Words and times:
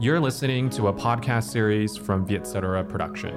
You're 0.00 0.18
listening 0.18 0.70
to 0.70 0.86
a 0.88 0.94
podcast 0.94 1.50
series 1.50 1.94
from 1.94 2.24
Vietcetera 2.24 2.82
Production. 2.82 3.34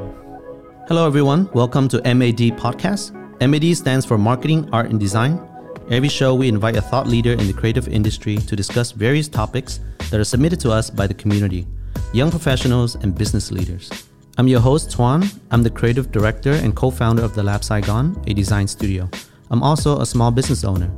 Hello, 0.88 1.06
everyone. 1.06 1.50
Welcome 1.52 1.90
to 1.90 1.98
MAD 1.98 2.56
Podcast. 2.56 3.12
MAD 3.42 3.76
stands 3.76 4.06
for 4.06 4.18
Marketing, 4.18 4.70
Art, 4.72 4.90
and 4.90 4.98
Design. 4.98 5.46
Every 5.92 6.08
show, 6.08 6.34
we 6.34 6.48
invite 6.48 6.78
a 6.78 6.82
thought 6.82 7.06
leader 7.06 7.34
in 7.34 7.48
the 7.48 7.54
creative 7.54 7.90
industry 7.90 8.38
to 8.38 8.56
discuss 8.56 8.94
various 8.94 9.28
topics 9.28 9.82
that 10.10 10.22
are 10.22 10.24
submitted 10.24 10.62
to 10.62 10.72
us 10.72 10.90
by 10.90 11.06
the 11.06 11.14
community, 11.14 11.68
young 12.14 12.32
professionals, 12.32 12.96
and 12.96 13.14
business 13.14 13.52
leaders. 13.52 13.92
I'm 14.38 14.48
your 14.48 14.62
host, 14.62 14.90
Tuan. 14.90 15.26
I'm 15.52 15.64
the 15.64 15.70
creative 15.70 16.14
director 16.14 16.54
and 16.54 16.74
co 16.74 16.92
founder 16.92 17.24
of 17.24 17.36
The 17.36 17.44
Lab 17.44 17.66
Saigon, 17.66 18.24
a 18.26 18.34
design 18.34 18.70
studio. 18.70 19.10
I'm 19.52 19.64
also 19.64 20.00
a 20.00 20.06
small 20.06 20.32
business 20.32 20.64
owner. 20.64 20.90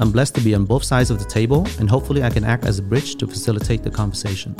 I'm 0.00 0.12
blessed 0.12 0.34
to 0.34 0.42
be 0.42 0.54
on 0.54 0.66
both 0.66 0.84
sides 0.84 1.10
of 1.10 1.18
the 1.18 1.24
table, 1.24 1.66
and 1.78 1.88
hopefully, 1.88 2.22
I 2.22 2.28
can 2.28 2.44
act 2.44 2.66
as 2.66 2.78
a 2.78 2.82
bridge 2.82 3.14
to 3.16 3.26
facilitate 3.26 3.82
the 3.82 3.90
conversation. 3.90 4.54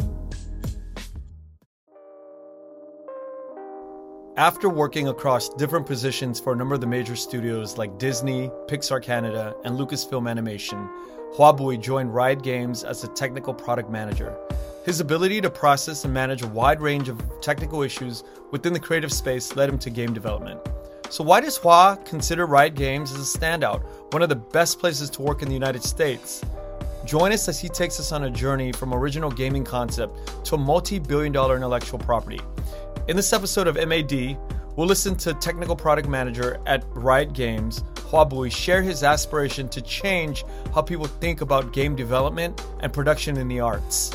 After 4.36 4.68
working 4.68 5.06
across 5.06 5.48
different 5.48 5.86
positions 5.86 6.40
for 6.40 6.52
a 6.52 6.56
number 6.56 6.74
of 6.74 6.80
the 6.80 6.88
major 6.88 7.14
studios 7.14 7.78
like 7.78 7.98
Disney, 7.98 8.50
Pixar 8.66 9.00
Canada, 9.00 9.54
and 9.64 9.78
Lucasfilm 9.78 10.28
Animation, 10.28 10.88
Hoa 11.34 11.52
Bui 11.52 11.78
joined 11.78 12.12
Riot 12.12 12.42
Games 12.42 12.82
as 12.82 13.04
a 13.04 13.08
technical 13.08 13.54
product 13.54 13.90
manager. 13.90 14.36
His 14.84 14.98
ability 14.98 15.40
to 15.42 15.50
process 15.50 16.04
and 16.04 16.12
manage 16.12 16.42
a 16.42 16.48
wide 16.48 16.80
range 16.80 17.08
of 17.08 17.22
technical 17.42 17.82
issues 17.82 18.24
within 18.50 18.72
the 18.72 18.80
creative 18.80 19.12
space 19.12 19.54
led 19.54 19.68
him 19.68 19.78
to 19.78 19.88
game 19.88 20.12
development. 20.12 20.60
So, 21.10 21.22
why 21.22 21.40
does 21.40 21.56
Hoa 21.56 21.96
consider 22.04 22.44
Riot 22.44 22.74
Games 22.74 23.12
as 23.12 23.36
a 23.36 23.38
standout, 23.38 23.84
one 24.12 24.22
of 24.22 24.30
the 24.30 24.34
best 24.34 24.80
places 24.80 25.10
to 25.10 25.22
work 25.22 25.42
in 25.42 25.48
the 25.48 25.54
United 25.54 25.84
States? 25.84 26.44
Join 27.04 27.32
us 27.32 27.48
as 27.48 27.60
he 27.60 27.68
takes 27.68 28.00
us 28.00 28.12
on 28.12 28.24
a 28.24 28.30
journey 28.30 28.72
from 28.72 28.94
original 28.94 29.30
gaming 29.30 29.62
concept 29.64 30.44
to 30.46 30.56
multi 30.56 30.98
billion 30.98 31.32
dollar 31.32 31.56
intellectual 31.56 31.98
property. 31.98 32.40
In 33.08 33.16
this 33.16 33.32
episode 33.34 33.66
of 33.66 33.76
MAD, 33.76 34.38
we'll 34.76 34.86
listen 34.86 35.14
to 35.16 35.34
technical 35.34 35.76
product 35.76 36.08
manager 36.08 36.58
at 36.66 36.82
Riot 36.88 37.34
Games, 37.34 37.84
Hoa 38.06 38.24
Bui, 38.24 38.48
share 38.48 38.80
his 38.80 39.02
aspiration 39.02 39.68
to 39.68 39.82
change 39.82 40.44
how 40.74 40.80
people 40.80 41.06
think 41.06 41.42
about 41.42 41.74
game 41.74 41.94
development 41.94 42.64
and 42.80 42.90
production 42.90 43.36
in 43.36 43.48
the 43.48 43.60
arts. 43.60 44.10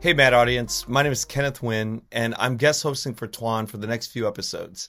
Hey, 0.00 0.14
Mad 0.14 0.32
Audience. 0.32 0.88
My 0.88 1.02
name 1.02 1.12
is 1.12 1.24
Kenneth 1.24 1.60
Nguyen, 1.60 2.00
and 2.10 2.34
I'm 2.38 2.56
guest 2.56 2.82
hosting 2.82 3.14
for 3.14 3.26
Tuan 3.26 3.66
for 3.66 3.76
the 3.76 3.86
next 3.86 4.08
few 4.08 4.26
episodes. 4.26 4.88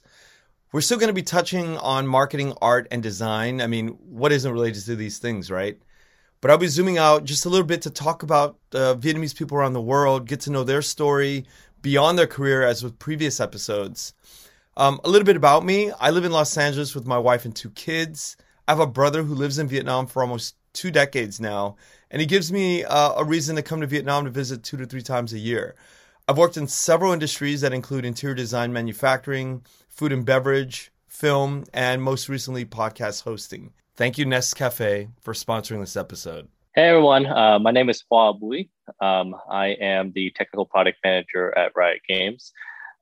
We're 0.72 0.80
still 0.80 0.98
going 0.98 1.08
to 1.08 1.14
be 1.14 1.22
touching 1.22 1.76
on 1.76 2.06
marketing, 2.06 2.54
art, 2.62 2.88
and 2.90 3.02
design. 3.02 3.60
I 3.60 3.66
mean, 3.66 3.88
what 3.88 4.32
isn't 4.32 4.50
related 4.50 4.82
to 4.86 4.96
these 4.96 5.18
things, 5.18 5.50
right? 5.50 5.78
But 6.40 6.50
I'll 6.50 6.56
be 6.56 6.66
zooming 6.66 6.96
out 6.96 7.24
just 7.24 7.44
a 7.44 7.50
little 7.50 7.66
bit 7.66 7.82
to 7.82 7.90
talk 7.90 8.22
about 8.22 8.56
uh, 8.72 8.94
Vietnamese 8.94 9.36
people 9.36 9.58
around 9.58 9.74
the 9.74 9.82
world, 9.82 10.26
get 10.26 10.40
to 10.40 10.50
know 10.50 10.64
their 10.64 10.80
story 10.80 11.44
beyond 11.82 12.18
their 12.18 12.26
career, 12.26 12.62
as 12.62 12.82
with 12.82 12.98
previous 12.98 13.38
episodes. 13.38 14.14
Um, 14.78 14.98
a 15.04 15.10
little 15.10 15.26
bit 15.26 15.36
about 15.36 15.62
me 15.62 15.92
I 16.00 16.08
live 16.08 16.24
in 16.24 16.32
Los 16.32 16.56
Angeles 16.56 16.94
with 16.94 17.06
my 17.06 17.18
wife 17.18 17.44
and 17.44 17.54
two 17.54 17.70
kids. 17.70 18.38
I 18.66 18.72
have 18.72 18.80
a 18.80 18.86
brother 18.86 19.22
who 19.22 19.34
lives 19.34 19.58
in 19.58 19.68
Vietnam 19.68 20.06
for 20.06 20.22
almost 20.22 20.56
two 20.72 20.90
decades 20.90 21.38
now, 21.38 21.76
and 22.10 22.20
he 22.20 22.26
gives 22.26 22.50
me 22.50 22.82
uh, 22.82 23.12
a 23.18 23.24
reason 23.24 23.56
to 23.56 23.62
come 23.62 23.82
to 23.82 23.86
Vietnam 23.86 24.24
to 24.24 24.30
visit 24.30 24.62
two 24.62 24.78
to 24.78 24.86
three 24.86 25.02
times 25.02 25.34
a 25.34 25.38
year. 25.38 25.74
I've 26.26 26.38
worked 26.38 26.56
in 26.56 26.66
several 26.66 27.12
industries 27.12 27.60
that 27.60 27.74
include 27.74 28.06
interior 28.06 28.34
design, 28.34 28.72
manufacturing, 28.72 29.66
food 29.92 30.12
and 30.12 30.24
beverage, 30.24 30.90
film, 31.06 31.64
and 31.72 32.02
most 32.02 32.28
recently, 32.28 32.64
podcast 32.64 33.24
hosting. 33.24 33.72
Thank 33.94 34.16
you, 34.16 34.24
Nescafe, 34.24 35.10
for 35.20 35.34
sponsoring 35.34 35.80
this 35.80 35.96
episode. 35.96 36.48
Hey 36.74 36.88
everyone, 36.88 37.26
uh, 37.26 37.58
my 37.58 37.70
name 37.70 37.90
is 37.90 38.02
Hoa 38.08 38.32
Bui. 38.32 38.70
Um, 39.02 39.36
I 39.50 39.76
am 39.78 40.10
the 40.12 40.32
technical 40.34 40.64
product 40.64 40.96
manager 41.04 41.56
at 41.56 41.72
Riot 41.76 42.00
Games. 42.08 42.50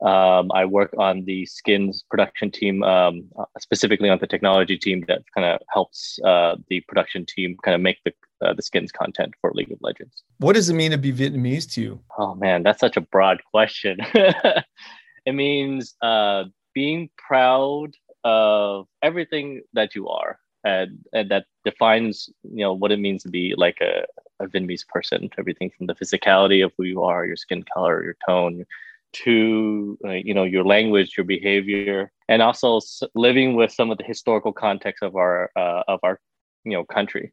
Um, 0.02 0.50
I 0.52 0.64
work 0.64 0.92
on 0.98 1.24
the 1.24 1.46
skins 1.46 2.02
production 2.11 2.50
team, 2.50 2.83
um, 2.83 3.28
specifically 3.61 4.08
on 4.08 4.18
the 4.18 4.27
technology 4.27 4.77
team 4.77 5.05
that 5.06 5.23
kind 5.33 5.46
of 5.46 5.61
helps 5.73 6.18
uh, 6.24 6.56
the 6.68 6.80
production 6.89 7.24
team 7.24 7.56
kind 7.62 7.77
of 7.77 7.80
make 7.80 7.98
the 8.05 8.12
uh, 8.45 8.55
the 8.55 8.62
skins 8.62 8.90
content 8.90 9.34
for 9.40 9.52
League 9.55 9.70
of 9.70 9.79
Legends. 9.83 10.24
What 10.39 10.55
does 10.55 10.68
it 10.68 10.74
mean 10.74 10.90
to 10.90 10.98
be 10.98 11.12
Vietnamese 11.12 11.70
to 11.74 11.80
you? 11.83 12.00
Oh 12.18 12.34
man, 12.34 12.64
that's 12.64 12.80
such 12.80 12.96
a 12.96 13.00
broad 13.02 13.40
question. 13.52 13.98
it 14.14 15.33
means 15.33 15.95
uh, 16.02 16.45
being 16.75 17.11
proud 17.17 17.95
of 18.25 18.86
everything 19.03 19.63
that 19.73 19.95
you 19.95 20.08
are 20.08 20.39
and, 20.64 20.98
and 21.13 21.31
that 21.31 21.47
defines 21.64 22.29
you 22.42 22.63
know 22.63 22.73
what 22.73 22.92
it 22.92 22.98
means 22.98 23.23
to 23.23 23.29
be 23.29 23.55
like 23.57 23.79
a, 23.81 24.05
a 24.42 24.47
Vietnamese 24.47 24.86
person. 24.86 25.30
Everything 25.39 25.70
from 25.77 25.86
the 25.86 25.95
physicality 25.95 26.64
of 26.64 26.73
who 26.77 26.85
you 26.85 27.03
are, 27.03 27.25
your 27.25 27.36
skin 27.36 27.64
color, 27.75 28.05
your 28.05 28.17
tone, 28.27 28.64
to 29.13 29.98
uh, 30.05 30.11
you 30.11 30.35
know 30.35 30.45
your 30.45 30.64
language, 30.64 31.14
your 31.17 31.25
behavior, 31.25 32.11
and 32.29 32.42
also 32.42 32.80
living 33.14 33.57
with 33.57 33.73
some 33.73 33.91
of 33.91 33.98
the 33.98 34.05
historical 34.05 34.53
context 34.53 35.03
of 35.03 35.17
our 35.17 35.51
uh, 35.57 35.83
of 35.89 36.01
our 36.03 36.20
you 36.64 36.73
know 36.73 36.85
country, 36.85 37.33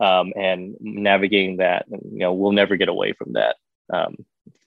um, 0.00 0.32
and 0.36 0.76
navigating 0.80 1.56
that. 1.58 1.86
You 1.90 2.18
know, 2.18 2.32
we'll 2.32 2.52
never 2.52 2.76
get 2.76 2.88
away 2.88 3.12
from 3.12 3.32
that. 3.32 3.56
Um, 3.92 4.16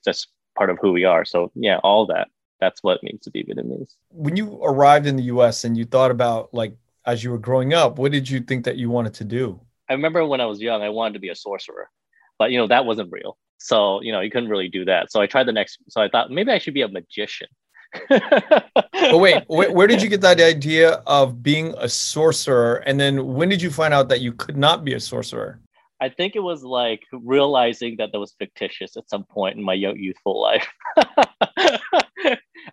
just 0.04 0.28
part 0.56 0.70
of 0.70 0.78
who 0.80 0.92
we 0.92 1.04
are. 1.04 1.24
So 1.24 1.50
yeah, 1.54 1.78
all 1.78 2.06
that. 2.06 2.28
That's 2.62 2.80
what 2.84 2.98
it 2.98 3.02
means 3.02 3.22
to 3.22 3.30
be 3.32 3.42
Vietnamese. 3.42 3.96
When 4.10 4.36
you 4.36 4.62
arrived 4.62 5.08
in 5.08 5.16
the 5.16 5.24
U.S. 5.24 5.64
and 5.64 5.76
you 5.76 5.84
thought 5.84 6.12
about 6.12 6.54
like 6.54 6.76
as 7.04 7.24
you 7.24 7.32
were 7.32 7.38
growing 7.38 7.74
up, 7.74 7.98
what 7.98 8.12
did 8.12 8.30
you 8.30 8.38
think 8.38 8.64
that 8.66 8.76
you 8.76 8.88
wanted 8.88 9.14
to 9.14 9.24
do? 9.24 9.60
I 9.90 9.94
remember 9.94 10.24
when 10.24 10.40
I 10.40 10.46
was 10.46 10.60
young, 10.60 10.80
I 10.80 10.88
wanted 10.88 11.14
to 11.14 11.18
be 11.18 11.30
a 11.30 11.34
sorcerer, 11.34 11.90
but 12.38 12.52
you 12.52 12.58
know 12.58 12.68
that 12.68 12.84
wasn't 12.84 13.10
real. 13.10 13.36
So 13.58 14.00
you 14.00 14.12
know 14.12 14.20
you 14.20 14.30
couldn't 14.30 14.48
really 14.48 14.68
do 14.68 14.84
that. 14.84 15.10
So 15.10 15.20
I 15.20 15.26
tried 15.26 15.48
the 15.48 15.52
next. 15.52 15.78
So 15.88 16.00
I 16.00 16.08
thought 16.08 16.30
maybe 16.30 16.52
I 16.52 16.58
should 16.58 16.74
be 16.74 16.82
a 16.82 16.88
magician. 16.88 17.48
but 18.08 19.18
wait, 19.18 19.42
wait, 19.48 19.74
where 19.74 19.88
did 19.88 20.00
you 20.00 20.08
get 20.08 20.20
that 20.20 20.40
idea 20.40 21.02
of 21.08 21.42
being 21.42 21.74
a 21.78 21.88
sorcerer? 21.88 22.76
And 22.86 23.00
then 23.00 23.34
when 23.34 23.48
did 23.48 23.60
you 23.60 23.72
find 23.72 23.92
out 23.92 24.08
that 24.10 24.20
you 24.20 24.32
could 24.32 24.56
not 24.56 24.84
be 24.84 24.94
a 24.94 25.00
sorcerer? 25.00 25.58
I 26.00 26.08
think 26.08 26.36
it 26.36 26.44
was 26.44 26.62
like 26.62 27.02
realizing 27.12 27.96
that 27.98 28.12
that 28.12 28.20
was 28.20 28.34
fictitious 28.38 28.96
at 28.96 29.10
some 29.10 29.24
point 29.24 29.56
in 29.56 29.64
my 29.64 29.74
youthful 29.74 30.40
life. 30.40 30.68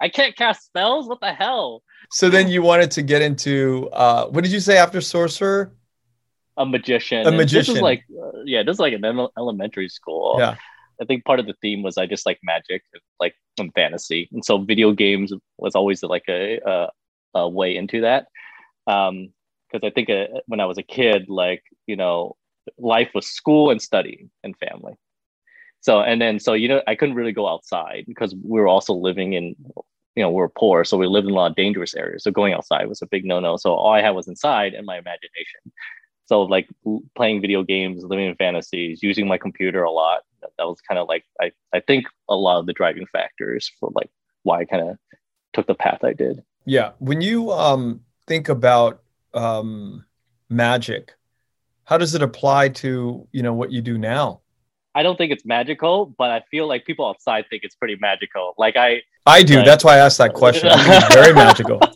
I 0.01 0.09
can't 0.09 0.35
cast 0.35 0.65
spells. 0.65 1.07
What 1.07 1.19
the 1.21 1.33
hell? 1.33 1.83
So 2.11 2.29
then 2.29 2.47
you 2.47 2.61
wanted 2.61 2.91
to 2.91 3.01
get 3.01 3.21
into 3.21 3.89
uh, 3.93 4.27
what 4.27 4.43
did 4.43 4.53
you 4.53 4.59
say 4.59 4.77
after 4.77 5.01
sorcerer? 5.01 5.73
A 6.57 6.65
magician. 6.65 7.27
A 7.27 7.31
magician. 7.31 7.73
This 7.73 7.77
is 7.77 7.81
like 7.81 8.03
uh, 8.11 8.41
yeah, 8.45 8.63
this 8.63 8.75
is 8.75 8.79
like 8.79 8.93
an 8.93 9.27
elementary 9.37 9.89
school. 9.89 10.37
Yeah. 10.39 10.55
I 11.01 11.05
think 11.05 11.23
part 11.23 11.39
of 11.39 11.45
the 11.45 11.55
theme 11.61 11.81
was 11.81 11.97
I 11.97 12.05
just 12.05 12.25
like 12.25 12.39
magic, 12.43 12.83
like 13.19 13.35
and 13.57 13.73
fantasy, 13.73 14.27
and 14.33 14.43
so 14.43 14.57
video 14.57 14.91
games 14.91 15.31
was 15.57 15.75
always 15.75 16.03
like 16.03 16.25
a 16.27 16.59
a, 16.65 16.89
a 17.35 17.49
way 17.49 17.75
into 17.75 18.01
that. 18.01 18.27
Um, 18.87 19.29
because 19.71 19.87
I 19.87 19.91
think 19.91 20.09
uh, 20.09 20.39
when 20.47 20.59
I 20.59 20.65
was 20.65 20.77
a 20.77 20.83
kid, 20.83 21.29
like 21.29 21.63
you 21.87 21.95
know, 21.95 22.35
life 22.77 23.11
was 23.13 23.27
school 23.27 23.69
and 23.69 23.81
studying 23.81 24.29
and 24.43 24.57
family. 24.57 24.93
So 25.81 26.01
and 26.01 26.21
then 26.21 26.39
so 26.39 26.53
you 26.53 26.67
know 26.67 26.81
I 26.87 26.95
couldn't 26.95 27.15
really 27.15 27.31
go 27.31 27.47
outside 27.47 28.05
because 28.07 28.35
we 28.35 28.59
were 28.59 28.67
also 28.67 28.93
living 28.93 29.33
in 29.33 29.55
you 30.19 30.25
know 30.25 30.29
we 30.29 30.41
are 30.41 30.49
poor, 30.49 30.83
so 30.83 30.97
we 30.97 31.07
lived 31.07 31.27
in 31.27 31.31
a 31.31 31.35
lot 31.35 31.49
of 31.49 31.55
dangerous 31.55 31.95
areas. 31.95 32.23
So 32.23 32.31
going 32.31 32.51
outside 32.51 32.89
was 32.89 33.01
a 33.01 33.07
big 33.07 33.23
no 33.23 33.39
no. 33.39 33.55
So 33.55 33.73
all 33.73 33.93
I 33.93 34.01
had 34.01 34.09
was 34.09 34.27
inside 34.27 34.73
and 34.73 34.85
my 34.85 34.97
imagination. 34.97 35.61
So 36.25 36.41
like 36.41 36.67
playing 37.15 37.39
video 37.39 37.63
games, 37.63 38.03
living 38.03 38.25
in 38.25 38.35
fantasies, 38.35 39.01
using 39.01 39.29
my 39.29 39.37
computer 39.37 39.81
a 39.83 39.91
lot. 39.91 40.23
That, 40.41 40.51
that 40.57 40.67
was 40.67 40.81
kind 40.81 40.99
of 40.99 41.07
like 41.07 41.23
I 41.39 41.53
I 41.73 41.79
think 41.79 42.07
a 42.27 42.35
lot 42.35 42.59
of 42.59 42.65
the 42.65 42.73
driving 42.73 43.05
factors 43.13 43.71
for 43.79 43.91
like 43.95 44.09
why 44.43 44.59
I 44.59 44.65
kind 44.65 44.89
of 44.89 44.97
took 45.53 45.67
the 45.67 45.73
path 45.73 46.03
I 46.03 46.11
did. 46.11 46.43
Yeah, 46.65 46.91
when 46.99 47.21
you 47.21 47.53
um 47.53 48.01
think 48.27 48.49
about 48.49 49.01
um 49.33 50.03
magic, 50.49 51.15
how 51.85 51.97
does 51.97 52.13
it 52.13 52.21
apply 52.21 52.69
to 52.83 53.25
you 53.31 53.41
know 53.41 53.53
what 53.53 53.71
you 53.71 53.81
do 53.81 53.97
now? 53.97 54.41
I 54.95 55.03
don't 55.03 55.17
think 55.17 55.31
it's 55.31 55.45
magical, 55.45 56.13
but 56.17 56.31
I 56.31 56.41
feel 56.51 56.67
like 56.67 56.85
people 56.85 57.07
outside 57.07 57.45
think 57.49 57.63
it's 57.63 57.75
pretty 57.75 57.97
magical. 57.99 58.53
Like 58.57 58.75
I, 58.75 59.01
I 59.25 59.43
do. 59.43 59.57
Like, 59.57 59.65
That's 59.65 59.83
why 59.83 59.95
I 59.95 59.97
asked 59.99 60.17
that 60.17 60.33
question. 60.33 60.69
it's 60.71 61.13
very 61.13 61.33
magical. 61.33 61.79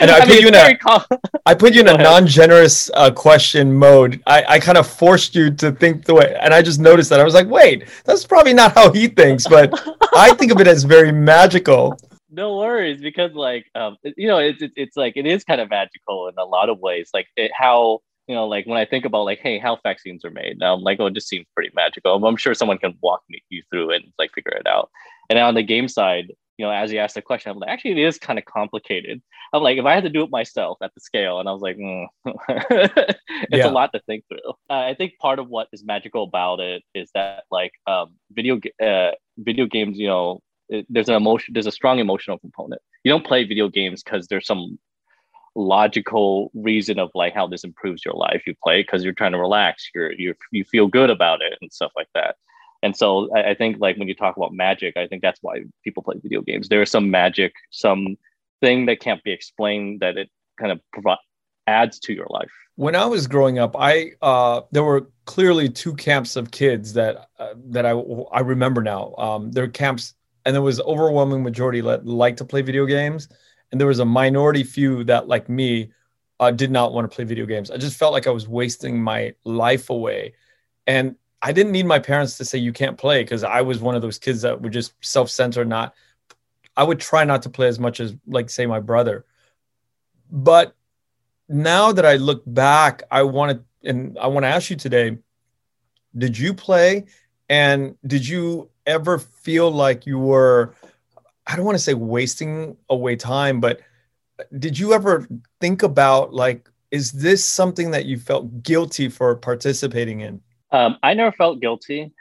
And 0.00 0.10
I, 0.10 0.18
I 0.18 0.20
put 0.20 0.28
mean, 0.28 0.42
you 0.42 0.48
in 0.48 0.54
a, 0.54 0.76
com- 0.76 1.04
I 1.46 1.54
put 1.54 1.74
you 1.74 1.80
in 1.80 1.88
a 1.88 1.96
non-generous 2.02 2.90
uh, 2.94 3.10
question 3.10 3.72
mode. 3.72 4.22
I, 4.26 4.44
I 4.46 4.60
kind 4.60 4.78
of 4.78 4.86
forced 4.86 5.34
you 5.34 5.50
to 5.54 5.72
think 5.72 6.04
the 6.04 6.14
way, 6.14 6.36
and 6.40 6.52
I 6.54 6.62
just 6.62 6.78
noticed 6.78 7.10
that 7.10 7.20
I 7.20 7.24
was 7.24 7.34
like, 7.34 7.48
wait, 7.48 7.88
that's 8.04 8.24
probably 8.24 8.54
not 8.54 8.74
how 8.74 8.92
he 8.92 9.08
thinks, 9.08 9.46
but 9.46 9.72
I 10.14 10.34
think 10.34 10.52
of 10.52 10.60
it 10.60 10.68
as 10.68 10.84
very 10.84 11.10
magical. 11.10 11.98
No 12.30 12.58
worries, 12.58 13.00
because 13.00 13.32
like, 13.32 13.66
um, 13.74 13.96
you 14.16 14.28
know, 14.28 14.38
it's, 14.38 14.62
it's 14.76 14.96
like 14.96 15.14
it 15.16 15.26
is 15.26 15.42
kind 15.42 15.60
of 15.60 15.70
magical 15.70 16.28
in 16.28 16.34
a 16.38 16.44
lot 16.44 16.68
of 16.68 16.78
ways. 16.78 17.10
Like 17.12 17.26
it, 17.36 17.50
how 17.56 18.00
you 18.28 18.34
know, 18.34 18.46
like 18.46 18.66
when 18.66 18.76
I 18.78 18.84
think 18.84 19.06
about 19.06 19.24
like, 19.24 19.40
hey, 19.40 19.58
how 19.58 19.78
vaccines 19.82 20.24
are 20.24 20.30
made, 20.30 20.58
now 20.58 20.74
I'm 20.74 20.82
like, 20.82 21.00
oh, 21.00 21.06
it 21.06 21.14
just 21.14 21.28
seems 21.28 21.46
pretty 21.54 21.70
magical. 21.74 22.24
I'm 22.24 22.36
sure 22.36 22.54
someone 22.54 22.78
can 22.78 22.94
walk 23.02 23.22
me 23.28 23.42
you 23.48 23.62
through 23.70 23.90
it 23.90 24.02
and 24.04 24.12
like 24.18 24.32
figure 24.34 24.52
it 24.52 24.66
out. 24.66 24.90
And 25.30 25.38
on 25.38 25.54
the 25.54 25.62
game 25.62 25.88
side, 25.88 26.32
you 26.58 26.66
know, 26.66 26.72
as 26.72 26.92
you 26.92 26.98
asked 26.98 27.14
the 27.14 27.22
question, 27.22 27.50
I'm 27.50 27.58
like, 27.58 27.70
actually, 27.70 27.92
it 27.92 28.06
is 28.06 28.18
kind 28.18 28.38
of 28.38 28.44
complicated. 28.44 29.22
I'm 29.52 29.62
like, 29.62 29.78
if 29.78 29.86
I 29.86 29.94
had 29.94 30.02
to 30.04 30.10
do 30.10 30.24
it 30.24 30.30
myself 30.30 30.76
at 30.82 30.92
the 30.94 31.00
scale, 31.00 31.38
and 31.38 31.48
I 31.48 31.52
was 31.52 31.62
like, 31.62 31.76
mm. 31.76 32.06
it's 32.26 33.18
yeah. 33.50 33.68
a 33.68 33.70
lot 33.70 33.92
to 33.94 34.00
think 34.00 34.24
through. 34.28 34.50
Uh, 34.68 34.84
I 34.88 34.94
think 34.94 35.14
part 35.20 35.38
of 35.38 35.48
what 35.48 35.68
is 35.72 35.84
magical 35.84 36.24
about 36.24 36.60
it 36.60 36.82
is 36.94 37.10
that 37.14 37.44
like 37.50 37.72
um, 37.86 38.16
video 38.32 38.60
uh, 38.84 39.12
video 39.38 39.66
games, 39.66 39.98
you 39.98 40.08
know, 40.08 40.40
it, 40.68 40.84
there's 40.90 41.08
an 41.08 41.14
emotion, 41.14 41.54
there's 41.54 41.66
a 41.66 41.72
strong 41.72 42.00
emotional 42.00 42.38
component. 42.38 42.82
You 43.04 43.12
don't 43.12 43.24
play 43.24 43.44
video 43.44 43.68
games 43.68 44.02
because 44.02 44.26
there's 44.26 44.46
some 44.46 44.78
logical 45.54 46.50
reason 46.54 46.98
of 46.98 47.10
like 47.14 47.34
how 47.34 47.46
this 47.46 47.64
improves 47.64 48.04
your 48.04 48.14
life. 48.14 48.42
You 48.46 48.54
play 48.62 48.82
because 48.82 49.04
you're 49.04 49.12
trying 49.12 49.32
to 49.32 49.38
relax. 49.38 49.90
You're 49.94 50.12
you 50.12 50.34
you 50.52 50.64
feel 50.64 50.88
good 50.88 51.10
about 51.10 51.42
it 51.42 51.58
and 51.60 51.72
stuff 51.72 51.92
like 51.96 52.08
that 52.14 52.36
and 52.82 52.96
so 52.96 53.28
I, 53.34 53.50
I, 53.50 53.54
think 53.54 53.78
like 53.80 53.96
when 53.96 54.08
you 54.08 54.14
talk 54.14 54.36
about 54.36 54.52
magic 54.52 54.96
i 54.96 55.06
think 55.06 55.22
that's 55.22 55.38
why 55.42 55.62
people 55.84 56.02
play 56.02 56.16
video 56.22 56.42
games 56.42 56.68
there 56.68 56.82
is 56.82 56.90
some 56.90 57.10
magic 57.10 57.52
some 57.70 58.16
thing 58.60 58.86
that 58.86 59.00
can't 59.00 59.22
be 59.22 59.32
explained 59.32 60.00
that 60.00 60.16
it 60.16 60.30
kind 60.58 60.72
of 60.72 60.80
provides 60.92 61.20
adds 61.66 61.98
to 61.98 62.14
your 62.14 62.26
life 62.30 62.50
when 62.76 62.96
i 62.96 63.04
was 63.04 63.26
growing 63.26 63.58
up 63.58 63.76
i 63.78 64.12
uh, 64.22 64.62
there 64.72 64.82
were 64.82 65.10
clearly 65.26 65.68
two 65.68 65.94
camps 65.94 66.34
of 66.34 66.50
kids 66.50 66.94
that 66.94 67.28
uh, 67.38 67.52
that 67.66 67.84
i 67.84 67.90
i 68.32 68.40
remember 68.40 68.82
now 68.82 69.14
um, 69.18 69.52
there 69.52 69.64
were 69.64 69.70
camps 69.70 70.14
and 70.46 70.54
there 70.54 70.62
was 70.62 70.80
overwhelming 70.80 71.42
majority 71.42 71.82
that 71.82 72.06
liked 72.06 72.38
to 72.38 72.44
play 72.44 72.62
video 72.62 72.86
games 72.86 73.28
and 73.70 73.80
there 73.80 73.88
was 73.88 73.98
a 73.98 74.04
minority 74.04 74.64
few 74.64 75.04
that 75.04 75.28
like 75.28 75.48
me 75.48 75.90
uh, 76.40 76.50
did 76.50 76.70
not 76.70 76.92
want 76.92 77.10
to 77.10 77.14
play 77.14 77.24
video 77.24 77.46
games 77.46 77.70
i 77.70 77.76
just 77.76 77.98
felt 77.98 78.12
like 78.12 78.26
i 78.26 78.30
was 78.30 78.48
wasting 78.48 79.02
my 79.02 79.34
life 79.44 79.90
away 79.90 80.32
and 80.86 81.16
I 81.40 81.52
didn't 81.52 81.72
need 81.72 81.86
my 81.86 81.98
parents 81.98 82.36
to 82.38 82.44
say 82.44 82.58
you 82.58 82.72
can't 82.72 82.98
play 82.98 83.22
because 83.22 83.44
I 83.44 83.60
was 83.60 83.78
one 83.78 83.94
of 83.94 84.02
those 84.02 84.18
kids 84.18 84.42
that 84.42 84.60
would 84.60 84.72
just 84.72 84.92
self-censor, 85.00 85.64
not. 85.64 85.94
I 86.76 86.82
would 86.82 86.98
try 86.98 87.24
not 87.24 87.42
to 87.42 87.50
play 87.50 87.68
as 87.68 87.78
much 87.78 88.00
as, 88.00 88.14
like, 88.26 88.50
say, 88.50 88.66
my 88.66 88.80
brother. 88.80 89.24
But 90.30 90.74
now 91.48 91.92
that 91.92 92.04
I 92.04 92.16
look 92.16 92.42
back, 92.46 93.02
I 93.10 93.22
want 93.22 93.58
to, 93.58 93.88
and 93.88 94.18
I 94.18 94.26
want 94.26 94.44
to 94.44 94.48
ask 94.48 94.70
you 94.70 94.76
today: 94.76 95.18
Did 96.16 96.36
you 96.36 96.52
play, 96.52 97.06
and 97.48 97.96
did 98.06 98.26
you 98.26 98.70
ever 98.86 99.18
feel 99.18 99.70
like 99.70 100.06
you 100.06 100.18
were? 100.18 100.74
I 101.48 101.56
don't 101.56 101.64
want 101.64 101.76
to 101.76 101.82
say 101.82 101.94
wasting 101.94 102.76
away 102.90 103.16
time, 103.16 103.58
but 103.58 103.80
did 104.58 104.78
you 104.78 104.92
ever 104.92 105.26
think 105.60 105.82
about 105.82 106.34
like, 106.34 106.68
is 106.90 107.10
this 107.10 107.44
something 107.44 107.90
that 107.90 108.04
you 108.04 108.18
felt 108.18 108.62
guilty 108.62 109.08
for 109.08 109.34
participating 109.34 110.20
in? 110.20 110.42
Um, 110.70 110.98
I 111.02 111.14
never 111.14 111.32
felt 111.32 111.60
guilty, 111.60 112.12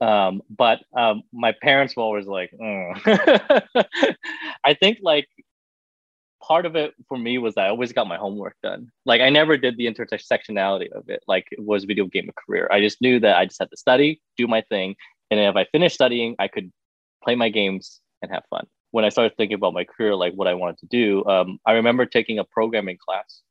um, 0.00 0.42
but 0.50 0.80
um, 0.96 1.22
my 1.32 1.54
parents 1.62 1.96
were 1.96 2.02
always 2.02 2.26
like, 2.26 2.50
mm. 2.60 3.86
I 4.64 4.74
think 4.74 4.98
like 5.02 5.28
part 6.42 6.66
of 6.66 6.74
it 6.74 6.94
for 7.08 7.16
me 7.16 7.38
was 7.38 7.56
I 7.56 7.68
always 7.68 7.92
got 7.92 8.08
my 8.08 8.16
homework 8.16 8.56
done. 8.60 8.90
Like 9.06 9.20
I 9.20 9.30
never 9.30 9.56
did 9.56 9.76
the 9.76 9.86
intersectionality 9.86 10.90
of 10.90 11.08
it. 11.08 11.22
Like 11.28 11.46
it 11.52 11.62
was 11.62 11.84
video 11.84 12.06
game 12.06 12.28
a 12.28 12.32
career. 12.32 12.68
I 12.72 12.80
just 12.80 13.00
knew 13.00 13.20
that 13.20 13.36
I 13.36 13.46
just 13.46 13.60
had 13.60 13.70
to 13.70 13.76
study, 13.76 14.20
do 14.36 14.48
my 14.48 14.62
thing, 14.62 14.96
and 15.30 15.38
if 15.38 15.54
I 15.54 15.64
finished 15.70 15.94
studying, 15.94 16.34
I 16.40 16.48
could 16.48 16.72
play 17.22 17.36
my 17.36 17.48
games 17.48 18.00
and 18.24 18.32
have 18.32 18.44
fun. 18.50 18.66
When 18.90 19.04
I 19.04 19.08
started 19.08 19.36
thinking 19.36 19.56
about 19.56 19.74
my 19.74 19.84
career, 19.84 20.14
like 20.14 20.34
what 20.34 20.48
I 20.48 20.54
wanted 20.54 20.78
to 20.78 20.86
do, 20.86 21.24
um, 21.26 21.58
I 21.66 21.72
remember 21.72 22.06
taking 22.06 22.38
a 22.38 22.44
programming 22.44 22.96
class 22.96 23.42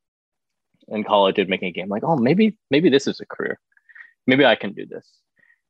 in 0.88 1.04
college 1.04 1.40
and 1.40 1.50
making 1.50 1.70
a 1.70 1.72
game. 1.72 1.90
Like, 1.90 2.04
oh, 2.04 2.18
maybe 2.18 2.58
maybe 2.70 2.90
this 2.90 3.08
is 3.08 3.20
a 3.20 3.26
career 3.26 3.60
maybe 4.28 4.46
I 4.46 4.56
can 4.56 4.74
do 4.74 4.86
this. 4.86 5.08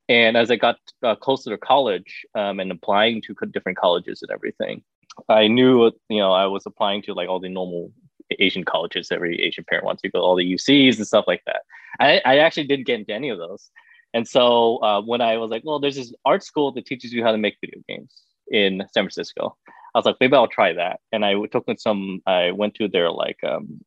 And 0.09 0.35
as 0.35 0.51
I 0.51 0.57
got 0.57 0.77
uh, 1.01 1.15
closer 1.15 1.50
to 1.51 1.57
college 1.57 2.25
um, 2.35 2.59
and 2.59 2.71
applying 2.71 3.21
to 3.23 3.35
different 3.51 3.77
colleges 3.77 4.21
and 4.21 4.31
everything, 4.31 4.83
I 5.29 5.47
knew, 5.47 5.91
you 6.09 6.19
know, 6.19 6.33
I 6.33 6.45
was 6.47 6.65
applying 6.65 7.01
to 7.03 7.13
like 7.13 7.29
all 7.29 7.39
the 7.39 7.50
normal 7.50 7.91
Asian 8.39 8.63
colleges 8.63 9.11
every 9.11 9.41
Asian 9.41 9.63
parent 9.63 9.85
wants 9.85 10.01
to 10.01 10.09
go, 10.09 10.19
all 10.19 10.35
the 10.35 10.53
UCs 10.53 10.97
and 10.97 11.07
stuff 11.07 11.25
like 11.27 11.41
that. 11.45 11.61
I, 12.00 12.21
I 12.25 12.38
actually 12.39 12.67
didn't 12.67 12.88
get 12.88 13.00
into 13.00 13.13
any 13.13 13.29
of 13.29 13.38
those. 13.38 13.69
And 14.13 14.27
so 14.27 14.77
uh, 14.83 15.01
when 15.01 15.21
I 15.21 15.38
was 15.38 15.50
like, 15.50 15.63
well, 15.65 15.79
there's 15.79 15.95
this 15.95 16.13
art 16.25 16.44
school 16.44 16.71
that 16.73 16.85
teaches 16.85 17.13
you 17.13 17.23
how 17.23 17.31
to 17.31 17.38
make 17.38 17.57
video 17.61 17.81
games 17.88 18.13
in 18.53 18.83
San 18.94 19.03
Francisco. 19.03 19.57
I 19.94 20.00
was 20.00 20.05
like, 20.05 20.15
maybe 20.21 20.35
I'll 20.35 20.47
try 20.47 20.73
that. 20.73 21.01
And 21.11 21.25
I 21.25 21.33
took 21.51 21.65
some, 21.77 22.21
I 22.25 22.51
went 22.51 22.75
to 22.75 22.88
their 22.88 23.11
like, 23.11 23.44
um, 23.44 23.81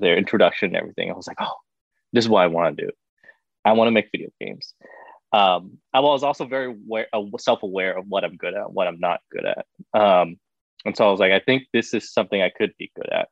their 0.00 0.16
introduction 0.16 0.68
and 0.68 0.76
everything. 0.76 1.10
I 1.10 1.14
was 1.14 1.26
like, 1.26 1.36
oh, 1.40 1.56
this 2.14 2.24
is 2.24 2.28
what 2.30 2.42
I 2.42 2.46
want 2.46 2.76
to 2.76 2.86
do. 2.86 2.90
I 3.64 3.72
want 3.72 3.88
to 3.88 3.92
make 3.92 4.08
video 4.10 4.28
games. 4.40 4.74
Um, 5.32 5.78
I 5.92 6.00
was 6.00 6.22
also 6.22 6.46
very 6.46 6.66
aware, 6.66 7.06
uh, 7.12 7.22
self-aware 7.38 7.98
of 7.98 8.06
what 8.08 8.24
I'm 8.24 8.36
good 8.36 8.54
at, 8.54 8.72
what 8.72 8.86
I'm 8.86 9.00
not 9.00 9.20
good 9.30 9.44
at. 9.44 9.66
Um, 9.98 10.36
and 10.84 10.96
so 10.96 11.06
I 11.06 11.10
was 11.10 11.20
like, 11.20 11.32
I 11.32 11.40
think 11.40 11.64
this 11.72 11.94
is 11.94 12.12
something 12.12 12.42
I 12.42 12.50
could 12.50 12.72
be 12.78 12.90
good 12.96 13.10
at. 13.12 13.28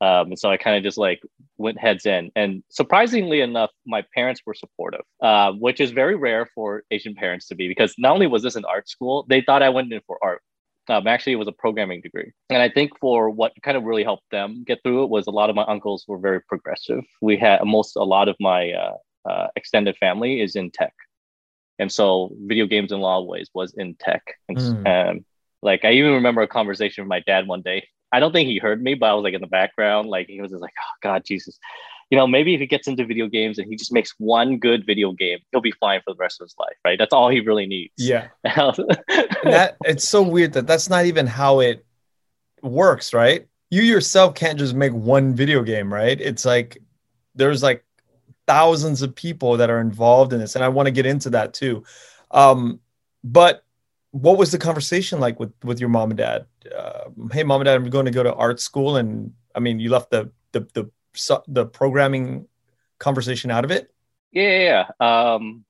Um, 0.00 0.28
and 0.28 0.38
so 0.38 0.50
I 0.50 0.56
kind 0.56 0.76
of 0.76 0.82
just 0.82 0.98
like 0.98 1.22
went 1.56 1.78
heads 1.78 2.04
in. 2.06 2.30
And 2.36 2.62
surprisingly 2.68 3.40
enough, 3.40 3.70
my 3.86 4.04
parents 4.14 4.42
were 4.44 4.54
supportive, 4.54 5.02
uh, 5.22 5.52
which 5.52 5.80
is 5.80 5.90
very 5.90 6.16
rare 6.16 6.46
for 6.54 6.82
Asian 6.90 7.14
parents 7.14 7.46
to 7.48 7.54
be 7.54 7.68
because 7.68 7.94
not 7.96 8.12
only 8.12 8.26
was 8.26 8.42
this 8.42 8.56
an 8.56 8.64
art 8.66 8.88
school, 8.88 9.24
they 9.28 9.40
thought 9.40 9.62
I 9.62 9.70
went 9.70 9.92
in 9.92 10.00
for 10.06 10.18
art. 10.22 10.42
Um, 10.88 11.06
actually, 11.06 11.32
it 11.32 11.36
was 11.36 11.48
a 11.48 11.52
programming 11.52 12.00
degree. 12.00 12.32
And 12.50 12.62
I 12.62 12.68
think 12.68 12.92
for 13.00 13.30
what 13.30 13.52
kind 13.62 13.76
of 13.76 13.84
really 13.84 14.04
helped 14.04 14.30
them 14.30 14.62
get 14.64 14.82
through 14.82 15.04
it 15.04 15.10
was 15.10 15.26
a 15.26 15.32
lot 15.32 15.50
of 15.50 15.56
my 15.56 15.64
uncles 15.64 16.04
were 16.06 16.18
very 16.18 16.40
progressive. 16.42 17.02
We 17.20 17.36
had 17.36 17.60
most, 17.64 17.96
a 17.96 18.04
lot 18.04 18.28
of 18.28 18.36
my 18.38 18.72
uh, 18.72 18.96
uh, 19.28 19.48
extended 19.56 19.96
family 19.96 20.40
is 20.40 20.54
in 20.54 20.70
tech, 20.70 20.94
and 21.80 21.90
so 21.90 22.30
video 22.42 22.66
games 22.66 22.92
in 22.92 22.98
a 22.98 23.02
lot 23.02 23.20
of 23.20 23.26
ways 23.26 23.50
was 23.52 23.74
in 23.74 23.96
tech. 23.98 24.22
And 24.48 24.56
mm. 24.56 25.10
um, 25.10 25.24
like 25.62 25.84
I 25.84 25.92
even 25.92 26.12
remember 26.12 26.42
a 26.42 26.48
conversation 26.48 27.02
with 27.02 27.08
my 27.08 27.20
dad 27.20 27.48
one 27.48 27.62
day. 27.62 27.88
I 28.12 28.20
don't 28.20 28.32
think 28.32 28.48
he 28.48 28.58
heard 28.58 28.82
me, 28.82 28.94
but 28.94 29.06
I 29.06 29.14
was 29.14 29.24
like 29.24 29.34
in 29.34 29.40
the 29.40 29.46
background. 29.46 30.08
Like 30.08 30.28
he 30.28 30.40
was 30.40 30.50
just 30.50 30.62
like, 30.62 30.74
"Oh 30.78 30.96
God, 31.02 31.24
Jesus." 31.24 31.58
You 32.10 32.16
know, 32.16 32.26
maybe 32.26 32.54
if 32.54 32.60
he 32.60 32.66
gets 32.66 32.86
into 32.86 33.04
video 33.04 33.26
games 33.26 33.58
and 33.58 33.68
he 33.68 33.74
just 33.74 33.92
makes 33.92 34.14
one 34.18 34.58
good 34.58 34.86
video 34.86 35.10
game, 35.10 35.38
he'll 35.50 35.60
be 35.60 35.72
fine 35.72 36.00
for 36.04 36.14
the 36.14 36.18
rest 36.18 36.40
of 36.40 36.44
his 36.44 36.54
life, 36.56 36.76
right? 36.84 36.96
That's 36.96 37.12
all 37.12 37.28
he 37.28 37.40
really 37.40 37.66
needs. 37.66 37.94
Yeah. 37.98 38.28
that 38.44 39.76
it's 39.84 40.08
so 40.08 40.22
weird 40.22 40.52
that 40.52 40.68
that's 40.68 40.88
not 40.88 41.06
even 41.06 41.26
how 41.26 41.58
it 41.58 41.84
works, 42.62 43.12
right? 43.12 43.48
You 43.70 43.82
yourself 43.82 44.36
can't 44.36 44.56
just 44.56 44.74
make 44.74 44.92
one 44.92 45.34
video 45.34 45.64
game, 45.64 45.92
right? 45.92 46.20
It's 46.20 46.44
like 46.44 46.78
there's 47.34 47.62
like 47.62 47.84
thousands 48.46 49.02
of 49.02 49.14
people 49.14 49.56
that 49.56 49.70
are 49.70 49.80
involved 49.80 50.32
in 50.32 50.38
this, 50.38 50.54
and 50.54 50.64
I 50.64 50.68
want 50.68 50.86
to 50.86 50.92
get 50.92 51.06
into 51.06 51.30
that 51.30 51.54
too. 51.54 51.82
Um, 52.30 52.80
but 53.24 53.64
what 54.12 54.38
was 54.38 54.52
the 54.52 54.58
conversation 54.58 55.20
like 55.20 55.40
with 55.40 55.52
with 55.64 55.80
your 55.80 55.88
mom 55.88 56.10
and 56.10 56.18
dad? 56.18 56.46
Uh, 56.74 57.10
hey, 57.32 57.42
mom 57.42 57.60
and 57.60 57.66
dad, 57.66 57.76
I'm 57.76 57.90
going 57.90 58.06
to 58.06 58.10
go 58.10 58.22
to 58.22 58.34
art 58.34 58.60
school, 58.60 58.96
and 58.96 59.32
I 59.54 59.60
mean, 59.60 59.78
you 59.80 59.90
left 59.90 60.10
the 60.10 60.30
the 60.52 60.60
the 60.74 60.90
the 61.48 61.66
programming 61.66 62.46
conversation 62.98 63.50
out 63.50 63.64
of 63.64 63.70
it. 63.70 63.92
Yeah, 64.32 64.86
yeah. 65.00 65.34
Um, 65.34 65.64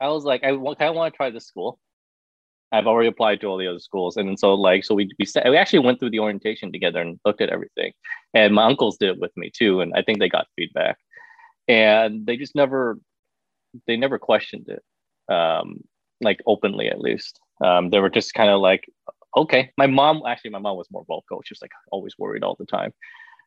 I 0.00 0.08
was 0.08 0.24
like, 0.24 0.42
I 0.42 0.48
kind 0.48 0.80
of 0.80 0.94
want 0.94 1.12
to 1.14 1.16
try 1.16 1.30
this 1.30 1.46
school. 1.46 1.78
I've 2.72 2.86
already 2.86 3.08
applied 3.08 3.40
to 3.42 3.48
all 3.48 3.58
the 3.58 3.68
other 3.68 3.78
schools, 3.80 4.16
and 4.16 4.38
so 4.38 4.54
like, 4.54 4.84
so 4.84 4.94
we 4.94 5.10
we, 5.18 5.26
we 5.48 5.56
actually 5.56 5.80
went 5.80 6.00
through 6.00 6.10
the 6.10 6.20
orientation 6.20 6.72
together 6.72 7.00
and 7.00 7.20
looked 7.24 7.40
at 7.42 7.50
everything, 7.50 7.92
and 8.34 8.54
my 8.54 8.64
uncles 8.64 8.96
did 8.98 9.10
it 9.10 9.20
with 9.20 9.36
me 9.36 9.50
too, 9.54 9.80
and 9.80 9.92
I 9.94 10.02
think 10.02 10.18
they 10.18 10.28
got 10.28 10.46
feedback 10.56 10.98
and 11.68 12.26
they 12.26 12.36
just 12.36 12.54
never 12.54 12.98
they 13.86 13.96
never 13.96 14.18
questioned 14.18 14.68
it 14.68 14.82
um 15.34 15.80
like 16.20 16.40
openly 16.46 16.88
at 16.88 17.00
least 17.00 17.40
um 17.64 17.90
they 17.90 18.00
were 18.00 18.10
just 18.10 18.34
kind 18.34 18.50
of 18.50 18.60
like 18.60 18.84
okay 19.36 19.72
my 19.76 19.86
mom 19.86 20.22
actually 20.26 20.50
my 20.50 20.58
mom 20.58 20.76
was 20.76 20.90
more 20.90 21.04
vocal. 21.06 21.42
She 21.44 21.52
was 21.52 21.62
like 21.62 21.72
always 21.90 22.18
worried 22.18 22.44
all 22.44 22.56
the 22.58 22.66
time. 22.66 22.92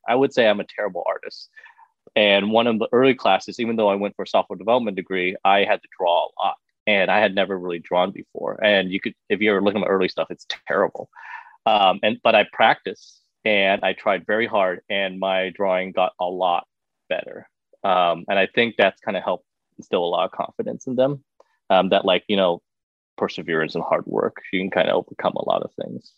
I 0.08 0.15
would 0.15 0.34
say 0.34 0.48
i'm 0.48 0.60
a 0.60 0.65
terrible 0.65 1.04
artist. 1.08 1.50
And 2.15 2.51
one 2.51 2.68
of 2.68 2.80
the 2.80 2.88
early 2.92 3.15
classes 3.15 3.60
even 3.60 3.75
though 3.75 3.89
i 3.89 3.96
went 3.96 4.15
for 4.15 4.24
a 4.24 4.27
software 4.27 4.58
development 4.58 4.98
degree 4.98 5.36
i 5.46 5.60
had 5.63 5.82
to 5.82 5.88
draw 5.98 6.25
a 6.25 6.32
lot 6.42 6.56
and 6.88 7.10
i 7.10 7.20
had 7.20 7.36
never 7.36 7.58
really 7.58 7.80
drawn 7.80 8.12
before. 8.12 8.63
And 8.63 8.92
you 8.92 9.00
could 9.00 9.15
if 9.30 9.39
you're 9.42 9.62
looking 9.62 9.82
at 9.82 9.88
my 9.88 9.94
early 9.94 10.10
stuff 10.10 10.27
it's 10.30 10.48
terrible. 10.68 11.10
Um, 11.65 12.00
and 12.04 12.20
but 12.24 12.36
i 12.36 12.46
practiced 12.54 13.22
and 13.44 13.84
i 13.84 13.94
tried 13.94 14.25
very 14.25 14.48
hard 14.48 14.82
and 14.89 15.20
my 15.20 15.50
drawing 15.50 15.92
got 15.92 16.13
a 16.20 16.25
lot 16.25 16.68
better. 17.10 17.48
Um, 17.84 18.25
and 18.27 18.39
I 18.39 18.48
think 18.48 18.75
that's 18.77 19.00
kind 19.01 19.15
of 19.15 19.24
helped 19.24 19.46
instill 19.77 20.04
a 20.04 20.08
lot 20.08 20.25
of 20.25 20.32
confidence 20.32 20.88
in 20.88 20.96
them. 20.96 21.24
Um, 21.70 21.89
that 21.89 22.06
like 22.06 22.24
you 22.27 22.38
know, 22.38 22.62
perseverance 23.17 23.75
and 23.75 23.84
hard 23.84 24.05
work, 24.05 24.38
you 24.51 24.60
can 24.62 24.69
kind 24.69 24.89
of 24.89 24.95
overcome 24.95 25.34
a 25.36 25.50
lot 25.50 25.63
of 25.63 25.72
things. 25.81 26.13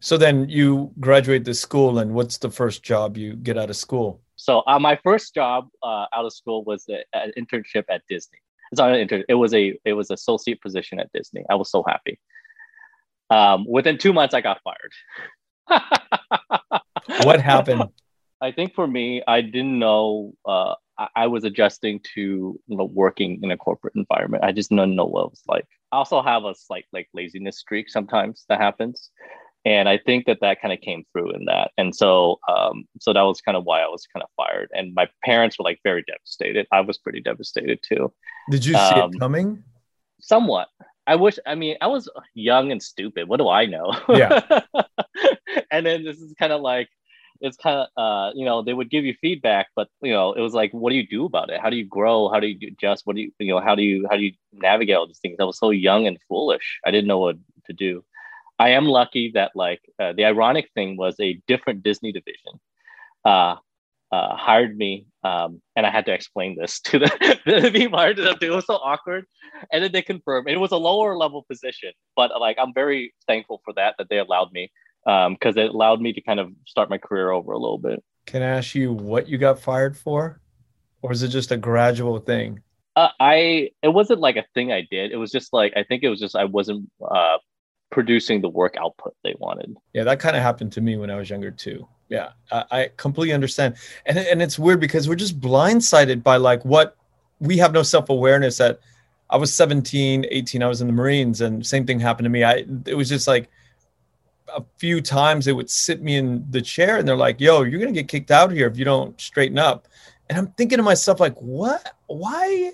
So 0.00 0.16
then 0.16 0.48
you 0.48 0.92
graduate 0.98 1.44
the 1.44 1.54
school, 1.54 1.98
and 1.98 2.12
what's 2.12 2.38
the 2.38 2.50
first 2.50 2.82
job 2.82 3.16
you 3.16 3.36
get 3.36 3.56
out 3.56 3.70
of 3.70 3.76
school? 3.76 4.20
So 4.36 4.62
uh, 4.66 4.78
my 4.78 4.98
first 5.04 5.32
job 5.34 5.68
uh, 5.82 6.06
out 6.12 6.24
of 6.24 6.32
school 6.32 6.64
was 6.64 6.84
a, 6.88 7.04
an 7.12 7.32
internship 7.38 7.84
at 7.88 8.02
Disney. 8.08 8.38
It's 8.72 8.80
not 8.80 8.90
an 8.90 8.98
intern. 8.98 9.22
It 9.28 9.34
was 9.34 9.54
a 9.54 9.78
it 9.84 9.92
was 9.92 10.10
associate 10.10 10.60
position 10.60 10.98
at 10.98 11.12
Disney. 11.12 11.44
I 11.48 11.54
was 11.54 11.70
so 11.70 11.84
happy. 11.86 12.18
Um, 13.30 13.64
within 13.68 13.98
two 13.98 14.12
months, 14.12 14.34
I 14.34 14.40
got 14.40 14.60
fired. 14.64 14.92
what 17.24 17.40
happened? 17.40 17.84
I 18.40 18.50
think 18.50 18.74
for 18.74 18.86
me, 18.86 19.22
I 19.28 19.40
didn't 19.40 19.78
know 19.78 20.34
uh, 20.44 20.74
I 21.14 21.26
was 21.28 21.44
adjusting 21.44 22.00
to 22.14 22.20
you 22.66 22.76
know, 22.76 22.84
working 22.84 23.40
in 23.42 23.50
a 23.50 23.56
corporate 23.56 23.94
environment. 23.94 24.44
I 24.44 24.52
just 24.52 24.70
didn't 24.70 24.94
know 24.96 25.04
what 25.04 25.26
it 25.26 25.30
was 25.30 25.42
like. 25.46 25.66
I 25.92 25.96
also 25.96 26.22
have 26.22 26.44
a 26.44 26.54
slight 26.54 26.86
like 26.92 27.08
laziness 27.14 27.58
streak 27.58 27.88
sometimes 27.90 28.44
that 28.48 28.58
happens. 28.60 29.10
and 29.64 29.88
I 29.88 29.98
think 29.98 30.26
that 30.26 30.38
that 30.40 30.60
kind 30.60 30.72
of 30.74 30.80
came 30.80 31.04
through 31.12 31.32
in 31.36 31.44
that, 31.44 31.70
and 31.78 31.94
so 31.94 32.40
um, 32.48 32.84
so 33.00 33.12
that 33.12 33.22
was 33.22 33.40
kind 33.40 33.56
of 33.56 33.64
why 33.64 33.80
I 33.82 33.86
was 33.88 34.06
kind 34.12 34.24
of 34.24 34.30
fired. 34.36 34.68
And 34.74 34.92
my 34.94 35.06
parents 35.24 35.58
were 35.58 35.64
like 35.64 35.80
very 35.84 36.02
devastated. 36.08 36.66
I 36.72 36.80
was 36.80 36.98
pretty 36.98 37.20
devastated 37.20 37.78
too. 37.88 38.12
Did 38.50 38.64
you 38.66 38.72
see 38.74 38.78
Um, 39.00 39.12
it 39.14 39.20
coming? 39.20 39.62
Somewhat. 40.20 40.68
I 41.06 41.16
wish. 41.16 41.38
I 41.46 41.54
mean, 41.54 41.76
I 41.80 41.88
was 41.88 42.08
young 42.34 42.72
and 42.72 42.82
stupid. 42.82 43.28
What 43.28 43.38
do 43.38 43.48
I 43.48 43.66
know? 43.66 43.94
Yeah. 44.08 44.60
and 45.70 45.84
then 45.86 46.04
this 46.04 46.18
is 46.20 46.32
kind 46.38 46.52
of 46.52 46.60
like 46.60 46.88
it's 47.42 47.56
kind 47.56 47.78
of 47.80 47.88
uh 48.02 48.30
you 48.34 48.44
know 48.44 48.62
they 48.62 48.72
would 48.72 48.90
give 48.90 49.04
you 49.04 49.14
feedback 49.20 49.66
but 49.76 49.88
you 50.00 50.12
know 50.12 50.32
it 50.32 50.40
was 50.40 50.54
like 50.54 50.72
what 50.72 50.90
do 50.90 50.96
you 50.96 51.06
do 51.06 51.24
about 51.26 51.50
it? 51.50 51.60
How 51.60 51.70
do 51.70 51.76
you 51.76 51.86
grow? 51.86 52.28
How 52.28 52.40
do 52.40 52.46
you 52.46 52.68
adjust? 52.68 53.02
What 53.06 53.16
do 53.16 53.22
you 53.22 53.32
you 53.38 53.52
know 53.52 53.60
how 53.60 53.74
do 53.74 53.82
you 53.82 54.06
how 54.10 54.16
do 54.16 54.22
you 54.22 54.32
navigate 54.52 54.96
all 54.96 55.06
these 55.06 55.18
things? 55.18 55.36
I 55.40 55.44
was 55.44 55.58
so 55.58 55.70
young 55.70 56.06
and 56.06 56.18
foolish. 56.28 56.80
I 56.86 56.90
didn't 56.90 57.08
know 57.08 57.18
what 57.18 57.36
to 57.66 57.72
do. 57.72 58.04
I 58.58 58.70
am 58.70 58.86
lucky 58.86 59.32
that 59.34 59.52
like 59.54 59.80
uh, 59.98 60.12
the 60.12 60.24
ironic 60.24 60.70
thing 60.74 60.96
was 60.96 61.16
a 61.20 61.40
different 61.46 61.82
disney 61.82 62.12
division 62.12 62.60
uh 63.24 63.56
uh, 64.12 64.36
hired 64.36 64.76
me, 64.76 65.06
um, 65.24 65.62
and 65.74 65.86
I 65.86 65.90
had 65.90 66.04
to 66.06 66.12
explain 66.12 66.56
this 66.58 66.80
to 66.84 66.98
the, 66.98 67.38
the 67.46 67.98
ended 68.06 68.26
up 68.26 68.38
doing. 68.38 68.52
It 68.52 68.54
was 68.54 68.66
so 68.66 68.74
awkward, 68.74 69.24
and 69.72 69.82
then 69.82 69.90
they 69.90 70.02
confirmed 70.02 70.48
it 70.48 70.60
was 70.60 70.72
a 70.72 70.76
lower 70.76 71.16
level 71.16 71.44
position, 71.50 71.92
but 72.14 72.30
like 72.38 72.58
I'm 72.60 72.74
very 72.74 73.14
thankful 73.26 73.62
for 73.64 73.72
that 73.74 73.94
that 73.98 74.08
they 74.10 74.18
allowed 74.18 74.52
me 74.52 74.70
because 75.04 75.56
it 75.56 75.70
allowed 75.70 76.00
me 76.00 76.12
to 76.12 76.20
kind 76.20 76.40
of 76.40 76.52
start 76.66 76.90
my 76.90 76.98
career 76.98 77.30
over 77.30 77.52
a 77.52 77.58
little 77.58 77.78
bit. 77.78 78.02
Can 78.26 78.42
I 78.42 78.46
ask 78.46 78.74
you 78.74 78.92
what 78.92 79.28
you 79.28 79.38
got 79.38 79.58
fired 79.58 79.96
for? 79.96 80.40
Or 81.02 81.10
is 81.10 81.22
it 81.22 81.28
just 81.28 81.50
a 81.50 81.56
gradual 81.56 82.18
thing? 82.20 82.60
Uh, 82.94 83.08
I 83.18 83.70
it 83.82 83.88
wasn't 83.88 84.20
like 84.20 84.36
a 84.36 84.44
thing 84.54 84.70
I 84.70 84.86
did. 84.90 85.12
It 85.12 85.16
was 85.16 85.32
just 85.32 85.52
like 85.52 85.72
I 85.76 85.82
think 85.82 86.02
it 86.02 86.08
was 86.08 86.20
just 86.20 86.36
I 86.36 86.44
wasn't 86.44 86.90
uh, 87.04 87.38
producing 87.90 88.40
the 88.40 88.48
work 88.48 88.76
output 88.78 89.14
they 89.24 89.34
wanted. 89.38 89.76
Yeah, 89.92 90.04
that 90.04 90.20
kind 90.20 90.36
of 90.36 90.42
happened 90.42 90.72
to 90.72 90.80
me 90.80 90.96
when 90.96 91.10
I 91.10 91.16
was 91.16 91.30
younger 91.30 91.50
too. 91.50 91.88
Yeah, 92.08 92.30
I, 92.52 92.64
I 92.70 92.90
completely 92.96 93.32
understand. 93.32 93.76
And 94.06 94.18
and 94.18 94.42
it's 94.42 94.58
weird 94.58 94.80
because 94.80 95.08
we're 95.08 95.16
just 95.16 95.40
blindsided 95.40 96.22
by 96.22 96.36
like 96.36 96.64
what 96.64 96.96
we 97.40 97.56
have 97.58 97.72
no 97.72 97.82
self-awareness 97.82 98.58
that 98.58 98.78
I 99.30 99.36
was 99.36 99.52
17, 99.52 100.26
18, 100.30 100.62
I 100.62 100.68
was 100.68 100.80
in 100.80 100.86
the 100.86 100.92
Marines 100.92 101.40
and 101.40 101.66
same 101.66 101.86
thing 101.86 101.98
happened 101.98 102.26
to 102.26 102.30
me. 102.30 102.44
I 102.44 102.66
it 102.86 102.94
was 102.94 103.08
just 103.08 103.26
like 103.26 103.48
a 104.54 104.64
few 104.78 105.00
times 105.00 105.44
they 105.44 105.52
would 105.52 105.70
sit 105.70 106.02
me 106.02 106.16
in 106.16 106.44
the 106.50 106.62
chair 106.62 106.96
and 106.96 107.06
they're 107.06 107.16
like, 107.16 107.40
"Yo, 107.40 107.62
you're 107.62 107.80
going 107.80 107.92
to 107.92 108.00
get 108.00 108.08
kicked 108.08 108.30
out 108.30 108.50
here 108.50 108.66
if 108.66 108.76
you 108.76 108.84
don't 108.84 109.20
straighten 109.20 109.58
up." 109.58 109.88
And 110.28 110.38
I'm 110.38 110.48
thinking 110.48 110.78
to 110.78 110.82
myself 110.82 111.20
like, 111.20 111.36
"What? 111.36 111.94
Why? 112.06 112.72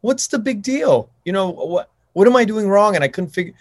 What's 0.00 0.28
the 0.28 0.38
big 0.38 0.62
deal? 0.62 1.10
You 1.24 1.32
know, 1.32 1.50
what 1.50 1.90
what 2.12 2.26
am 2.26 2.36
I 2.36 2.44
doing 2.44 2.68
wrong?" 2.68 2.94
And 2.94 3.04
I 3.04 3.08
couldn't 3.08 3.30
figure 3.30 3.54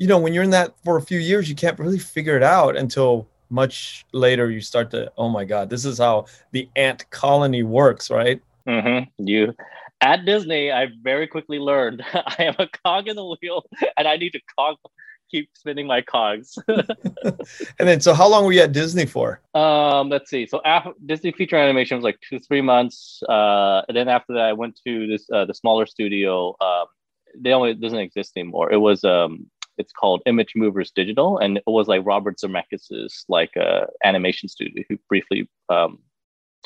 you 0.00 0.06
know, 0.06 0.18
when 0.18 0.32
you're 0.32 0.42
in 0.42 0.50
that 0.50 0.72
for 0.82 0.96
a 0.96 1.02
few 1.02 1.18
years, 1.18 1.48
you 1.48 1.54
can't 1.54 1.78
really 1.78 1.98
figure 1.98 2.34
it 2.34 2.42
out 2.42 2.74
until 2.74 3.28
much 3.50 4.06
later 4.12 4.50
you 4.50 4.62
start 4.62 4.90
to, 4.92 5.12
oh 5.18 5.28
my 5.28 5.44
God, 5.44 5.68
this 5.68 5.84
is 5.84 5.98
how 5.98 6.24
the 6.52 6.68
ant 6.74 7.08
colony 7.10 7.62
works, 7.62 8.10
right? 8.10 8.40
hmm 8.66 9.00
You 9.18 9.54
at 10.00 10.24
Disney, 10.24 10.72
I 10.72 10.86
very 11.02 11.26
quickly 11.26 11.58
learned 11.58 12.02
I 12.14 12.44
am 12.44 12.54
a 12.58 12.66
cog 12.82 13.08
in 13.08 13.16
the 13.16 13.36
wheel, 13.42 13.64
and 13.98 14.08
I 14.08 14.16
need 14.16 14.30
to 14.30 14.40
cog 14.58 14.76
keep 15.30 15.50
spinning 15.54 15.86
my 15.86 16.02
cogs. 16.02 16.58
And 17.78 17.88
then, 17.88 18.00
so 18.00 18.12
how 18.12 18.28
long 18.28 18.44
were 18.44 18.52
you 18.52 18.60
at 18.60 18.72
Disney 18.72 19.06
for? 19.06 19.40
Um, 19.54 20.08
let's 20.10 20.30
see. 20.30 20.46
So 20.46 20.60
after 20.64 20.92
Disney 21.06 21.32
feature 21.32 21.56
animation 21.56 21.96
was 21.96 22.04
like 22.04 22.18
two, 22.26 22.38
three 22.38 22.60
months. 22.60 23.22
Uh, 23.28 23.82
and 23.88 23.96
then 23.96 24.08
after 24.08 24.34
that, 24.34 24.42
I 24.42 24.52
went 24.52 24.78
to 24.86 25.06
this 25.06 25.26
uh, 25.32 25.44
the 25.44 25.54
smaller 25.54 25.86
studio. 25.86 26.56
Um, 26.60 26.86
they 27.38 27.52
only 27.52 27.74
doesn't 27.74 27.98
exist 27.98 28.32
anymore. 28.36 28.72
It 28.72 28.78
was 28.78 29.04
um, 29.04 29.46
it's 29.78 29.92
called 29.92 30.22
ImageMovers 30.26 30.92
Digital, 30.94 31.38
and 31.38 31.56
it 31.58 31.64
was 31.66 31.88
like 31.88 32.02
Robert 32.04 32.38
Zemeckis's 32.38 33.24
like 33.28 33.56
uh, 33.56 33.86
animation 34.04 34.48
studio 34.48 34.84
who 34.88 34.98
briefly 35.08 35.48
um, 35.68 35.98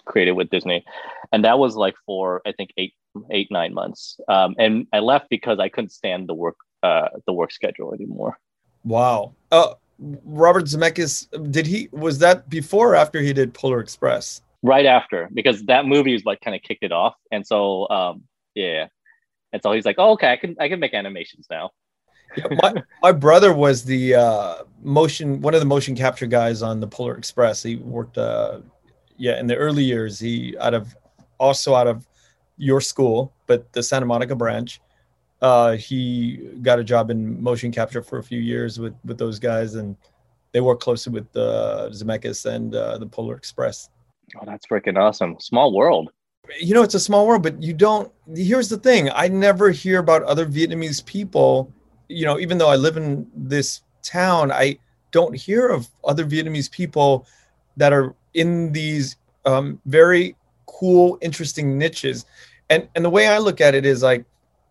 created 0.05 0.33
with 0.33 0.51
Disney, 0.51 0.85
and 1.33 1.45
that 1.45 1.59
was 1.59 1.77
like 1.77 1.95
for 2.07 2.43
I 2.47 2.53
think 2.53 2.71
eight 2.77 2.95
eight 3.31 3.49
nine 3.51 3.73
months. 3.73 4.19
Um, 4.29 4.55
and 4.59 4.87
I 4.93 4.99
left 4.99 5.27
because 5.31 5.59
I 5.59 5.69
couldn't 5.69 5.91
stand 5.91 6.29
the 6.29 6.35
work 6.35 6.57
uh, 6.83 7.09
the 7.27 7.33
work 7.33 7.53
schedule 7.53 7.95
anymore. 7.95 8.39
Wow. 8.85 9.35
Uh, 9.51 9.75
Robert 9.99 10.65
Zemeckis, 10.65 11.51
did 11.51 11.67
he, 11.67 11.89
was 11.93 12.19
that 12.19 12.49
before 12.49 12.93
or 12.93 12.97
after 12.97 13.21
he 13.21 13.33
did 13.33 13.55
Polar 13.55 13.81
Express? 13.81 14.43
right 14.65 14.87
after 14.87 15.29
because 15.35 15.63
that 15.65 15.85
movie 15.85 16.15
is 16.15 16.25
like 16.25 16.41
kind 16.41 16.57
of 16.57 16.63
kicked 16.63 16.83
it 16.83 16.91
off 16.91 17.15
and 17.31 17.47
so 17.47 17.87
um 17.91 18.23
yeah 18.55 18.87
and 19.53 19.63
so 19.63 19.73
he's 19.73 19.85
like 19.85 19.97
oh, 19.99 20.13
okay 20.13 20.33
i 20.33 20.37
can 20.37 20.57
i 20.59 20.69
can 20.69 20.81
make 20.81 20.95
animations 20.95 21.47
now 21.51 21.71
Yeah, 22.37 22.47
my, 22.63 22.75
my 23.03 23.13
brother 23.13 23.53
was 23.53 23.85
the 23.85 24.15
uh, 24.15 24.55
motion, 24.83 25.41
one 25.41 25.55
of 25.55 25.61
the 25.61 25.67
motion 25.67 25.95
capture 25.95 26.27
guys 26.27 26.63
on 26.63 26.81
the 26.81 26.87
Polar 26.87 27.17
Express. 27.17 27.63
He 27.63 27.77
worked, 27.77 28.19
uh, 28.19 28.59
yeah, 29.17 29.39
in 29.39 29.47
the 29.47 29.55
early 29.55 29.85
years. 29.85 30.19
He 30.19 30.57
out 30.59 30.75
of 30.75 30.97
also 31.39 31.77
out 31.77 31.87
of 31.87 32.09
your 32.57 32.81
school, 32.81 33.33
but 33.47 33.73
the 33.73 33.85
Santa 33.85 34.07
Monica 34.07 34.35
branch. 34.35 34.81
Uh, 35.45 35.77
he 35.77 36.39
got 36.63 36.79
a 36.79 36.85
job 36.85 37.11
in 37.11 37.43
motion 37.43 37.71
capture 37.71 38.01
for 38.01 38.19
a 38.19 38.23
few 38.23 38.41
years 38.41 38.81
with 38.81 38.95
with 39.05 39.19
those 39.19 39.39
guys, 39.39 39.75
and 39.75 39.95
they 40.53 40.63
worked 40.63 40.83
closely 40.83 41.13
with 41.13 41.29
uh, 41.37 41.91
Zemeckis 41.93 42.47
and 42.47 42.75
uh, 42.75 42.97
the 42.97 43.07
Polar 43.07 43.37
Express. 43.37 43.91
oh 44.41 44.45
that's 44.47 44.67
freaking 44.67 44.99
awesome. 44.99 45.37
Small 45.41 45.75
world. 45.75 46.11
You 46.59 46.73
know 46.73 46.83
it's 46.83 46.95
a 46.95 47.01
small 47.01 47.27
world 47.27 47.43
but 47.43 47.63
you 47.63 47.75
don't 47.75 48.11
here's 48.35 48.71
the 48.71 48.79
thing. 48.79 49.11
I 49.15 49.29
never 49.29 49.71
hear 49.71 49.99
about 49.99 50.23
other 50.23 50.47
vietnamese 50.47 51.05
people 51.05 51.71
you 52.09 52.25
know 52.25 52.39
even 52.39 52.59
though 52.59 52.69
i 52.69 52.77
live 52.77 52.99
in 52.99 53.27
this 53.35 53.81
town 54.03 54.53
i 54.53 54.79
don't 55.11 55.35
hear 55.35 55.69
of 55.69 55.89
other 56.05 56.25
vietnamese 56.27 56.71
people 56.71 57.27
that 57.79 57.93
are 57.93 58.15
in 58.35 58.73
these 58.73 59.17
um, 59.47 59.81
very 59.87 60.37
cool 60.67 61.19
interesting 61.21 61.79
niches. 61.79 62.27
And 62.71 62.89
and 62.95 63.05
the 63.05 63.11
way 63.11 63.27
i 63.29 63.39
look 63.39 63.61
at 63.61 63.75
it 63.75 63.85
is 63.85 64.03
like 64.03 64.25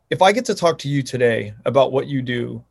if 0.09 0.21
i 0.21 0.31
get 0.31 0.45
to 0.45 0.55
talk 0.55 0.77
to 0.77 0.89
you 0.89 1.01
today 1.01 1.53
about 1.65 1.91
what 1.91 2.07
you 2.07 2.21
do 2.21 2.63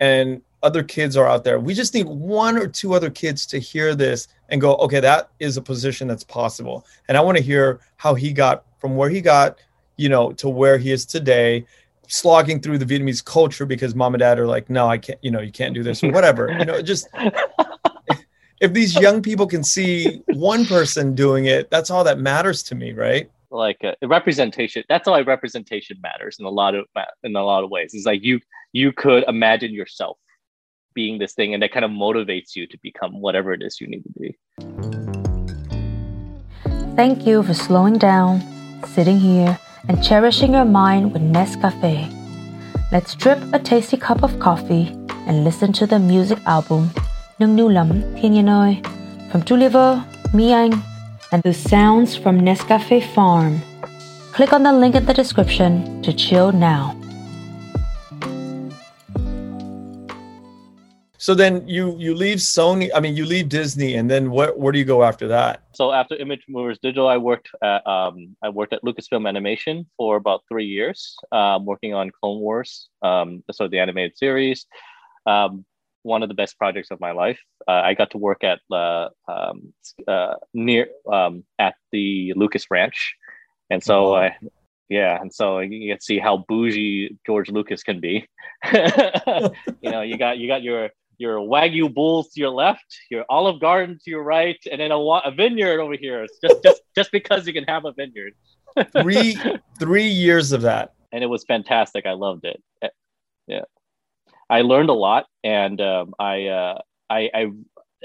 and 0.00 0.42
other 0.62 0.82
kids 0.82 1.16
are 1.16 1.26
out 1.26 1.44
there 1.44 1.58
we 1.58 1.72
just 1.72 1.94
need 1.94 2.06
one 2.06 2.56
or 2.56 2.66
two 2.66 2.94
other 2.94 3.10
kids 3.10 3.46
to 3.46 3.58
hear 3.58 3.94
this 3.94 4.28
and 4.50 4.60
go 4.60 4.74
okay 4.76 5.00
that 5.00 5.30
is 5.38 5.56
a 5.56 5.62
position 5.62 6.06
that's 6.06 6.24
possible. 6.24 6.86
And 7.08 7.16
i 7.16 7.20
want 7.20 7.38
to 7.38 7.42
hear 7.42 7.80
how 7.96 8.14
he 8.14 8.32
got 8.32 8.64
from 8.78 8.96
where 8.96 9.08
he 9.08 9.20
got 9.20 9.58
you 9.96 10.08
know 10.08 10.32
to 10.32 10.48
where 10.48 10.78
he 10.78 10.92
is 10.92 11.06
today 11.06 11.64
slogging 12.08 12.60
through 12.60 12.78
the 12.78 12.84
vietnamese 12.84 13.24
culture 13.24 13.64
because 13.64 13.94
mom 13.94 14.14
and 14.14 14.20
dad 14.20 14.38
are 14.38 14.46
like 14.46 14.68
no 14.68 14.88
i 14.88 14.98
can't 14.98 15.18
you 15.22 15.30
know 15.30 15.40
you 15.40 15.52
can't 15.52 15.74
do 15.74 15.82
this 15.82 16.02
or 16.02 16.10
whatever. 16.10 16.50
You 16.50 16.64
know 16.64 16.82
just 16.82 17.08
if 18.60 18.72
these 18.72 18.94
young 18.94 19.22
people 19.22 19.46
can 19.46 19.64
see 19.64 20.22
one 20.28 20.66
person 20.66 21.14
doing 21.14 21.46
it 21.46 21.70
that's 21.70 21.90
all 21.90 22.04
that 22.04 22.18
matters 22.18 22.62
to 22.64 22.74
me 22.74 22.92
right 22.92 23.30
like 23.50 23.78
uh, 23.84 23.94
representation 24.06 24.84
that's 24.88 25.08
why 25.08 25.20
representation 25.20 25.98
matters 26.02 26.36
in 26.38 26.46
a 26.46 26.50
lot 26.50 26.74
of 26.74 26.84
in 27.22 27.36
a 27.36 27.44
lot 27.44 27.64
of 27.64 27.70
ways. 27.70 27.92
It's 27.94 28.06
like 28.06 28.22
you 28.22 28.40
you 28.72 28.92
could 28.92 29.24
imagine 29.28 29.72
yourself 29.72 30.18
being 30.94 31.18
this 31.18 31.34
thing 31.34 31.54
and 31.54 31.62
that 31.62 31.72
kind 31.72 31.84
of 31.84 31.90
motivates 31.90 32.56
you 32.56 32.66
to 32.66 32.78
become 32.82 33.20
whatever 33.20 33.52
it 33.52 33.62
is 33.62 33.80
you 33.80 33.86
need 33.86 34.02
to 34.02 34.12
be. 34.18 34.38
Thank 36.96 37.26
you 37.26 37.42
for 37.42 37.54
slowing 37.54 37.98
down, 37.98 38.42
sitting 38.84 39.18
here, 39.18 39.58
and 39.88 40.02
cherishing 40.02 40.52
your 40.54 40.64
mind 40.64 41.12
with 41.12 41.22
Nescafe. 41.22 42.12
Let's 42.92 43.14
drip 43.14 43.38
a 43.52 43.58
tasty 43.58 43.96
cup 43.96 44.22
of 44.22 44.38
coffee 44.40 44.88
and 45.26 45.44
listen 45.44 45.72
to 45.74 45.86
the 45.86 45.98
music 45.98 46.38
album 46.46 46.90
Nhiên 47.40 48.48
ơi 48.48 48.82
from 49.32 49.42
Touliver, 49.42 50.02
Mi 50.34 50.52
Anh, 50.52 50.72
and 51.32 51.42
the 51.42 51.54
sounds 51.54 52.16
from 52.16 52.40
Nescafe 52.40 53.04
Farm. 53.14 53.60
Click 54.32 54.52
on 54.52 54.62
the 54.62 54.72
link 54.72 54.94
in 54.94 55.06
the 55.06 55.14
description 55.14 56.02
to 56.02 56.12
chill 56.12 56.52
now. 56.52 57.00
so 61.20 61.34
then 61.34 61.62
you 61.68 61.96
you 61.98 62.14
leave 62.14 62.38
sony 62.38 62.88
i 62.94 62.98
mean 62.98 63.14
you 63.14 63.26
leave 63.26 63.48
disney 63.48 63.94
and 63.94 64.10
then 64.10 64.30
where, 64.30 64.52
where 64.54 64.72
do 64.72 64.78
you 64.78 64.84
go 64.86 65.04
after 65.04 65.28
that 65.28 65.62
so 65.72 65.92
after 65.92 66.16
image 66.16 66.42
movers 66.48 66.78
digital 66.82 67.06
i 67.06 67.16
worked 67.16 67.50
at 67.62 67.86
um, 67.86 68.34
i 68.42 68.48
worked 68.48 68.72
at 68.72 68.82
lucasfilm 68.82 69.28
animation 69.28 69.86
for 69.98 70.16
about 70.16 70.40
three 70.48 70.64
years 70.64 71.14
um, 71.30 71.66
working 71.66 71.92
on 71.92 72.10
clone 72.18 72.40
wars 72.40 72.88
um, 73.02 73.44
so 73.52 73.68
the 73.68 73.78
animated 73.78 74.16
series 74.16 74.66
um, 75.26 75.64
one 76.02 76.22
of 76.22 76.28
the 76.28 76.34
best 76.34 76.56
projects 76.58 76.90
of 76.90 76.98
my 77.00 77.12
life 77.12 77.38
uh, 77.68 77.82
i 77.84 77.94
got 77.94 78.10
to 78.10 78.18
work 78.18 78.42
at 78.44 78.60
uh, 78.72 79.08
um, 79.28 79.72
uh, 80.08 80.34
near 80.54 80.88
um, 81.12 81.44
at 81.58 81.74
the 81.92 82.32
lucas 82.36 82.66
ranch 82.70 83.14
and 83.70 83.82
so 83.82 84.12
Wow. 84.12 84.14
i 84.22 84.36
yeah 84.88 85.20
and 85.20 85.32
so 85.32 85.58
you 85.60 85.92
can 85.92 86.00
see 86.00 86.18
how 86.18 86.44
bougie 86.48 87.16
george 87.26 87.50
lucas 87.50 87.82
can 87.82 88.00
be 88.00 88.26
you 89.82 89.90
know 89.90 90.02
you 90.02 90.16
got 90.18 90.38
you 90.38 90.46
got 90.48 90.62
your 90.62 90.90
your 91.18 91.38
wagyu 91.38 91.92
bulls 91.92 92.30
to 92.30 92.40
your 92.40 92.48
left, 92.48 92.96
your 93.10 93.26
Olive 93.28 93.60
Garden 93.60 93.98
to 94.02 94.10
your 94.10 94.22
right, 94.22 94.56
and 94.72 94.80
then 94.80 94.90
a, 94.90 94.96
a 94.98 95.30
vineyard 95.30 95.78
over 95.78 95.92
here. 95.94 96.22
It's 96.24 96.38
just 96.42 96.62
just 96.62 96.80
just 96.96 97.12
because 97.12 97.46
you 97.46 97.52
can 97.52 97.64
have 97.64 97.84
a 97.84 97.92
vineyard. 97.92 98.32
three 99.02 99.36
three 99.78 100.06
years 100.08 100.52
of 100.52 100.62
that 100.62 100.94
and 101.12 101.22
it 101.22 101.26
was 101.26 101.44
fantastic. 101.44 102.06
I 102.06 102.12
loved 102.12 102.46
it. 102.46 102.62
Eh, 102.82 102.88
Yeah, 103.46 103.64
I 104.50 104.62
learned 104.62 104.90
a 104.90 104.94
lot, 104.94 105.26
and 105.44 105.80
um, 105.80 106.12
I 106.18 106.46
uh, 106.48 106.78
I, 107.08 107.30
I 107.32 107.46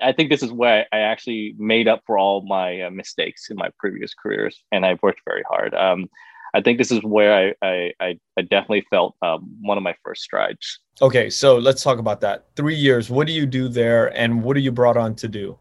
I 0.02 0.12
think 0.12 0.30
this 0.30 0.44
is 0.44 0.52
where 0.52 0.86
I 0.94 1.00
actually 1.00 1.56
made 1.58 1.88
up 1.88 2.04
for 2.06 2.18
all 2.18 2.46
my 2.46 2.84
uh, 2.84 2.92
mistakes 2.92 3.50
in 3.50 3.58
my 3.58 3.70
previous 3.80 4.14
careers, 4.14 4.64
and 4.72 4.86
I've 4.86 5.02
worked 5.02 5.22
very 5.26 5.44
hard. 5.50 5.74
Um, 5.74 6.08
I 6.54 6.62
think 6.62 6.78
this 6.78 6.92
is 6.92 7.02
where 7.04 7.56
I 7.62 7.94
I, 8.00 8.20
I 8.38 8.42
definitely 8.44 8.86
felt 8.92 9.16
um, 9.24 9.58
one 9.62 9.78
of 9.78 9.84
my 9.84 9.96
first 10.04 10.22
strides. 10.22 10.80
Okay, 11.02 11.30
so 11.30 11.58
let's 11.58 11.84
talk 11.84 11.98
about 11.98 12.22
that. 12.22 12.46
Three 12.56 12.76
years. 12.76 13.10
What 13.10 13.26
do 13.26 13.34
you 13.34 13.48
do 13.48 13.68
there, 13.68 14.16
and 14.16 14.44
what 14.44 14.56
are 14.56 14.62
you 14.62 14.72
brought 14.72 14.98
on 14.98 15.16
to 15.16 15.28
do? 15.28 15.58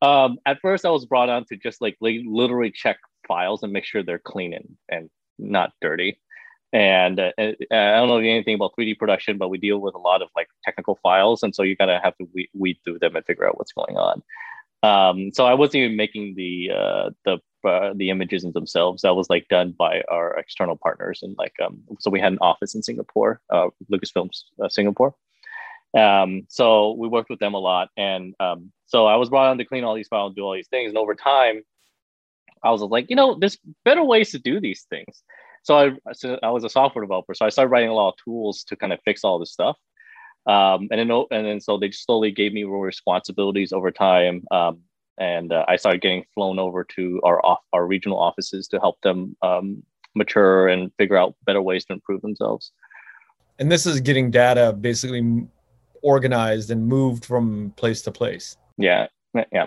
Um, 0.00 0.38
at 0.46 0.58
first, 0.62 0.84
I 0.84 0.90
was 0.90 1.04
brought 1.04 1.28
on 1.28 1.44
to 1.46 1.56
just 1.56 1.80
like 1.80 1.96
literally 2.00 2.72
check 2.72 2.96
files 3.28 3.62
and 3.62 3.72
make 3.72 3.84
sure 3.84 4.02
they're 4.02 4.18
clean 4.18 4.54
and, 4.54 4.68
and 4.88 5.10
not 5.38 5.72
dirty. 5.80 6.18
And 6.72 7.20
uh, 7.20 7.32
uh 7.38 7.52
I 7.70 7.96
don't 7.96 8.08
know 8.08 8.18
anything 8.18 8.54
about 8.54 8.72
3D 8.78 8.98
production, 8.98 9.36
but 9.36 9.48
we 9.48 9.58
deal 9.58 9.78
with 9.78 9.94
a 9.94 9.98
lot 9.98 10.22
of 10.22 10.28
like 10.34 10.48
technical 10.64 10.98
files, 11.02 11.42
and 11.42 11.54
so 11.54 11.62
you 11.62 11.76
gotta 11.76 12.00
have 12.02 12.16
to 12.16 12.28
weed, 12.34 12.48
weed 12.54 12.78
through 12.84 12.98
them 13.00 13.16
and 13.16 13.24
figure 13.26 13.46
out 13.46 13.58
what's 13.58 13.72
going 13.72 13.96
on. 13.96 14.22
Um, 14.82 15.30
so 15.32 15.46
I 15.46 15.54
wasn't 15.54 15.76
even 15.76 15.96
making 15.96 16.34
the 16.34 16.70
uh, 16.74 17.10
the 17.24 17.38
uh, 17.68 17.92
the 17.94 18.10
images 18.10 18.42
themselves. 18.42 19.02
That 19.02 19.14
was 19.14 19.30
like 19.30 19.46
done 19.48 19.74
by 19.78 20.02
our 20.10 20.36
external 20.36 20.76
partners, 20.76 21.20
and 21.22 21.36
like 21.38 21.54
um, 21.64 21.82
so 22.00 22.10
we 22.10 22.20
had 22.20 22.32
an 22.32 22.38
office 22.40 22.74
in 22.74 22.82
Singapore, 22.82 23.40
uh, 23.50 23.68
Lucasfilms 23.90 24.44
uh, 24.62 24.68
Singapore. 24.68 25.14
Um, 25.96 26.44
so 26.48 26.92
we 26.92 27.06
worked 27.06 27.30
with 27.30 27.38
them 27.38 27.54
a 27.54 27.58
lot, 27.58 27.90
and 27.96 28.34
um, 28.40 28.72
so 28.86 29.06
I 29.06 29.16
was 29.16 29.28
brought 29.28 29.50
on 29.50 29.58
to 29.58 29.64
clean 29.64 29.84
all 29.84 29.94
these 29.94 30.08
files, 30.08 30.30
and 30.30 30.36
do 30.36 30.42
all 30.42 30.54
these 30.54 30.68
things, 30.68 30.88
and 30.88 30.98
over 30.98 31.14
time, 31.14 31.62
I 32.64 32.70
was 32.70 32.82
like, 32.82 33.10
you 33.10 33.16
know, 33.16 33.38
there's 33.38 33.58
better 33.84 34.02
ways 34.02 34.32
to 34.32 34.38
do 34.38 34.60
these 34.60 34.86
things. 34.90 35.22
So 35.62 35.76
I, 35.76 36.12
so 36.12 36.38
I 36.42 36.50
was 36.50 36.64
a 36.64 36.68
software 36.68 37.04
developer, 37.04 37.34
so 37.34 37.46
I 37.46 37.48
started 37.48 37.70
writing 37.70 37.90
a 37.90 37.94
lot 37.94 38.10
of 38.10 38.14
tools 38.24 38.64
to 38.64 38.76
kind 38.76 38.92
of 38.92 38.98
fix 39.04 39.22
all 39.24 39.38
this 39.38 39.52
stuff. 39.52 39.76
Um, 40.46 40.88
and 40.90 40.98
then 40.98 41.10
and 41.30 41.46
then 41.46 41.60
so 41.60 41.78
they 41.78 41.92
slowly 41.92 42.32
gave 42.32 42.52
me 42.52 42.64
more 42.64 42.84
responsibilities 42.84 43.72
over 43.72 43.90
time. 43.90 44.44
Um, 44.50 44.80
and 45.18 45.52
uh, 45.52 45.64
I 45.68 45.76
started 45.76 46.00
getting 46.00 46.24
flown 46.34 46.58
over 46.58 46.84
to 46.96 47.20
our 47.22 47.44
off, 47.44 47.60
our 47.72 47.86
regional 47.86 48.18
offices 48.18 48.66
to 48.68 48.80
help 48.80 49.00
them 49.02 49.36
um, 49.42 49.82
mature 50.14 50.68
and 50.68 50.90
figure 50.98 51.16
out 51.16 51.36
better 51.44 51.62
ways 51.62 51.84
to 51.86 51.92
improve 51.92 52.22
themselves. 52.22 52.72
And 53.58 53.70
this 53.70 53.86
is 53.86 54.00
getting 54.00 54.30
data 54.30 54.72
basically 54.72 55.46
organized 56.02 56.70
and 56.70 56.86
moved 56.88 57.24
from 57.24 57.72
place 57.76 58.02
to 58.02 58.10
place. 58.10 58.56
Yeah, 58.78 59.06
yeah. 59.52 59.66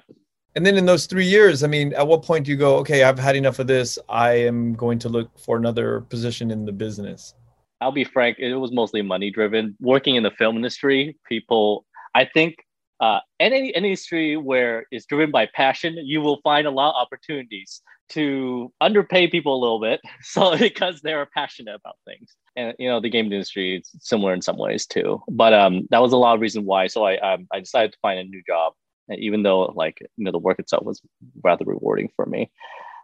And 0.56 0.66
then 0.66 0.78
in 0.78 0.86
those 0.86 1.06
three 1.06 1.26
years, 1.26 1.64
I 1.64 1.68
mean, 1.68 1.94
at 1.94 2.08
what 2.08 2.24
point 2.24 2.46
do 2.46 2.52
you 2.52 2.58
go, 2.58 2.78
okay, 2.78 3.04
I've 3.04 3.20
had 3.20 3.36
enough 3.36 3.60
of 3.60 3.68
this. 3.68 4.00
I 4.08 4.32
am 4.32 4.74
going 4.74 5.00
to 5.00 5.10
look 5.10 5.38
for 5.38 5.58
another 5.58 6.02
position 6.02 6.50
in 6.50 6.66
the 6.66 6.72
business? 6.72 7.34
I'll 7.82 7.92
be 7.92 8.06
frank, 8.06 8.40
it 8.40 8.56
was 8.56 8.72
mostly 8.72 9.02
money 9.02 9.32
driven. 9.32 9.76
Working 9.82 10.16
in 10.16 10.24
the 10.24 10.32
film 10.32 10.56
industry, 10.56 11.18
people, 11.28 11.86
I 12.16 12.24
think 12.24 12.56
uh, 13.02 13.20
any, 13.42 13.70
industry 13.72 14.38
where 14.38 14.88
it's 14.92 15.06
driven 15.06 15.30
by 15.30 15.48
passion, 15.54 15.98
you 16.02 16.22
will 16.22 16.40
find 16.42 16.66
a 16.66 16.72
lot 16.72 16.92
of 16.92 17.02
opportunities 17.02 17.82
to 18.08 18.72
underpay 18.80 19.28
people 19.28 19.58
a 19.58 19.62
little 19.62 19.82
bit. 19.82 20.00
So 20.22 20.58
because 20.58 21.02
they're 21.02 21.26
passionate 21.26 21.76
about 21.76 21.98
things. 22.06 22.34
And 22.56 22.74
you 22.80 22.88
know, 22.88 23.02
the 23.02 23.10
game 23.10 23.26
industry 23.26 23.78
is 23.80 23.92
similar 24.00 24.34
in 24.34 24.42
some 24.42 24.58
ways 24.58 24.86
too. 24.86 25.22
But 25.30 25.52
um, 25.54 25.88
that 25.92 26.02
was 26.02 26.14
a 26.14 26.18
lot 26.18 26.36
of 26.36 26.42
reason 26.42 26.64
why. 26.64 26.88
So 26.88 27.06
I 27.06 27.18
um, 27.18 27.48
I 27.52 27.60
decided 27.60 27.92
to 27.92 27.98
find 28.02 28.20
a 28.20 28.24
new 28.24 28.42
job 28.48 28.74
even 29.10 29.44
though 29.44 29.66
like 29.76 30.00
you 30.18 30.26
know 30.26 30.32
the 30.32 30.38
work 30.38 30.60
itself 30.60 30.84
was 30.84 31.02
rather 31.44 31.66
rewarding 31.66 32.10
for 32.16 32.26
me. 32.26 32.52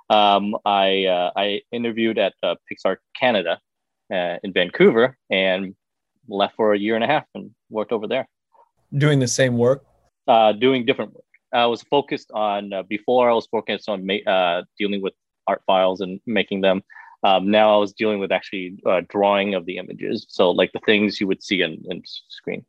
Um, 0.09 0.55
I 0.65 1.05
uh, 1.05 1.31
I 1.35 1.61
interviewed 1.71 2.17
at 2.17 2.33
uh, 2.43 2.55
Pixar 2.69 2.97
Canada 3.15 3.59
uh, 4.13 4.37
in 4.43 4.53
Vancouver 4.53 5.17
and 5.29 5.75
left 6.27 6.55
for 6.55 6.73
a 6.73 6.79
year 6.79 6.95
and 6.95 7.03
a 7.03 7.07
half 7.07 7.25
and 7.35 7.51
worked 7.69 7.91
over 7.91 8.07
there. 8.07 8.27
Doing 8.97 9.19
the 9.19 9.27
same 9.27 9.57
work? 9.57 9.85
Uh, 10.27 10.51
doing 10.51 10.85
different 10.85 11.13
work. 11.13 11.23
I 11.53 11.65
was 11.65 11.81
focused 11.83 12.31
on 12.33 12.73
uh, 12.73 12.83
before 12.83 13.29
I 13.29 13.33
was 13.33 13.47
focused 13.47 13.89
on 13.89 14.05
ma- 14.05 14.31
uh, 14.31 14.63
dealing 14.77 15.01
with 15.01 15.13
art 15.47 15.61
files 15.65 16.01
and 16.01 16.19
making 16.25 16.61
them. 16.61 16.83
Um, 17.23 17.51
now 17.51 17.75
I 17.75 17.77
was 17.77 17.93
dealing 17.93 18.19
with 18.19 18.31
actually 18.31 18.77
drawing 19.07 19.53
of 19.53 19.65
the 19.65 19.77
images, 19.77 20.25
so 20.27 20.49
like 20.49 20.71
the 20.71 20.79
things 20.85 21.21
you 21.21 21.27
would 21.27 21.43
see 21.43 21.61
in, 21.61 21.83
in 21.89 22.01
screen 22.05 22.65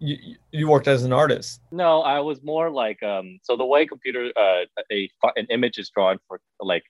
you, 0.00 0.36
you 0.50 0.68
worked 0.68 0.88
as 0.88 1.04
an 1.04 1.12
artist. 1.12 1.60
No 1.70 2.02
i 2.02 2.18
was 2.20 2.42
more 2.42 2.70
like 2.70 3.02
um 3.02 3.38
so 3.42 3.56
the 3.56 3.66
way 3.66 3.86
computer 3.86 4.32
uh 4.36 4.64
a 4.90 5.08
an 5.36 5.46
image 5.50 5.78
is 5.78 5.90
drawn 5.90 6.18
for 6.26 6.40
like 6.60 6.84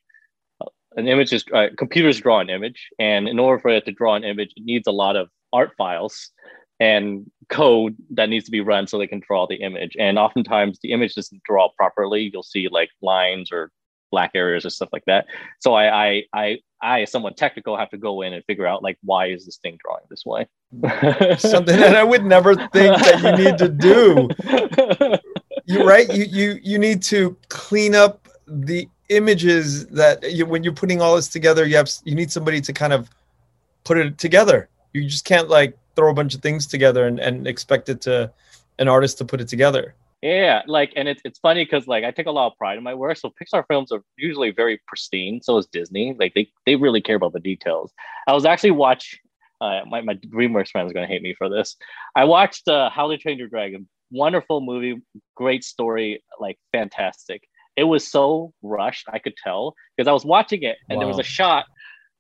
an 0.97 1.07
image 1.07 1.33
is 1.33 1.45
uh, 1.55 1.67
computers 1.79 2.21
draw 2.21 2.41
an 2.41 2.51
image 2.51 2.89
and 2.99 3.29
in 3.29 3.39
order 3.39 3.61
for 3.61 3.71
it 3.71 3.85
to 3.85 3.93
draw 3.93 4.17
an 4.17 4.25
image 4.25 4.53
it 4.57 4.65
needs 4.65 4.87
a 4.89 4.93
lot 4.93 5.15
of 5.15 5.29
art 5.53 5.73
files 5.77 6.31
and 6.81 7.31
code 7.51 7.95
that 8.11 8.31
needs 8.31 8.47
to 8.47 8.51
be 8.51 8.63
run 8.63 8.87
so 8.87 8.99
they 8.99 9.07
can 9.07 9.21
draw 9.21 9.47
the 9.47 9.57
image. 9.57 9.95
And 9.99 10.19
oftentimes 10.19 10.79
the 10.83 10.93
image 10.93 11.15
doesn't 11.15 11.43
draw 11.43 11.69
properly. 11.77 12.31
You'll 12.33 12.43
see 12.43 12.69
like 12.71 12.89
lines 13.03 13.51
or 13.53 13.71
black 14.11 14.33
areas 14.35 14.65
or 14.65 14.71
stuff 14.71 14.89
like 14.93 15.05
that. 15.07 15.27
So 15.59 15.75
I, 15.75 16.07
I, 16.07 16.23
I, 16.33 16.59
I, 16.83 17.05
someone 17.05 17.35
technical, 17.35 17.77
have 17.77 17.91
to 17.91 17.99
go 17.99 18.23
in 18.23 18.33
and 18.33 18.45
figure 18.45 18.67
out 18.67 18.83
like 18.83 18.99
why 19.03 19.27
is 19.27 19.45
this 19.45 19.59
thing 19.59 19.79
drawing 19.85 20.05
this 20.09 20.25
way? 20.25 20.49
Something 21.39 21.79
that 21.79 21.95
I 21.97 22.05
would 22.05 22.25
never 22.25 22.55
think 22.55 22.97
that 22.97 23.23
you 23.23 23.45
need 23.45 23.59
to 23.59 23.69
do. 23.69 24.29
You 25.67 25.87
right? 25.87 26.13
You 26.13 26.25
you 26.25 26.61
you 26.63 26.79
need 26.79 27.03
to 27.05 27.37
clean 27.49 27.95
up 27.95 28.29
the 28.47 28.89
images 29.09 29.87
that 29.89 30.33
you, 30.33 30.47
when 30.47 30.65
you're 30.65 30.73
putting 30.73 31.01
all 31.01 31.17
this 31.17 31.29
together. 31.29 31.67
You 31.67 31.77
have 31.77 31.91
you 32.05 32.15
need 32.15 32.33
somebody 32.33 32.61
to 32.63 32.73
kind 32.73 32.93
of 32.93 33.11
put 33.85 33.99
it 33.99 34.19
together. 34.19 34.69
You 34.93 35.09
just 35.09 35.25
can't 35.25 35.49
like 35.49 35.77
throw 35.97 36.11
a 36.11 36.15
bunch 36.15 36.35
of 36.35 36.43
things 36.43 36.67
together 36.67 37.07
and, 37.07 37.21
and 37.21 37.47
expect 37.47 37.89
it 37.89 38.01
to 38.03 38.33
an 38.79 38.89
artist 38.89 39.19
to 39.19 39.25
put 39.25 39.41
it 39.41 39.49
together. 39.49 39.95
Yeah, 40.23 40.63
like, 40.67 40.93
and 40.97 41.09
it's 41.09 41.23
it's 41.25 41.39
funny 41.39 41.65
because 41.65 41.87
like 41.87 42.05
I 42.05 42.11
take 42.11 42.27
a 42.27 42.31
lot 42.31 42.49
of 42.53 42.59
pride 42.59 42.77
in 42.77 42.85
my 42.85 42.95
work. 42.95 43.17
So 43.17 43.31
Pixar 43.31 43.65
films 43.67 43.91
are 43.91 44.03
usually 44.19 44.51
very 44.51 44.81
pristine. 44.87 45.41
So 45.43 45.57
is 45.57 45.67
Disney. 45.67 46.15
Like 46.19 46.35
they 46.35 46.51
they 46.67 46.77
really 46.77 47.01
care 47.01 47.17
about 47.17 47.33
the 47.33 47.41
details. 47.41 47.93
I 48.27 48.35
was 48.35 48.45
actually 48.45 48.73
watch. 48.73 49.19
Uh, 49.63 49.81
my 49.87 50.01
my 50.01 50.15
DreamWorks 50.15 50.71
friend 50.71 50.87
is 50.87 50.93
going 50.93 51.07
to 51.07 51.13
hate 51.13 51.23
me 51.23 51.35
for 51.37 51.49
this. 51.49 51.77
I 52.15 52.25
watched 52.25 52.69
uh, 52.69 52.91
How 52.91 53.11
to 53.11 53.17
Train 53.17 53.39
Your 53.39 53.49
Dragon. 53.49 53.89
Wonderful 54.11 54.61
movie, 54.61 55.01
great 55.37 55.63
story, 55.65 56.25
like 56.39 56.59
fantastic. 56.73 57.43
It 57.77 57.85
was 57.85 58.11
so 58.11 58.53
rushed, 58.63 59.07
I 59.13 59.21
could 59.21 59.37
tell 59.37 59.75
because 59.97 60.09
I 60.09 60.13
was 60.13 60.25
watching 60.25 60.65
it 60.65 60.77
and 60.89 60.97
wow. 60.97 61.01
there 61.01 61.09
was 61.09 61.19
a 61.19 61.23
shot 61.23 61.67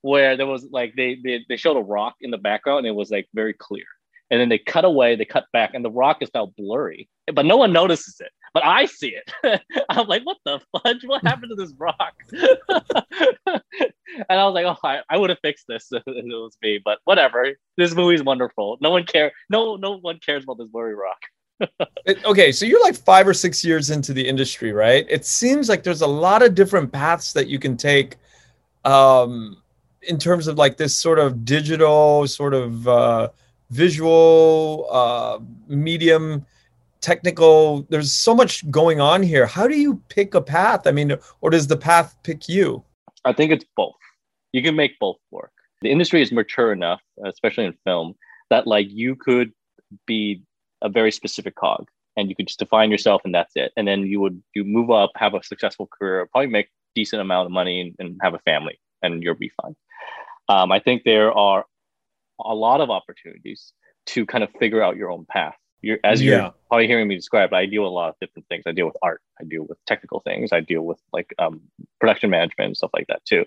where 0.02 0.36
there 0.36 0.46
was 0.46 0.66
like 0.70 0.94
they, 0.96 1.18
they 1.22 1.44
they 1.48 1.56
showed 1.56 1.76
a 1.76 1.82
rock 1.82 2.14
in 2.20 2.30
the 2.30 2.38
background 2.38 2.80
and 2.80 2.88
it 2.88 2.94
was 2.94 3.10
like 3.10 3.28
very 3.34 3.52
clear 3.52 3.84
and 4.30 4.40
then 4.40 4.48
they 4.48 4.58
cut 4.58 4.84
away, 4.84 5.16
they 5.16 5.24
cut 5.24 5.46
back, 5.52 5.74
and 5.74 5.84
the 5.84 5.90
rock 5.90 6.18
is 6.20 6.30
now 6.34 6.52
blurry, 6.56 7.08
but 7.34 7.44
no 7.44 7.56
one 7.56 7.72
notices 7.72 8.16
it. 8.20 8.30
But 8.52 8.64
I 8.64 8.86
see 8.86 9.14
it. 9.14 9.60
I'm 9.88 10.08
like, 10.08 10.24
what 10.24 10.38
the 10.44 10.60
fudge? 10.72 11.04
What 11.04 11.24
happened 11.24 11.50
to 11.50 11.54
this 11.54 11.72
rock? 11.78 12.14
and 12.32 13.62
I 14.28 14.44
was 14.44 14.54
like, 14.54 14.66
oh, 14.66 14.76
I, 14.82 15.00
I 15.08 15.18
would 15.18 15.30
have 15.30 15.38
fixed 15.40 15.66
this 15.68 15.88
if 15.92 16.02
it 16.06 16.24
was 16.24 16.56
me, 16.62 16.80
but 16.84 16.98
whatever. 17.04 17.48
This 17.76 17.94
movie's 17.94 18.22
wonderful. 18.22 18.78
No 18.80 18.90
one 18.90 19.04
care. 19.04 19.32
No, 19.50 19.76
no 19.76 19.98
one 19.98 20.18
cares 20.24 20.44
about 20.44 20.58
this 20.58 20.68
blurry 20.68 20.94
rock. 20.94 21.18
okay, 22.24 22.50
so 22.50 22.64
you're 22.64 22.82
like 22.82 22.96
five 22.96 23.28
or 23.28 23.34
six 23.34 23.64
years 23.64 23.90
into 23.90 24.12
the 24.12 24.26
industry, 24.26 24.72
right? 24.72 25.06
It 25.08 25.26
seems 25.26 25.68
like 25.68 25.82
there's 25.82 26.00
a 26.00 26.06
lot 26.06 26.42
of 26.42 26.54
different 26.54 26.90
paths 26.90 27.32
that 27.34 27.48
you 27.48 27.58
can 27.58 27.76
take 27.76 28.16
um, 28.84 29.62
in 30.02 30.18
terms 30.18 30.46
of 30.48 30.56
like 30.56 30.76
this 30.76 30.96
sort 30.96 31.18
of 31.18 31.44
digital 31.44 32.26
sort 32.26 32.54
of 32.54 32.88
uh, 32.88 33.28
visual, 33.70 34.86
uh, 34.90 35.38
medium, 35.68 36.46
technical. 37.00 37.86
There's 37.88 38.12
so 38.12 38.34
much 38.34 38.68
going 38.70 39.00
on 39.00 39.22
here. 39.22 39.46
How 39.46 39.66
do 39.66 39.78
you 39.78 40.02
pick 40.08 40.34
a 40.34 40.40
path? 40.40 40.86
I 40.86 40.90
mean, 40.90 41.16
or 41.40 41.50
does 41.50 41.66
the 41.66 41.76
path 41.76 42.16
pick 42.22 42.48
you? 42.48 42.84
I 43.24 43.32
think 43.32 43.52
it's 43.52 43.64
both. 43.76 43.94
You 44.52 44.62
can 44.62 44.76
make 44.76 44.98
both 44.98 45.16
work. 45.30 45.52
The 45.82 45.90
industry 45.90 46.20
is 46.20 46.32
mature 46.32 46.72
enough, 46.72 47.00
especially 47.24 47.64
in 47.64 47.74
film, 47.84 48.14
that 48.50 48.66
like 48.66 48.88
you 48.90 49.16
could 49.16 49.52
be 50.06 50.42
a 50.82 50.88
very 50.88 51.12
specific 51.12 51.54
cog 51.54 51.86
and 52.16 52.28
you 52.28 52.36
could 52.36 52.48
just 52.48 52.58
define 52.58 52.90
yourself 52.90 53.22
and 53.24 53.34
that's 53.34 53.52
it. 53.54 53.72
And 53.76 53.86
then 53.86 54.02
you 54.02 54.20
would 54.20 54.42
you 54.54 54.64
move 54.64 54.90
up, 54.90 55.10
have 55.16 55.34
a 55.34 55.42
successful 55.42 55.86
career, 55.86 56.28
probably 56.30 56.48
make 56.48 56.68
decent 56.94 57.22
amount 57.22 57.46
of 57.46 57.52
money 57.52 57.80
and, 57.80 57.94
and 57.98 58.20
have 58.22 58.34
a 58.34 58.38
family 58.40 58.78
and 59.02 59.22
you'll 59.22 59.34
be 59.34 59.52
fine. 59.62 59.76
Um, 60.48 60.72
I 60.72 60.80
think 60.80 61.04
there 61.04 61.32
are 61.32 61.64
a 62.44 62.54
lot 62.54 62.80
of 62.80 62.90
opportunities 62.90 63.72
to 64.06 64.26
kind 64.26 64.44
of 64.44 64.50
figure 64.58 64.82
out 64.82 64.96
your 64.96 65.10
own 65.10 65.26
path. 65.26 65.54
You're, 65.82 65.98
as 66.04 66.22
yeah. 66.22 66.30
you're 66.30 66.54
probably 66.68 66.86
hearing 66.86 67.08
me 67.08 67.16
describe, 67.16 67.52
I 67.54 67.64
deal 67.66 67.82
with 67.82 67.88
a 67.88 67.94
lot 67.94 68.10
of 68.10 68.16
different 68.20 68.46
things. 68.48 68.64
I 68.66 68.72
deal 68.72 68.86
with 68.86 68.96
art, 69.02 69.22
I 69.40 69.44
deal 69.44 69.66
with 69.66 69.78
technical 69.86 70.20
things, 70.20 70.52
I 70.52 70.60
deal 70.60 70.82
with 70.82 71.00
like 71.12 71.32
um, 71.38 71.62
production 72.00 72.28
management 72.30 72.68
and 72.68 72.76
stuff 72.76 72.90
like 72.92 73.06
that 73.08 73.24
too. 73.24 73.46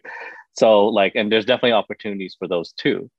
So 0.53 0.85
like, 0.85 1.13
and 1.15 1.31
there's 1.31 1.45
definitely 1.45 1.73
opportunities 1.73 2.35
for 2.37 2.47
those 2.47 2.71
too. 2.73 3.09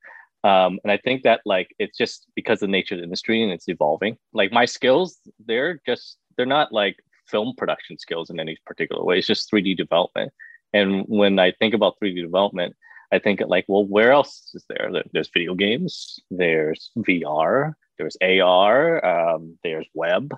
Um, 0.42 0.78
and 0.84 0.92
I 0.92 0.98
think 0.98 1.22
that 1.22 1.40
like 1.46 1.74
it's 1.78 1.96
just 1.96 2.26
because 2.34 2.56
of 2.62 2.68
the 2.68 2.72
nature 2.72 2.94
of 2.94 2.98
the 3.00 3.04
industry 3.04 3.42
and 3.42 3.50
it's 3.50 3.68
evolving. 3.68 4.18
Like 4.32 4.52
my 4.52 4.66
skills, 4.66 5.18
they're 5.44 5.80
just 5.86 6.18
they're 6.36 6.44
not 6.44 6.72
like 6.72 6.96
film 7.26 7.54
production 7.56 7.98
skills 7.98 8.30
in 8.30 8.38
any 8.38 8.58
particular 8.66 9.02
way. 9.02 9.18
It's 9.18 9.26
just 9.26 9.50
3D 9.50 9.76
development. 9.76 10.32
And 10.74 11.04
when 11.06 11.38
I 11.38 11.52
think 11.52 11.72
about 11.72 11.94
3D 12.02 12.20
development, 12.20 12.76
I 13.12 13.18
think 13.18 13.40
like, 13.46 13.64
well, 13.68 13.84
where 13.84 14.12
else 14.12 14.50
is 14.54 14.64
there? 14.68 14.90
There's 15.12 15.30
video 15.32 15.54
games, 15.54 16.18
there's 16.30 16.90
VR, 16.98 17.74
there's 17.98 18.16
AR, 18.22 19.04
um, 19.04 19.58
there's 19.62 19.86
web. 19.94 20.34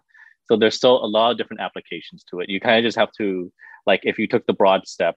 So 0.46 0.57
there's 0.57 0.76
still 0.76 1.05
a 1.05 1.07
lot 1.07 1.33
of 1.33 1.38
different 1.38 1.61
applications 1.61 2.24
to 2.31 2.40
it. 2.40 2.48
You 2.48 2.61
kind 2.61 2.79
of 2.79 2.85
just 2.85 2.98
have 2.98 3.12
to 3.18 3.52
like 3.87 4.00
if 4.05 4.18
you 4.18 4.29
took 4.29 4.46
the 4.46 4.52
broad 4.52 4.87
step, 4.87 5.16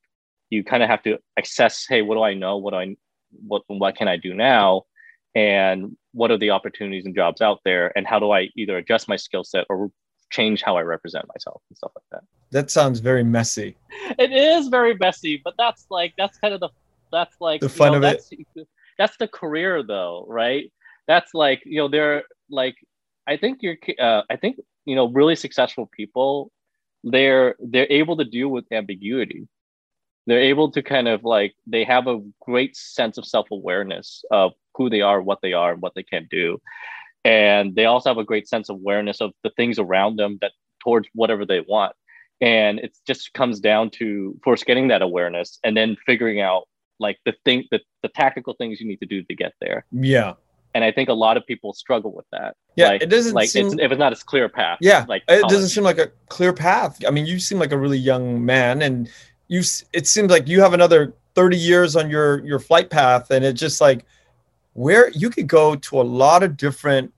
you 0.49 0.63
kind 0.63 0.83
of 0.83 0.89
have 0.89 1.03
to 1.03 1.17
assess, 1.37 1.85
hey, 1.87 2.01
what 2.01 2.15
do 2.15 2.23
I 2.23 2.33
know? 2.33 2.57
What 2.57 2.71
do 2.71 2.77
I 2.77 2.95
what 3.45 3.63
what 3.67 3.95
can 3.95 4.07
I 4.07 4.17
do 4.17 4.33
now? 4.33 4.83
And 5.35 5.95
what 6.13 6.31
are 6.31 6.37
the 6.37 6.49
opportunities 6.49 7.05
and 7.05 7.15
jobs 7.15 7.41
out 7.41 7.59
there? 7.63 7.95
And 7.95 8.07
how 8.07 8.19
do 8.19 8.31
I 8.31 8.49
either 8.55 8.77
adjust 8.77 9.07
my 9.07 9.15
skill 9.15 9.43
set 9.43 9.65
or 9.69 9.91
change 10.29 10.61
how 10.61 10.77
I 10.77 10.81
represent 10.81 11.25
myself 11.27 11.61
and 11.69 11.77
stuff 11.77 11.91
like 11.95 12.03
that. 12.11 12.23
That 12.51 12.71
sounds 12.71 12.99
very 12.99 13.23
messy. 13.23 13.75
It 14.17 14.31
is 14.31 14.67
very 14.67 14.95
messy, 14.95 15.41
but 15.43 15.55
that's 15.57 15.85
like 15.89 16.13
that's 16.17 16.37
kind 16.37 16.53
of 16.53 16.59
the 16.59 16.69
that's 17.11 17.35
like 17.39 17.61
the 17.61 17.69
fun 17.69 17.91
know, 17.91 17.97
of 17.97 18.01
that's, 18.01 18.29
it. 18.31 18.67
That's 18.97 19.17
the 19.17 19.27
career, 19.27 19.83
though, 19.83 20.25
right? 20.27 20.71
That's 21.07 21.33
like 21.33 21.61
you 21.65 21.77
know 21.77 21.87
they're 21.87 22.23
like 22.49 22.75
I 23.27 23.37
think 23.37 23.59
you're 23.61 23.77
uh, 23.99 24.23
I 24.29 24.35
think 24.35 24.57
you 24.85 24.95
know 24.95 25.07
really 25.09 25.35
successful 25.35 25.89
people 25.95 26.51
they're 27.03 27.55
they're 27.59 27.91
able 27.91 28.17
to 28.17 28.25
deal 28.25 28.49
with 28.49 28.65
ambiguity 28.71 29.47
they're 30.27 30.41
able 30.41 30.69
to 30.71 30.83
kind 30.83 31.07
of 31.07 31.23
like 31.23 31.55
they 31.65 31.83
have 31.83 32.07
a 32.07 32.21
great 32.41 32.75
sense 32.75 33.17
of 33.17 33.25
self-awareness 33.25 34.23
of 34.31 34.51
who 34.75 34.89
they 34.89 35.01
are 35.01 35.21
what 35.21 35.39
they 35.41 35.53
are 35.53 35.73
and 35.73 35.81
what 35.81 35.93
they 35.95 36.03
can 36.03 36.27
do 36.29 36.59
and 37.25 37.75
they 37.75 37.85
also 37.85 38.09
have 38.09 38.17
a 38.17 38.23
great 38.23 38.47
sense 38.47 38.69
of 38.69 38.75
awareness 38.75 39.21
of 39.21 39.31
the 39.43 39.49
things 39.51 39.79
around 39.79 40.17
them 40.17 40.37
that 40.41 40.51
towards 40.83 41.07
whatever 41.13 41.45
they 41.45 41.61
want 41.61 41.93
and 42.41 42.79
it 42.79 42.97
just 43.05 43.33
comes 43.33 43.59
down 43.59 43.89
to 43.89 44.37
first 44.43 44.65
getting 44.65 44.87
that 44.87 45.01
awareness 45.01 45.59
and 45.63 45.75
then 45.75 45.97
figuring 46.05 46.39
out 46.39 46.67
like 46.99 47.17
the 47.25 47.33
thing 47.45 47.63
the, 47.71 47.79
the 48.03 48.09
tactical 48.09 48.53
things 48.53 48.79
you 48.79 48.87
need 48.87 48.99
to 48.99 49.05
do 49.05 49.23
to 49.23 49.35
get 49.35 49.53
there 49.61 49.85
Yeah. 49.91 50.33
and 50.73 50.83
i 50.83 50.91
think 50.91 51.09
a 51.09 51.13
lot 51.13 51.37
of 51.37 51.45
people 51.45 51.73
struggle 51.73 52.13
with 52.13 52.25
that 52.31 52.55
Yeah, 52.75 52.89
like, 52.89 53.01
it 53.01 53.09
doesn't 53.09 53.33
like 53.33 53.49
seem- 53.49 53.67
it's, 53.67 53.75
if 53.79 53.91
it's 53.91 53.99
not 53.99 54.11
as 54.11 54.23
clear 54.23 54.45
a 54.45 54.49
path 54.49 54.77
Yeah, 54.81 55.05
like 55.07 55.23
it 55.27 55.41
college. 55.41 55.53
doesn't 55.53 55.69
seem 55.69 55.83
like 55.83 55.97
a 55.97 56.07
clear 56.29 56.53
path. 56.53 56.99
I 57.07 57.11
mean, 57.11 57.25
you 57.25 57.39
seem 57.39 57.59
like 57.59 57.71
a 57.71 57.77
really 57.77 57.97
young 57.97 58.43
man, 58.45 58.81
and 58.81 59.09
you. 59.47 59.61
It 59.93 60.05
seems 60.07 60.29
like 60.31 60.47
you 60.47 60.61
have 60.61 60.73
another 60.73 61.13
thirty 61.35 61.57
years 61.57 61.95
on 61.95 62.09
your 62.09 62.45
your 62.45 62.59
flight 62.59 62.89
path, 62.89 63.31
and 63.31 63.43
it's 63.43 63.59
just 63.59 63.81
like 63.81 64.05
where 64.73 65.09
you 65.11 65.29
could 65.29 65.47
go 65.47 65.75
to 65.75 65.99
a 65.99 66.05
lot 66.21 66.43
of 66.43 66.55
different. 66.55 67.11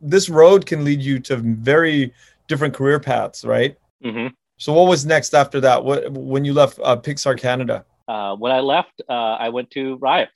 This 0.00 0.28
road 0.28 0.66
can 0.66 0.84
lead 0.84 1.00
you 1.00 1.18
to 1.20 1.36
very 1.36 2.12
different 2.48 2.74
career 2.74 3.00
paths, 3.00 3.44
right? 3.44 3.76
hmm 4.02 4.26
So, 4.58 4.72
what 4.72 4.88
was 4.88 5.06
next 5.06 5.34
after 5.34 5.60
that? 5.60 5.84
What 5.84 6.10
when 6.12 6.44
you 6.44 6.52
left 6.52 6.78
uh, 6.82 6.96
Pixar 6.96 7.38
Canada? 7.38 7.84
Uh, 8.08 8.36
when 8.36 8.52
I 8.52 8.60
left, 8.60 9.02
uh, 9.08 9.12
I 9.12 9.48
went 9.50 9.70
to 9.72 9.96
Riot. 9.96 10.30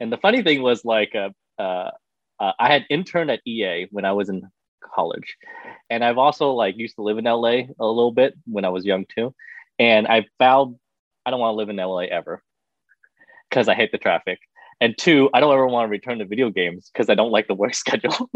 And 0.00 0.12
the 0.12 0.16
funny 0.18 0.42
thing 0.42 0.62
was, 0.62 0.84
like, 0.84 1.14
uh, 1.14 1.30
uh, 1.60 1.90
uh, 2.40 2.52
I 2.58 2.72
had 2.72 2.86
interned 2.88 3.30
at 3.30 3.40
EA 3.46 3.88
when 3.90 4.04
I 4.04 4.12
was 4.12 4.28
in 4.28 4.48
college, 4.94 5.36
and 5.90 6.04
I've 6.04 6.18
also 6.18 6.52
like 6.52 6.76
used 6.76 6.96
to 6.96 7.02
live 7.02 7.18
in 7.18 7.24
LA 7.24 7.62
a 7.80 7.86
little 7.86 8.12
bit 8.12 8.34
when 8.46 8.64
I 8.64 8.68
was 8.68 8.84
young 8.84 9.06
too. 9.14 9.34
And 9.78 10.06
I 10.06 10.26
found 10.38 10.76
I 11.26 11.30
don't 11.30 11.40
want 11.40 11.52
to 11.52 11.56
live 11.56 11.68
in 11.68 11.76
LA 11.76 12.02
ever 12.02 12.42
because 13.48 13.68
I 13.68 13.74
hate 13.74 13.92
the 13.92 13.98
traffic. 13.98 14.38
And 14.80 14.96
two, 14.96 15.28
I 15.34 15.40
don't 15.40 15.52
ever 15.52 15.66
want 15.66 15.86
to 15.86 15.90
return 15.90 16.20
to 16.20 16.24
video 16.24 16.50
games 16.50 16.90
because 16.92 17.10
I 17.10 17.14
don't 17.14 17.32
like 17.32 17.48
the 17.48 17.54
work 17.54 17.74
schedule. 17.84 18.30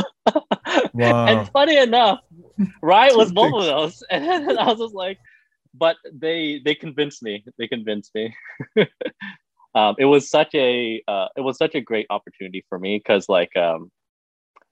Wow. 0.93 1.27
and 1.27 1.49
funny 1.51 1.79
enough, 1.79 2.21
Riot 2.83 3.17
was 3.17 3.33
both 3.33 3.55
of 3.55 3.65
those. 3.65 4.03
And 4.11 4.59
I 4.59 4.67
was 4.67 4.79
just 4.79 4.95
like, 4.95 5.19
but 5.75 5.97
they 6.13 6.61
they 6.65 6.75
convinced 6.75 7.23
me. 7.23 7.45
They 7.59 7.69
convinced 7.69 8.15
me. 8.15 8.35
um, 9.75 9.95
it 9.99 10.05
was 10.07 10.29
such 10.29 10.55
a 10.55 11.03
uh, 11.09 11.29
it 11.37 11.41
was 11.43 11.57
such 11.59 11.75
a 11.75 11.81
great 11.81 12.07
opportunity 12.11 12.65
for 12.69 12.79
me 12.79 12.99
because 12.99 13.29
like 13.29 13.57
um, 13.57 13.91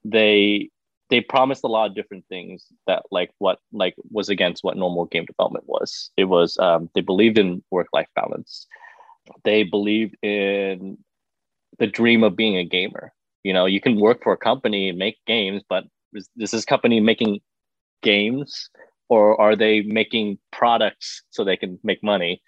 they 0.04 0.70
they 1.10 1.20
promised 1.20 1.64
a 1.64 1.68
lot 1.68 1.88
of 1.88 1.94
different 1.94 2.24
things 2.28 2.66
that 2.86 3.02
like 3.10 3.30
what 3.38 3.58
like 3.72 3.94
was 4.10 4.28
against 4.28 4.62
what 4.62 4.76
normal 4.76 5.06
game 5.06 5.24
development 5.26 5.64
was. 5.66 6.10
It 6.16 6.24
was 6.24 6.56
um, 6.58 6.88
they 6.94 7.00
believed 7.00 7.38
in 7.38 7.62
work 7.70 7.88
life 7.92 8.08
balance. 8.14 8.66
They 9.44 9.64
believed 9.64 10.16
in 10.22 10.98
the 11.78 11.86
dream 11.86 12.22
of 12.22 12.36
being 12.36 12.56
a 12.56 12.64
gamer. 12.64 13.12
You 13.42 13.52
know, 13.52 13.66
you 13.66 13.80
can 13.80 13.98
work 13.98 14.22
for 14.22 14.32
a 14.32 14.36
company 14.36 14.88
and 14.88 14.98
make 14.98 15.16
games, 15.26 15.62
but 15.68 15.84
is, 16.12 16.28
is 16.38 16.50
this 16.50 16.64
company 16.64 17.00
making 17.00 17.40
games 18.02 18.68
or 19.11 19.38
are 19.38 19.57
they 19.57 19.83
making 19.83 20.38
products 20.53 21.23
so 21.31 21.44
they 21.44 21.57
can 21.57 21.79
make 21.83 22.03
money? 22.03 22.40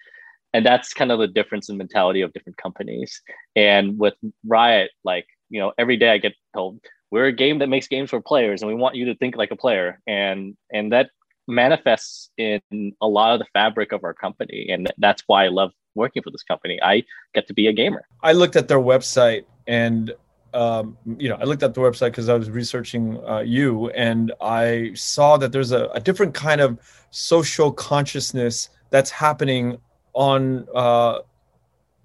And 0.53 0.65
that's 0.65 0.93
kind 0.93 1.11
of 1.11 1.19
the 1.19 1.27
difference 1.27 1.69
in 1.69 1.77
mentality 1.77 2.21
of 2.21 2.31
different 2.33 2.57
companies. 2.57 3.21
And 3.55 3.99
with 3.99 4.13
Riot, 4.47 4.91
like, 5.03 5.27
you 5.49 5.59
know, 5.59 5.73
every 5.77 5.97
day 5.97 6.09
I 6.11 6.17
get 6.17 6.33
told, 6.55 6.79
we're 7.11 7.25
a 7.25 7.33
game 7.33 7.59
that 7.59 7.67
makes 7.67 7.87
games 7.87 8.09
for 8.09 8.21
players 8.21 8.61
and 8.61 8.69
we 8.69 8.75
want 8.75 8.95
you 8.95 9.05
to 9.05 9.15
think 9.15 9.35
like 9.35 9.51
a 9.51 9.55
player. 9.55 9.99
And 10.07 10.55
and 10.71 10.91
that 10.93 11.09
manifests 11.47 12.29
in 12.37 12.61
a 13.01 13.07
lot 13.07 13.33
of 13.33 13.39
the 13.39 13.45
fabric 13.53 13.91
of 13.91 14.03
our 14.03 14.13
company. 14.13 14.67
And 14.69 14.91
that's 14.97 15.23
why 15.27 15.45
I 15.45 15.49
love 15.49 15.71
working 15.95 16.23
for 16.23 16.31
this 16.31 16.43
company. 16.43 16.79
I 16.81 17.03
get 17.35 17.47
to 17.47 17.53
be 17.53 17.67
a 17.67 17.73
gamer. 17.73 18.07
I 18.21 18.31
looked 18.31 18.55
at 18.55 18.67
their 18.69 18.79
website 18.79 19.43
and 19.67 20.13
um, 20.53 20.97
you 21.17 21.29
know 21.29 21.35
I 21.35 21.43
looked 21.43 21.63
at 21.63 21.73
the 21.73 21.81
website 21.81 22.11
because 22.11 22.29
I 22.29 22.35
was 22.35 22.49
researching 22.49 23.23
uh, 23.27 23.39
you 23.39 23.89
and 23.91 24.31
I 24.41 24.91
saw 24.95 25.37
that 25.37 25.51
there's 25.51 25.71
a, 25.71 25.87
a 25.87 25.99
different 25.99 26.33
kind 26.33 26.61
of 26.61 26.79
social 27.11 27.71
consciousness 27.71 28.69
that's 28.89 29.09
happening 29.09 29.77
on 30.13 30.67
uh, 30.75 31.19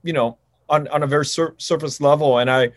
you 0.02 0.12
know 0.12 0.38
on, 0.68 0.88
on 0.88 1.02
a 1.02 1.06
very 1.06 1.24
sur- 1.24 1.54
surface 1.58 2.00
level 2.00 2.38
and 2.38 2.50
I 2.50 2.70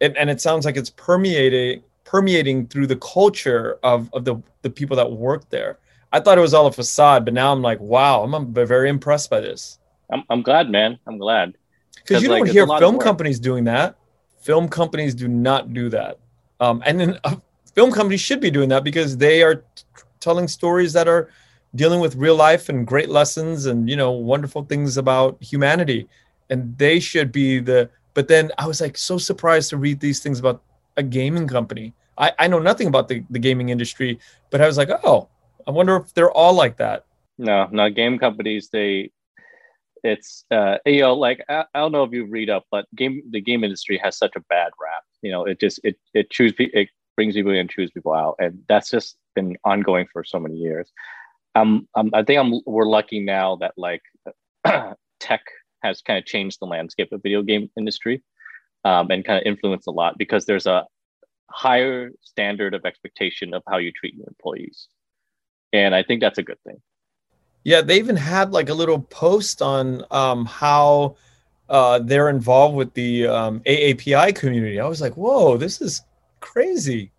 and, 0.00 0.16
and 0.16 0.28
it 0.30 0.40
sounds 0.40 0.64
like 0.64 0.76
it's 0.76 0.90
permeating 0.90 1.82
permeating 2.12 2.66
through 2.66 2.86
the 2.86 2.96
culture 2.96 3.78
of, 3.82 4.10
of 4.12 4.26
the, 4.26 4.36
the 4.60 4.68
people 4.68 4.94
that 4.94 5.10
work 5.10 5.48
there. 5.48 5.78
I 6.12 6.20
thought 6.20 6.36
it 6.36 6.42
was 6.42 6.52
all 6.52 6.66
a 6.66 6.72
facade, 6.72 7.24
but 7.24 7.32
now 7.32 7.50
I'm 7.50 7.62
like, 7.62 7.80
wow, 7.80 8.22
I'm, 8.22 8.34
I'm 8.34 8.52
very 8.52 8.90
impressed 8.90 9.30
by 9.30 9.40
this. 9.40 9.78
I'm, 10.10 10.22
I'm 10.28 10.42
glad, 10.42 10.68
man. 10.68 10.98
I'm 11.06 11.16
glad. 11.16 11.56
because 11.94 12.22
you 12.22 12.28
like, 12.28 12.44
don't 12.44 12.52
hear 12.52 12.64
a 12.64 12.66
lot 12.66 12.82
of 12.82 12.86
film 12.86 12.98
companies 12.98 13.40
doing 13.40 13.64
that. 13.64 13.96
Film 14.42 14.68
companies 14.68 15.14
do 15.14 15.28
not 15.28 15.72
do 15.72 15.88
that, 15.88 16.18
um, 16.60 16.82
and 16.84 17.00
then 17.00 17.18
uh, 17.24 17.36
film 17.74 17.92
companies 17.92 18.20
should 18.20 18.40
be 18.40 18.50
doing 18.50 18.68
that 18.68 18.84
because 18.84 19.16
they 19.16 19.42
are 19.42 19.56
t- 19.56 19.84
telling 20.20 20.48
stories 20.48 20.92
that 20.92 21.08
are 21.08 21.30
dealing 21.74 22.00
with 22.00 22.16
real 22.16 22.36
life 22.36 22.68
and 22.68 22.86
great 22.86 23.08
lessons 23.08 23.66
and 23.66 23.88
you 23.88 23.96
know 23.96 24.10
wonderful 24.10 24.64
things 24.64 24.96
about 24.96 25.42
humanity, 25.42 26.08
and 26.50 26.76
they 26.76 27.00
should 27.00 27.32
be 27.32 27.60
the. 27.60 27.88
But 28.14 28.28
then 28.28 28.50
I 28.58 28.66
was 28.66 28.80
like 28.80 28.98
so 28.98 29.16
surprised 29.16 29.70
to 29.70 29.78
read 29.78 30.00
these 30.00 30.20
things 30.20 30.38
about 30.38 30.62
a 30.96 31.02
gaming 31.02 31.48
company. 31.48 31.94
I, 32.18 32.32
I 32.38 32.46
know 32.46 32.58
nothing 32.58 32.88
about 32.88 33.08
the, 33.08 33.24
the 33.30 33.38
gaming 33.38 33.70
industry, 33.70 34.18
but 34.50 34.60
I 34.60 34.66
was 34.66 34.76
like, 34.76 34.90
oh, 35.02 35.28
I 35.66 35.70
wonder 35.70 35.96
if 35.96 36.12
they're 36.14 36.30
all 36.30 36.52
like 36.52 36.76
that. 36.76 37.06
No, 37.38 37.68
no 37.72 37.88
game 37.90 38.18
companies. 38.18 38.68
They, 38.68 39.10
it's 40.02 40.44
uh, 40.50 40.78
you 40.84 41.00
know, 41.00 41.14
like 41.14 41.44
I, 41.48 41.64
I 41.74 41.80
don't 41.80 41.92
know 41.92 42.04
if 42.04 42.12
you 42.12 42.26
read 42.26 42.50
up, 42.50 42.64
but 42.70 42.86
game 42.96 43.22
the 43.30 43.40
game 43.40 43.64
industry 43.64 44.00
has 44.02 44.16
such 44.16 44.34
a 44.36 44.40
bad 44.40 44.72
rap. 44.80 45.02
You 45.22 45.32
know, 45.32 45.44
it 45.44 45.60
just 45.60 45.80
it 45.84 45.96
it 46.14 46.30
choose 46.30 46.52
it 46.58 46.88
brings 47.16 47.34
people 47.34 47.52
in 47.52 47.68
chews 47.68 47.90
people 47.90 48.12
out, 48.12 48.36
and 48.38 48.62
that's 48.68 48.90
just 48.90 49.16
been 49.34 49.56
ongoing 49.64 50.06
for 50.12 50.24
so 50.24 50.38
many 50.38 50.56
years. 50.56 50.90
Um, 51.54 51.88
um 51.94 52.10
I 52.12 52.22
think 52.22 52.38
I'm 52.40 52.60
we're 52.66 52.86
lucky 52.86 53.20
now 53.20 53.56
that 53.56 53.74
like 53.76 54.02
tech 55.20 55.42
has 55.82 56.00
kind 56.02 56.18
of 56.18 56.24
changed 56.24 56.58
the 56.60 56.66
landscape 56.66 57.12
of 57.12 57.22
video 57.22 57.42
game 57.42 57.70
industry, 57.76 58.22
um, 58.84 59.10
and 59.10 59.24
kind 59.24 59.38
of 59.38 59.46
influenced 59.46 59.86
a 59.86 59.92
lot 59.92 60.18
because 60.18 60.46
there's 60.46 60.66
a 60.66 60.84
higher 61.50 62.10
standard 62.22 62.74
of 62.74 62.84
expectation 62.84 63.54
of 63.54 63.62
how 63.68 63.78
you 63.78 63.92
treat 63.92 64.14
your 64.14 64.26
employees, 64.26 64.88
and 65.72 65.94
I 65.94 66.02
think 66.02 66.20
that's 66.20 66.38
a 66.38 66.42
good 66.42 66.58
thing. 66.66 66.80
Yeah, 67.64 67.80
they 67.80 67.98
even 67.98 68.16
had 68.16 68.52
like 68.52 68.68
a 68.68 68.74
little 68.74 69.00
post 69.00 69.62
on 69.62 70.04
um, 70.10 70.44
how 70.46 71.16
uh, 71.68 72.00
they're 72.00 72.28
involved 72.28 72.76
with 72.76 72.92
the 72.94 73.26
um, 73.26 73.60
AAPI 73.60 74.34
community. 74.34 74.80
I 74.80 74.86
was 74.86 75.00
like, 75.00 75.16
whoa, 75.16 75.56
this 75.56 75.80
is 75.80 76.02
crazy 76.40 77.12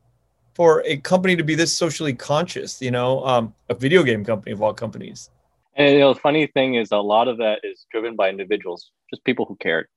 for 0.53 0.83
a 0.85 0.97
company 0.97 1.35
to 1.35 1.43
be 1.43 1.55
this 1.55 1.75
socially 1.75 2.13
conscious, 2.13 2.81
you 2.81 2.91
know, 2.91 3.25
um, 3.25 3.53
a 3.69 3.73
video 3.73 4.03
game 4.03 4.23
company 4.23 4.51
of 4.51 4.61
all 4.61 4.73
companies. 4.73 5.29
And 5.75 5.93
you 5.93 5.99
know, 5.99 6.13
the 6.13 6.19
funny 6.19 6.47
thing 6.47 6.75
is, 6.75 6.91
a 6.91 6.97
lot 6.97 7.27
of 7.27 7.37
that 7.37 7.59
is 7.63 7.85
driven 7.91 8.15
by 8.15 8.29
individuals, 8.29 8.91
just 9.09 9.23
people 9.23 9.45
who 9.45 9.55
cared. 9.55 9.87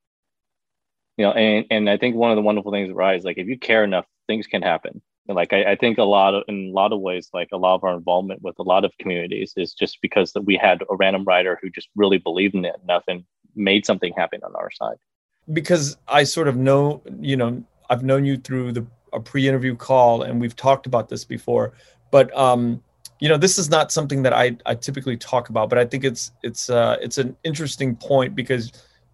You 1.18 1.26
know, 1.26 1.32
and 1.32 1.66
and 1.70 1.90
I 1.90 1.96
think 1.96 2.16
one 2.16 2.30
of 2.30 2.36
the 2.36 2.42
wonderful 2.42 2.72
things 2.72 2.90
about 2.90 3.16
is 3.16 3.24
like 3.24 3.38
if 3.38 3.46
you 3.46 3.58
care 3.58 3.84
enough, 3.84 4.06
things 4.26 4.46
can 4.46 4.62
happen. 4.62 5.02
Like 5.28 5.52
I, 5.52 5.72
I 5.72 5.76
think 5.76 5.98
a 5.98 6.04
lot 6.04 6.34
of 6.34 6.44
in 6.48 6.68
a 6.70 6.72
lot 6.72 6.92
of 6.92 7.00
ways, 7.00 7.30
like 7.32 7.48
a 7.52 7.56
lot 7.56 7.74
of 7.74 7.84
our 7.84 7.94
involvement 7.94 8.42
with 8.42 8.58
a 8.58 8.62
lot 8.62 8.84
of 8.84 8.92
communities 8.98 9.52
is 9.56 9.74
just 9.74 9.98
because 10.02 10.32
that 10.32 10.42
we 10.42 10.56
had 10.56 10.82
a 10.88 10.96
random 10.96 11.24
writer 11.24 11.58
who 11.60 11.70
just 11.70 11.88
really 11.96 12.18
believed 12.18 12.54
in 12.54 12.64
it 12.64 12.76
enough 12.82 13.04
and 13.08 13.24
made 13.54 13.84
something 13.86 14.12
happen 14.16 14.40
on 14.44 14.54
our 14.54 14.70
side. 14.70 14.96
Because 15.52 15.96
I 16.08 16.24
sort 16.24 16.48
of 16.48 16.56
know, 16.56 17.02
you 17.20 17.36
know, 17.36 17.64
I've 17.90 18.02
known 18.02 18.24
you 18.24 18.36
through 18.36 18.72
the 18.72 18.86
a 19.12 19.20
pre-interview 19.20 19.74
call, 19.74 20.22
and 20.22 20.40
we've 20.40 20.56
talked 20.56 20.86
about 20.86 21.08
this 21.08 21.24
before. 21.24 21.72
But 22.10 22.36
um, 22.36 22.82
you 23.20 23.28
know, 23.28 23.36
this 23.36 23.58
is 23.58 23.70
not 23.70 23.90
something 23.90 24.22
that 24.22 24.32
I, 24.32 24.56
I 24.66 24.74
typically 24.74 25.16
talk 25.16 25.48
about, 25.48 25.70
but 25.70 25.78
I 25.78 25.84
think 25.84 26.04
it's 26.04 26.32
it's 26.42 26.70
uh, 26.70 26.96
it's 27.00 27.18
an 27.18 27.36
interesting 27.44 27.96
point 27.96 28.34
because 28.34 28.72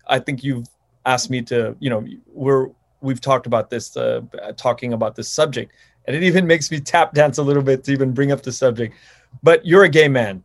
I 0.09 0.19
think 0.19 0.43
you've 0.43 0.67
asked 1.07 1.31
me 1.31 1.43
to, 1.43 1.77
you 1.81 1.91
know, 1.91 2.05
we're 2.27 2.69
we've 3.01 3.21
talked 3.21 3.47
about 3.47 3.71
this, 3.71 3.97
uh, 3.97 4.21
talking 4.57 4.93
about 4.93 5.17
this 5.17 5.29
subject, 5.29 5.73
and 6.07 6.17
it 6.17 6.23
even 6.23 6.47
makes 6.47 6.71
me 6.71 6.81
tap 6.81 7.15
dance 7.15 7.39
a 7.39 7.43
little 7.43 7.63
bit 7.63 7.85
to 7.85 7.93
even 7.93 8.13
bring 8.13 8.33
up 8.33 8.43
the 8.43 8.53
subject. 8.53 8.95
But 9.43 9.65
you're 9.65 9.85
a 9.85 9.89
gay 9.89 10.09
man. 10.09 10.43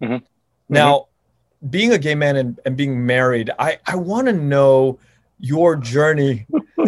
Mhm. 0.00 0.22
Now, 0.68 1.06
being 1.70 1.92
a 1.92 1.98
gay 1.98 2.14
man 2.14 2.36
and, 2.36 2.60
and 2.64 2.76
being 2.76 3.04
married, 3.04 3.50
I, 3.58 3.78
I 3.86 3.96
want 3.96 4.26
to 4.26 4.32
know 4.32 4.98
your 5.40 5.76
journey. 5.76 6.46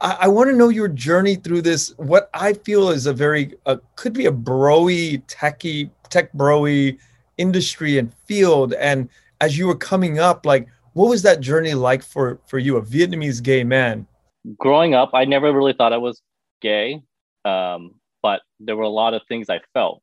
I, 0.00 0.16
I 0.20 0.28
want 0.28 0.50
to 0.50 0.56
know 0.56 0.68
your 0.70 0.88
journey 0.88 1.36
through 1.36 1.62
this. 1.62 1.94
What 1.98 2.30
I 2.34 2.54
feel 2.54 2.88
is 2.90 3.06
a 3.06 3.12
very 3.12 3.54
uh, 3.66 3.76
could 3.96 4.12
be 4.12 4.26
a 4.26 4.32
broy, 4.32 5.22
techie, 5.26 5.90
tech 6.08 6.32
broy 6.32 6.98
industry 7.38 7.98
and 7.98 8.12
field. 8.26 8.72
And 8.74 9.08
as 9.40 9.56
you 9.58 9.66
were 9.66 9.76
coming 9.76 10.18
up, 10.18 10.46
like, 10.46 10.68
what 10.94 11.08
was 11.08 11.22
that 11.22 11.40
journey 11.40 11.74
like 11.74 12.02
for 12.02 12.40
for 12.46 12.58
you, 12.58 12.76
a 12.76 12.82
Vietnamese 12.82 13.42
gay 13.42 13.62
man? 13.62 14.06
Growing 14.58 14.94
up, 14.94 15.10
I 15.14 15.24
never 15.24 15.52
really 15.52 15.72
thought 15.72 15.92
I 15.92 15.98
was 15.98 16.22
gay, 16.60 17.02
um, 17.44 17.94
but 18.22 18.42
there 18.58 18.76
were 18.76 18.82
a 18.84 18.88
lot 18.88 19.14
of 19.14 19.22
things 19.28 19.48
I 19.48 19.60
felt 19.74 20.02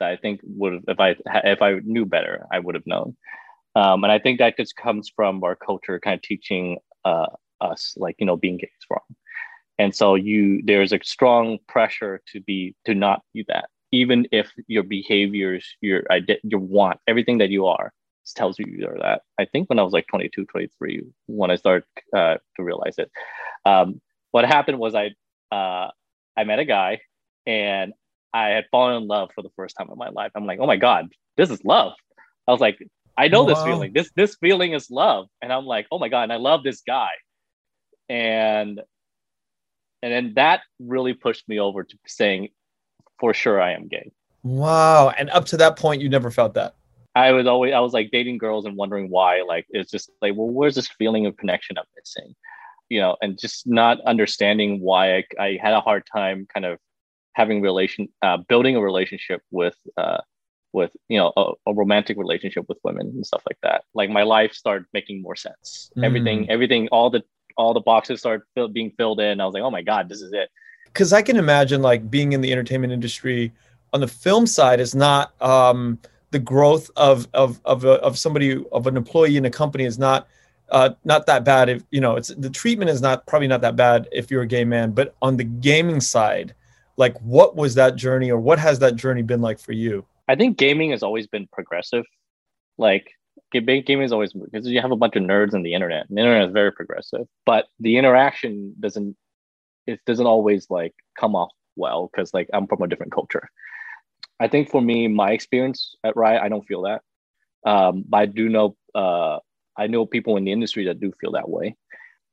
that 0.00 0.10
I 0.10 0.16
think 0.16 0.40
would, 0.44 0.84
if 0.88 1.00
I 1.00 1.16
if 1.44 1.62
I 1.62 1.80
knew 1.84 2.06
better, 2.06 2.46
I 2.52 2.58
would 2.58 2.74
have 2.74 2.86
known. 2.86 3.16
Um, 3.74 4.04
and 4.04 4.12
I 4.12 4.18
think 4.18 4.38
that 4.38 4.56
just 4.56 4.76
comes 4.76 5.10
from 5.14 5.42
our 5.44 5.54
culture, 5.54 6.00
kind 6.00 6.14
of 6.14 6.22
teaching 6.22 6.78
uh, 7.04 7.26
us, 7.60 7.94
like 7.96 8.16
you 8.18 8.26
know, 8.26 8.36
being 8.36 8.56
gay 8.56 8.70
is 8.78 8.86
wrong. 8.90 9.16
And 9.78 9.94
so 9.94 10.16
you, 10.16 10.60
there's 10.64 10.92
a 10.92 10.98
strong 11.04 11.58
pressure 11.68 12.20
to 12.32 12.40
be 12.40 12.74
to 12.84 12.94
not 12.94 13.22
do 13.34 13.44
that, 13.48 13.66
even 13.92 14.26
if 14.32 14.50
your 14.66 14.82
behaviors, 14.82 15.76
your 15.80 16.02
your 16.42 16.60
want, 16.60 16.98
everything 17.06 17.38
that 17.38 17.50
you 17.50 17.66
are 17.66 17.92
tells 18.32 18.58
you 18.58 18.66
that. 19.00 19.22
I 19.38 19.44
think 19.44 19.68
when 19.68 19.78
I 19.78 19.82
was 19.82 19.92
like 19.92 20.06
22, 20.08 20.46
23, 20.46 21.02
when 21.26 21.50
I 21.50 21.56
started 21.56 21.84
uh, 22.16 22.36
to 22.56 22.62
realize 22.62 22.94
it. 22.98 23.10
Um, 23.64 24.00
what 24.30 24.44
happened 24.44 24.78
was 24.78 24.94
I 24.94 25.10
uh, 25.54 25.90
I 26.36 26.44
met 26.44 26.58
a 26.58 26.64
guy 26.64 27.00
and 27.46 27.92
I 28.34 28.48
had 28.48 28.66
fallen 28.70 29.02
in 29.02 29.08
love 29.08 29.30
for 29.34 29.42
the 29.42 29.50
first 29.56 29.74
time 29.78 29.88
in 29.90 29.98
my 29.98 30.10
life. 30.10 30.32
I'm 30.34 30.46
like, 30.46 30.58
oh 30.60 30.66
my 30.66 30.76
god, 30.76 31.08
this 31.36 31.50
is 31.50 31.64
love. 31.64 31.92
I 32.46 32.52
was 32.52 32.60
like, 32.60 32.78
I 33.16 33.28
know 33.28 33.46
this 33.46 33.62
feeling. 33.62 33.92
This 33.92 34.10
this 34.14 34.36
feeling 34.36 34.74
is 34.74 34.90
love, 34.90 35.26
and 35.42 35.52
I'm 35.52 35.66
like, 35.66 35.86
oh 35.90 35.98
my 35.98 36.08
god, 36.08 36.24
and 36.24 36.32
I 36.32 36.36
love 36.36 36.62
this 36.62 36.82
guy, 36.86 37.10
and 38.08 38.80
and 40.02 40.12
then 40.12 40.32
that 40.36 40.60
really 40.78 41.14
pushed 41.14 41.48
me 41.48 41.58
over 41.58 41.82
to 41.82 41.96
saying, 42.06 42.50
for 43.18 43.34
sure, 43.34 43.60
I 43.60 43.72
am 43.72 43.88
gay. 43.88 44.12
Wow. 44.42 45.10
And 45.10 45.30
up 45.30 45.46
to 45.46 45.56
that 45.58 45.76
point, 45.76 46.00
you 46.00 46.08
never 46.08 46.30
felt 46.30 46.54
that. 46.54 46.76
I 47.18 47.32
was 47.32 47.46
always 47.46 47.74
I 47.74 47.80
was 47.80 47.92
like 47.92 48.10
dating 48.12 48.38
girls 48.38 48.64
and 48.64 48.76
wondering 48.76 49.10
why. 49.10 49.42
Like 49.42 49.66
it's 49.70 49.90
just 49.90 50.10
like, 50.22 50.34
well, 50.36 50.48
where's 50.48 50.76
this 50.76 50.88
feeling 50.88 51.26
of 51.26 51.36
connection 51.36 51.76
I'm 51.76 51.84
missing? 51.96 52.34
You 52.88 53.00
know, 53.00 53.16
and 53.20 53.38
just 53.38 53.66
not 53.66 54.00
understanding 54.02 54.80
why 54.80 55.16
I, 55.16 55.24
I 55.38 55.58
had 55.60 55.74
a 55.74 55.80
hard 55.80 56.04
time 56.10 56.46
kind 56.52 56.64
of 56.64 56.78
having 57.34 57.60
relation 57.60 58.08
uh, 58.22 58.38
building 58.48 58.76
a 58.76 58.80
relationship 58.80 59.42
with 59.50 59.74
uh, 59.96 60.18
with 60.72 60.92
you 61.08 61.18
know 61.18 61.32
a, 61.36 61.52
a 61.66 61.74
romantic 61.74 62.16
relationship 62.16 62.66
with 62.68 62.78
women 62.84 63.08
and 63.08 63.26
stuff 63.26 63.42
like 63.50 63.58
that. 63.64 63.82
Like 63.94 64.10
my 64.10 64.22
life 64.22 64.52
started 64.52 64.86
making 64.94 65.20
more 65.20 65.36
sense. 65.36 65.90
Everything, 66.02 66.48
everything, 66.48 66.88
all 66.92 67.10
the 67.10 67.22
all 67.56 67.74
the 67.74 67.80
boxes 67.80 68.20
started 68.20 68.44
fill, 68.54 68.68
being 68.68 68.92
filled 68.96 69.18
in. 69.18 69.40
I 69.40 69.44
was 69.44 69.54
like, 69.54 69.64
oh 69.64 69.72
my 69.72 69.82
god, 69.82 70.08
this 70.08 70.22
is 70.22 70.32
it. 70.32 70.50
because 70.84 71.12
I 71.12 71.22
can 71.22 71.36
imagine 71.36 71.82
like 71.82 72.08
being 72.08 72.32
in 72.32 72.42
the 72.42 72.52
entertainment 72.52 72.92
industry 72.92 73.52
on 73.92 74.00
the 74.00 74.08
film 74.08 74.46
side 74.46 74.78
is 74.78 74.94
not 74.94 75.40
um, 75.42 75.98
the 76.30 76.38
growth 76.38 76.90
of 76.96 77.28
of 77.34 77.60
of 77.64 77.84
a, 77.84 77.92
of 78.02 78.18
somebody 78.18 78.64
of 78.72 78.86
an 78.86 78.96
employee 78.96 79.36
in 79.36 79.44
a 79.44 79.50
company 79.50 79.84
is 79.84 79.98
not 79.98 80.28
uh, 80.70 80.90
not 81.04 81.26
that 81.26 81.44
bad 81.44 81.68
if 81.68 81.82
you 81.90 82.00
know 82.00 82.16
it's 82.16 82.28
the 82.28 82.50
treatment 82.50 82.90
is 82.90 83.00
not 83.00 83.26
probably 83.26 83.48
not 83.48 83.62
that 83.62 83.76
bad 83.76 84.06
if 84.12 84.30
you're 84.30 84.42
a 84.42 84.46
gay 84.46 84.64
man 84.64 84.90
but 84.90 85.14
on 85.22 85.36
the 85.36 85.44
gaming 85.44 86.00
side 86.00 86.54
like 86.96 87.18
what 87.20 87.56
was 87.56 87.74
that 87.74 87.96
journey 87.96 88.30
or 88.30 88.38
what 88.38 88.58
has 88.58 88.78
that 88.78 88.94
journey 88.94 89.22
been 89.22 89.40
like 89.40 89.58
for 89.58 89.72
you 89.72 90.04
I 90.28 90.36
think 90.36 90.58
gaming 90.58 90.90
has 90.90 91.02
always 91.02 91.26
been 91.26 91.48
progressive. 91.50 92.04
Like 92.76 93.10
gaming 93.50 94.02
is 94.02 94.12
always 94.12 94.34
because 94.34 94.66
you 94.66 94.80
have 94.80 94.92
a 94.92 94.96
bunch 94.96 95.16
of 95.16 95.22
nerds 95.22 95.54
on 95.54 95.62
the 95.62 95.74
internet. 95.74 96.06
And 96.08 96.16
the 96.16 96.20
internet 96.20 96.48
is 96.48 96.52
very 96.52 96.70
progressive, 96.70 97.26
but 97.46 97.66
the 97.80 97.96
interaction 97.96 98.74
doesn't 98.78 99.16
it 99.86 100.00
doesn't 100.04 100.26
always 100.26 100.66
like 100.68 100.94
come 101.18 101.34
off 101.34 101.50
well 101.76 102.10
because 102.12 102.34
like 102.34 102.48
I'm 102.52 102.66
from 102.66 102.82
a 102.82 102.86
different 102.86 103.12
culture. 103.12 103.48
I 104.40 104.48
think 104.48 104.70
for 104.70 104.80
me, 104.80 105.08
my 105.08 105.32
experience 105.32 105.96
at 106.04 106.16
Riot, 106.16 106.42
I 106.42 106.48
don't 106.48 106.66
feel 106.66 106.82
that. 106.82 107.02
Um, 107.66 108.04
but 108.08 108.18
I 108.18 108.26
do 108.26 108.48
know 108.48 108.76
uh, 108.94 109.38
I 109.76 109.86
know 109.86 110.06
people 110.06 110.36
in 110.36 110.44
the 110.44 110.52
industry 110.52 110.84
that 110.86 111.00
do 111.00 111.12
feel 111.20 111.32
that 111.32 111.48
way. 111.48 111.76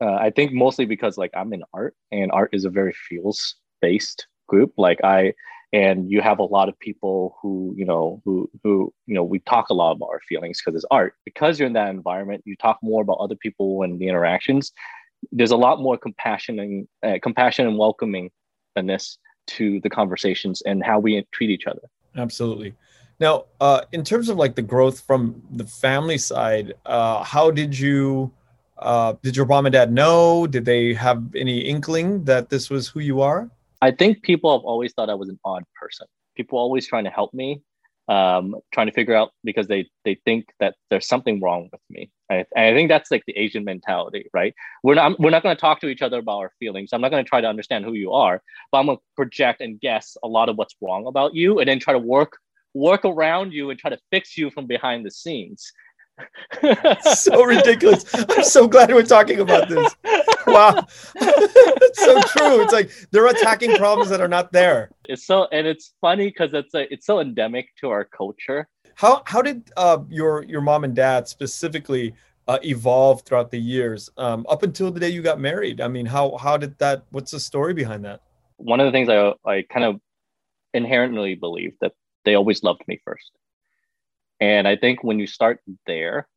Uh, 0.02 0.16
I 0.16 0.30
think 0.30 0.52
mostly 0.52 0.86
because 0.86 1.18
like 1.18 1.32
I'm 1.36 1.54
in 1.54 1.64
art 1.74 1.96
and 2.12 2.32
art 2.32 2.50
is 2.54 2.66
a 2.66 2.70
very 2.70 2.94
feels 2.94 3.56
based 3.82 4.28
group. 4.48 4.74
Like 4.78 5.00
I 5.04 5.34
and 5.74 6.10
you 6.10 6.22
have 6.22 6.40
a 6.40 6.44
lot 6.44 6.70
of 6.70 6.80
people 6.80 7.36
who 7.42 7.74
you 7.78 7.86
know 7.86 8.22
who 8.24 8.50
who 8.64 8.94
you 9.08 9.16
know 9.16 9.24
we 9.24 9.40
talk 9.40 9.70
a 9.70 9.74
lot 9.74 9.92
about 9.92 10.10
our 10.10 10.22
feelings 10.22 10.62
because 10.62 10.76
it's 10.76 10.86
art 10.90 11.14
because 11.26 11.60
you're 11.60 11.68
in 11.68 11.74
that 11.74 11.90
environment 11.90 12.42
you 12.46 12.56
talk 12.56 12.78
more 12.82 13.02
about 13.02 13.18
other 13.20 13.36
people 13.36 13.84
and 13.84 14.00
the 14.00 14.08
interactions 14.08 14.72
there's 15.32 15.52
a 15.52 15.58
lot 15.58 15.82
more 15.82 15.98
compassion 15.98 16.60
and 16.60 16.88
uh, 17.04 17.18
compassion 17.22 17.68
and 17.68 17.78
welcomingness 17.78 19.18
to 19.48 19.80
the 19.82 19.90
conversations 19.90 20.62
and 20.62 20.84
how 20.84 21.00
we 21.00 21.26
treat 21.34 21.50
each 21.50 21.68
other 21.68 21.82
absolutely. 22.16 22.74
Now 23.20 23.46
uh, 23.62 23.82
in 23.92 24.04
terms 24.04 24.30
of 24.30 24.38
like 24.38 24.56
the 24.56 24.62
growth 24.62 25.02
from 25.02 25.42
the 25.52 25.66
family 25.66 26.18
side 26.18 26.74
uh, 26.86 27.24
how 27.24 27.52
did 27.52 27.78
you 27.78 28.32
uh, 28.78 29.14
did 29.24 29.38
your 29.38 29.46
mom 29.46 29.66
and 29.66 29.74
dad 29.74 29.92
know? 29.92 30.48
Did 30.48 30.66
they 30.66 30.94
have 30.94 31.24
any 31.36 31.60
inkling 31.60 32.26
that 32.26 32.50
this 32.50 32.70
was 32.70 32.88
who 32.88 33.00
you 33.00 33.22
are? 33.22 33.50
I 33.82 33.92
think 33.92 34.22
people 34.24 34.52
have 34.58 34.66
always 34.66 34.94
thought 34.94 35.10
I 35.10 35.16
was 35.16 35.30
an 35.30 35.40
odd 35.46 35.64
person. 35.80 36.08
People 36.36 36.60
always 36.60 36.88
trying 36.88 37.06
to 37.06 37.10
help 37.10 37.34
me, 37.34 37.62
um, 38.08 38.56
trying 38.74 38.88
to 38.88 38.94
figure 38.94 39.16
out 39.16 39.32
because 39.44 39.68
they 39.68 39.90
they 40.04 40.16
think 40.26 40.48
that 40.60 40.76
there's 40.90 41.08
something 41.08 41.42
wrong 41.42 41.70
with 41.72 41.82
me. 41.90 42.12
I, 42.30 42.46
I 42.56 42.74
think 42.74 42.90
that's 42.90 43.10
like 43.10 43.24
the 43.26 43.38
Asian 43.38 43.64
mentality, 43.64 44.30
right? 44.34 44.54
We're 44.84 44.96
not 44.96 45.20
we're 45.20 45.32
not 45.32 45.44
going 45.44 45.56
to 45.56 45.60
talk 45.60 45.82
to 45.82 45.88
each 45.88 46.02
other 46.02 46.20
about 46.20 46.38
our 46.38 46.52
feelings. 46.60 46.92
I'm 46.94 47.02
not 47.02 47.10
going 47.10 47.24
to 47.24 47.30
try 47.30 47.42
to 47.42 47.48
understand 47.48 47.86
who 47.86 47.94
you 47.94 48.14
are, 48.14 48.42
but 48.72 48.80
I'm 48.80 48.86
going 48.86 48.98
to 48.98 49.04
project 49.16 49.62
and 49.62 49.80
guess 49.80 50.18
a 50.24 50.28
lot 50.28 50.50
of 50.50 50.58
what's 50.58 50.76
wrong 50.82 51.08
about 51.08 51.34
you, 51.34 51.60
and 51.60 51.68
then 51.68 51.80
try 51.80 51.94
to 51.94 52.00
work 52.00 52.38
work 52.74 53.06
around 53.06 53.54
you 53.54 53.70
and 53.70 53.80
try 53.80 53.90
to 53.90 54.00
fix 54.12 54.38
you 54.38 54.52
from 54.52 54.68
behind 54.68 55.06
the 55.06 55.12
scenes. 55.12 55.72
so 57.16 57.44
ridiculous. 57.44 58.06
I'm 58.14 58.44
so 58.44 58.68
glad 58.68 58.90
we're 58.94 59.04
talking 59.04 59.40
about 59.40 59.68
this. 59.68 59.96
Wow. 60.56 60.86
it's 61.16 62.00
so 62.06 62.22
true. 62.22 62.62
It's 62.62 62.74
like 62.74 62.92
they're 63.12 63.28
attacking 63.28 63.76
problems 63.76 64.10
that 64.10 64.22
are 64.22 64.28
not 64.28 64.52
there. 64.52 64.90
It's 65.08 65.26
so 65.26 65.48
and 65.52 65.68
it's 65.68 65.94
funny 66.02 66.28
because 66.28 66.54
it's 66.54 66.74
a, 66.74 66.92
it's 66.92 67.06
so 67.06 67.20
endemic 67.20 67.70
to 67.82 67.90
our 67.90 68.06
culture. 68.06 68.68
How 68.96 69.24
how 69.26 69.42
did 69.42 69.72
uh, 69.78 70.00
your 70.10 70.44
your 70.46 70.62
mom 70.62 70.84
and 70.84 70.96
dad 70.96 71.28
specifically 71.28 72.14
uh, 72.48 72.60
evolve 72.64 73.24
throughout 73.24 73.52
the 73.52 73.60
years 73.60 74.10
um, 74.18 74.46
up 74.48 74.64
until 74.64 74.92
the 74.92 75.00
day 75.00 75.10
you 75.10 75.22
got 75.22 75.40
married? 75.40 75.82
I 75.82 75.88
mean, 75.88 76.06
how 76.06 76.38
how 76.38 76.58
did 76.58 76.78
that? 76.80 77.04
What's 77.12 77.32
the 77.32 77.40
story 77.40 77.74
behind 77.74 78.06
that? 78.06 78.22
One 78.58 78.80
of 78.80 78.86
the 78.86 78.92
things 78.92 79.10
I 79.10 79.34
I 79.46 79.64
kind 79.64 79.86
of 79.86 80.00
inherently 80.74 81.36
believe 81.36 81.74
that 81.82 81.94
they 82.24 82.36
always 82.36 82.64
loved 82.64 82.84
me 82.88 83.00
first. 83.04 83.32
And 84.40 84.68
I 84.68 84.76
think 84.76 85.04
when 85.04 85.20
you 85.20 85.28
start 85.28 85.62
there, 85.88 86.28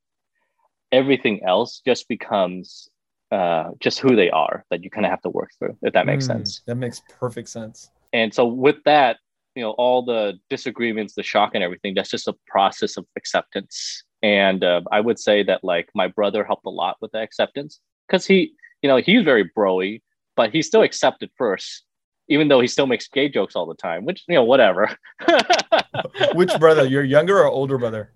everything 0.93 1.43
else 1.45 1.83
just 1.85 2.09
becomes 2.09 2.89
uh, 3.31 3.71
just 3.81 3.99
who 3.99 4.17
they 4.17 4.31
are 4.31 4.65
that 4.71 4.83
you 4.83 4.91
kind 4.91 5.05
of 5.07 5.11
have 5.11 5.23
to 5.23 5.29
work 5.31 5.51
through, 5.59 5.77
if 5.83 5.93
that 5.93 6.07
makes 6.07 6.25
Mm, 6.25 6.29
sense. 6.29 6.63
That 6.67 6.77
makes 6.77 7.01
perfect 7.19 7.49
sense. 7.49 7.91
And 8.13 8.33
so 8.33 8.47
with 8.47 8.77
that, 8.85 9.19
you 9.55 9.63
know, 9.63 9.73
all 9.73 10.03
the 10.05 10.39
disagreements, 10.49 11.15
the 11.15 11.23
shock 11.23 11.51
and 11.55 11.63
everything, 11.63 11.95
that's 11.95 12.11
just 12.11 12.29
a 12.29 12.35
process 12.47 12.97
of 12.97 13.07
acceptance. 13.17 14.05
And 14.23 14.65
uh, 14.65 14.83
I 14.91 15.01
would 15.01 15.19
say 15.19 15.43
that 15.45 15.63
like 15.63 15.89
my 15.95 16.09
brother 16.09 16.45
helped 16.45 16.67
a 16.67 16.71
lot 16.71 16.97
with 17.01 17.13
the 17.13 17.19
acceptance 17.21 17.81
because 18.07 18.27
he, 18.27 18.53
you 18.83 18.89
know, 18.89 18.97
he's 18.97 19.25
very 19.25 19.51
broy, 19.57 20.01
but 20.37 20.53
he 20.53 20.63
still 20.63 20.83
accepted 20.83 21.31
first, 21.37 21.85
even 22.29 22.49
though 22.49 22.61
he 22.61 22.67
still 22.69 22.87
makes 22.87 23.09
gay 23.09 23.29
jokes 23.29 23.57
all 23.57 23.67
the 23.67 23.75
time, 23.75 24.05
which, 24.05 24.25
you 24.29 24.35
know, 24.35 24.45
whatever. 24.45 24.97
Which 26.35 26.59
brother? 26.59 26.87
Your 26.87 27.03
younger 27.03 27.39
or 27.39 27.47
older 27.47 27.79
brother? 27.79 28.13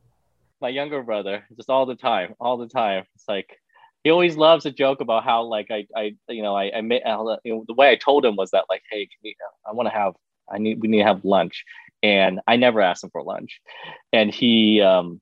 my 0.60 0.68
younger 0.68 1.02
brother 1.02 1.44
just 1.56 1.68
all 1.68 1.86
the 1.86 1.96
time 1.96 2.34
all 2.38 2.56
the 2.56 2.68
time 2.68 3.04
it's 3.16 3.24
like 3.28 3.58
he 4.04 4.10
always 4.10 4.36
loves 4.36 4.66
a 4.66 4.70
joke 4.70 5.00
about 5.00 5.24
how 5.24 5.42
like 5.42 5.70
i 5.70 5.86
i 5.96 6.14
you 6.28 6.42
know 6.42 6.54
i 6.54 6.70
i 6.76 6.80
made 6.80 7.02
you 7.44 7.54
know, 7.54 7.64
the 7.66 7.74
way 7.74 7.90
i 7.90 7.96
told 7.96 8.24
him 8.24 8.36
was 8.36 8.50
that 8.50 8.64
like 8.68 8.82
hey 8.90 9.06
can 9.06 9.18
we- 9.22 9.36
i 9.66 9.72
want 9.72 9.86
to 9.86 9.94
have 9.94 10.14
i 10.52 10.58
need 10.58 10.80
we 10.80 10.88
need 10.88 10.98
to 10.98 11.04
have 11.04 11.24
lunch 11.24 11.64
and 12.02 12.40
i 12.46 12.56
never 12.56 12.80
asked 12.80 13.04
him 13.04 13.10
for 13.10 13.22
lunch 13.22 13.60
and 14.12 14.32
he 14.34 14.80
um 14.80 15.20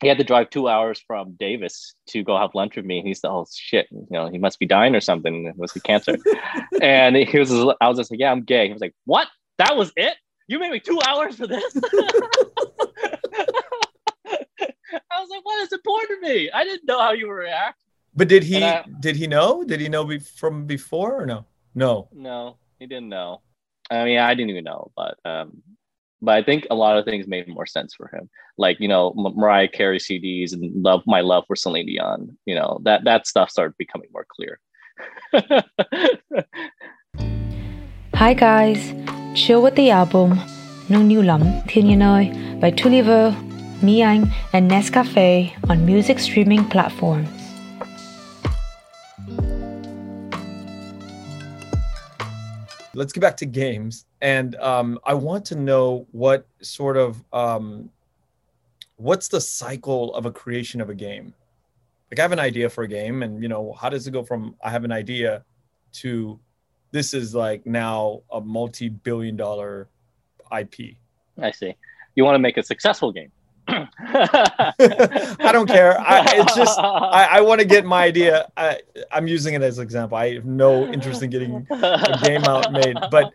he 0.00 0.08
had 0.08 0.18
to 0.18 0.24
drive 0.24 0.50
two 0.50 0.68
hours 0.68 1.02
from 1.06 1.32
Davis 1.40 1.94
to 2.08 2.22
go 2.22 2.36
have 2.36 2.54
lunch 2.54 2.76
with 2.76 2.84
me. 2.84 2.98
And 2.98 3.08
he 3.08 3.14
said, 3.14 3.30
"Oh 3.30 3.46
shit, 3.50 3.86
you 3.90 4.06
know, 4.10 4.28
he 4.28 4.36
must 4.36 4.58
be 4.58 4.66
dying 4.66 4.94
or 4.94 5.00
something. 5.00 5.46
It 5.46 5.56
must 5.56 5.72
be 5.72 5.80
cancer." 5.80 6.18
and 6.82 7.16
he 7.16 7.38
was, 7.38 7.50
I 7.80 7.88
was 7.88 7.96
just 7.96 8.10
like, 8.10 8.20
"Yeah, 8.20 8.32
I'm 8.32 8.42
gay." 8.42 8.66
He 8.66 8.72
was 8.72 8.82
like, 8.82 8.94
"What? 9.06 9.28
That 9.58 9.76
was 9.76 9.92
it? 9.96 10.14
You 10.48 10.58
made 10.58 10.72
me 10.72 10.80
two 10.80 11.00
hours 11.06 11.36
for 11.36 11.46
this?" 11.46 11.76
I 14.26 15.20
was 15.20 15.30
like, 15.30 15.44
"What 15.44 15.62
is 15.62 15.72
important 15.72 16.22
to 16.22 16.28
me? 16.28 16.50
I 16.50 16.64
didn't 16.64 16.86
know 16.86 16.98
how 17.00 17.12
you 17.12 17.28
would 17.28 17.34
react." 17.34 17.83
But 18.16 18.28
did 18.28 18.42
he 18.44 18.62
I- 18.62 18.84
did 19.00 19.16
he 19.16 19.26
know? 19.26 19.64
Did 19.64 19.80
he 19.80 19.88
know 19.88 20.04
be- 20.04 20.18
from 20.18 20.66
before 20.66 21.20
or 21.20 21.26
no? 21.26 21.46
No. 21.74 22.08
No, 22.12 22.56
he 22.78 22.86
didn't 22.86 23.08
know. 23.08 23.42
I 23.90 24.04
mean, 24.04 24.18
I 24.18 24.34
didn't 24.34 24.50
even 24.50 24.64
know, 24.64 24.92
but 24.96 25.18
um, 25.24 25.62
but 26.22 26.36
I 26.36 26.42
think 26.42 26.66
a 26.70 26.74
lot 26.74 26.96
of 26.96 27.04
things 27.04 27.26
made 27.26 27.48
more 27.48 27.66
sense 27.66 27.94
for 27.94 28.08
him. 28.08 28.30
Like 28.56 28.78
you 28.80 28.88
know, 28.88 29.12
Mariah 29.16 29.68
Carey 29.68 29.98
CDs 29.98 30.52
and 30.52 30.82
love 30.82 31.02
my 31.06 31.20
love 31.20 31.44
for 31.46 31.56
Celine 31.56 31.86
Dion. 31.86 32.36
You 32.46 32.54
know 32.54 32.80
that 32.84 33.04
that 33.04 33.26
stuff 33.26 33.50
started 33.50 33.74
becoming 33.78 34.08
more 34.12 34.26
clear. 34.28 34.60
Hi 38.14 38.32
guys, 38.32 38.94
chill 39.34 39.60
with 39.60 39.74
the 39.74 39.90
album 39.90 40.38
Nung 40.88 41.08
New 41.08 41.22
Lam 41.22 41.42
Thiên 41.66 41.86
Nhiên 41.86 42.00
ơi 42.02 42.30
by 42.60 42.70
Touliver, 42.70 43.34
Miang, 43.82 44.30
and 44.52 44.70
Nescafe 44.70 45.52
on 45.68 45.84
music 45.84 46.18
streaming 46.20 46.64
platforms. 46.70 47.43
Let's 52.94 53.12
get 53.12 53.20
back 53.20 53.36
to 53.38 53.46
games. 53.46 54.06
And 54.20 54.54
um, 54.56 54.98
i 55.04 55.14
want 55.14 55.44
to 55.46 55.56
know 55.56 56.06
what 56.12 56.46
sort 56.62 56.96
of 56.96 57.22
um, 57.32 57.90
what's 58.96 59.28
the 59.28 59.40
cycle 59.40 60.14
of 60.14 60.26
a 60.26 60.32
creation 60.32 60.80
of 60.80 60.90
a 60.90 60.94
game? 60.94 61.34
Like 62.10 62.18
i 62.18 62.22
have 62.22 62.32
an 62.32 62.38
idea 62.38 62.68
for 62.68 62.84
a 62.84 62.88
game 62.88 63.22
and 63.22 63.42
you 63.42 63.48
know 63.48 63.72
how 63.72 63.88
does 63.88 64.06
it 64.06 64.12
go 64.12 64.22
from 64.22 64.54
i 64.62 64.70
have 64.70 64.84
an 64.84 64.92
idea 64.92 65.44
to 65.94 66.38
this 66.92 67.12
is 67.12 67.34
like 67.34 67.66
now 67.66 68.22
a 68.30 68.40
multi-billion 68.40 69.36
dollar 69.36 69.88
ip 70.56 70.74
i 71.42 71.50
see. 71.50 71.74
You 72.14 72.24
want 72.24 72.36
to 72.36 72.38
make 72.38 72.56
a 72.56 72.62
successful 72.62 73.10
game 73.10 73.32
I 73.68 75.50
don't 75.52 75.66
care. 75.66 75.98
I, 76.00 76.24
it's 76.36 76.54
just 76.54 76.78
I, 76.78 77.28
I 77.32 77.40
want 77.40 77.60
to 77.60 77.66
get 77.66 77.84
my 77.84 78.04
idea. 78.04 78.50
I, 78.56 78.80
I'm 79.12 79.26
using 79.26 79.54
it 79.54 79.62
as 79.62 79.78
an 79.78 79.84
example. 79.84 80.16
I 80.18 80.34
have 80.34 80.44
no 80.44 80.86
interest 80.86 81.22
in 81.22 81.30
getting 81.30 81.66
a 81.70 82.18
game 82.22 82.44
out 82.44 82.72
made. 82.72 82.96
But 83.10 83.32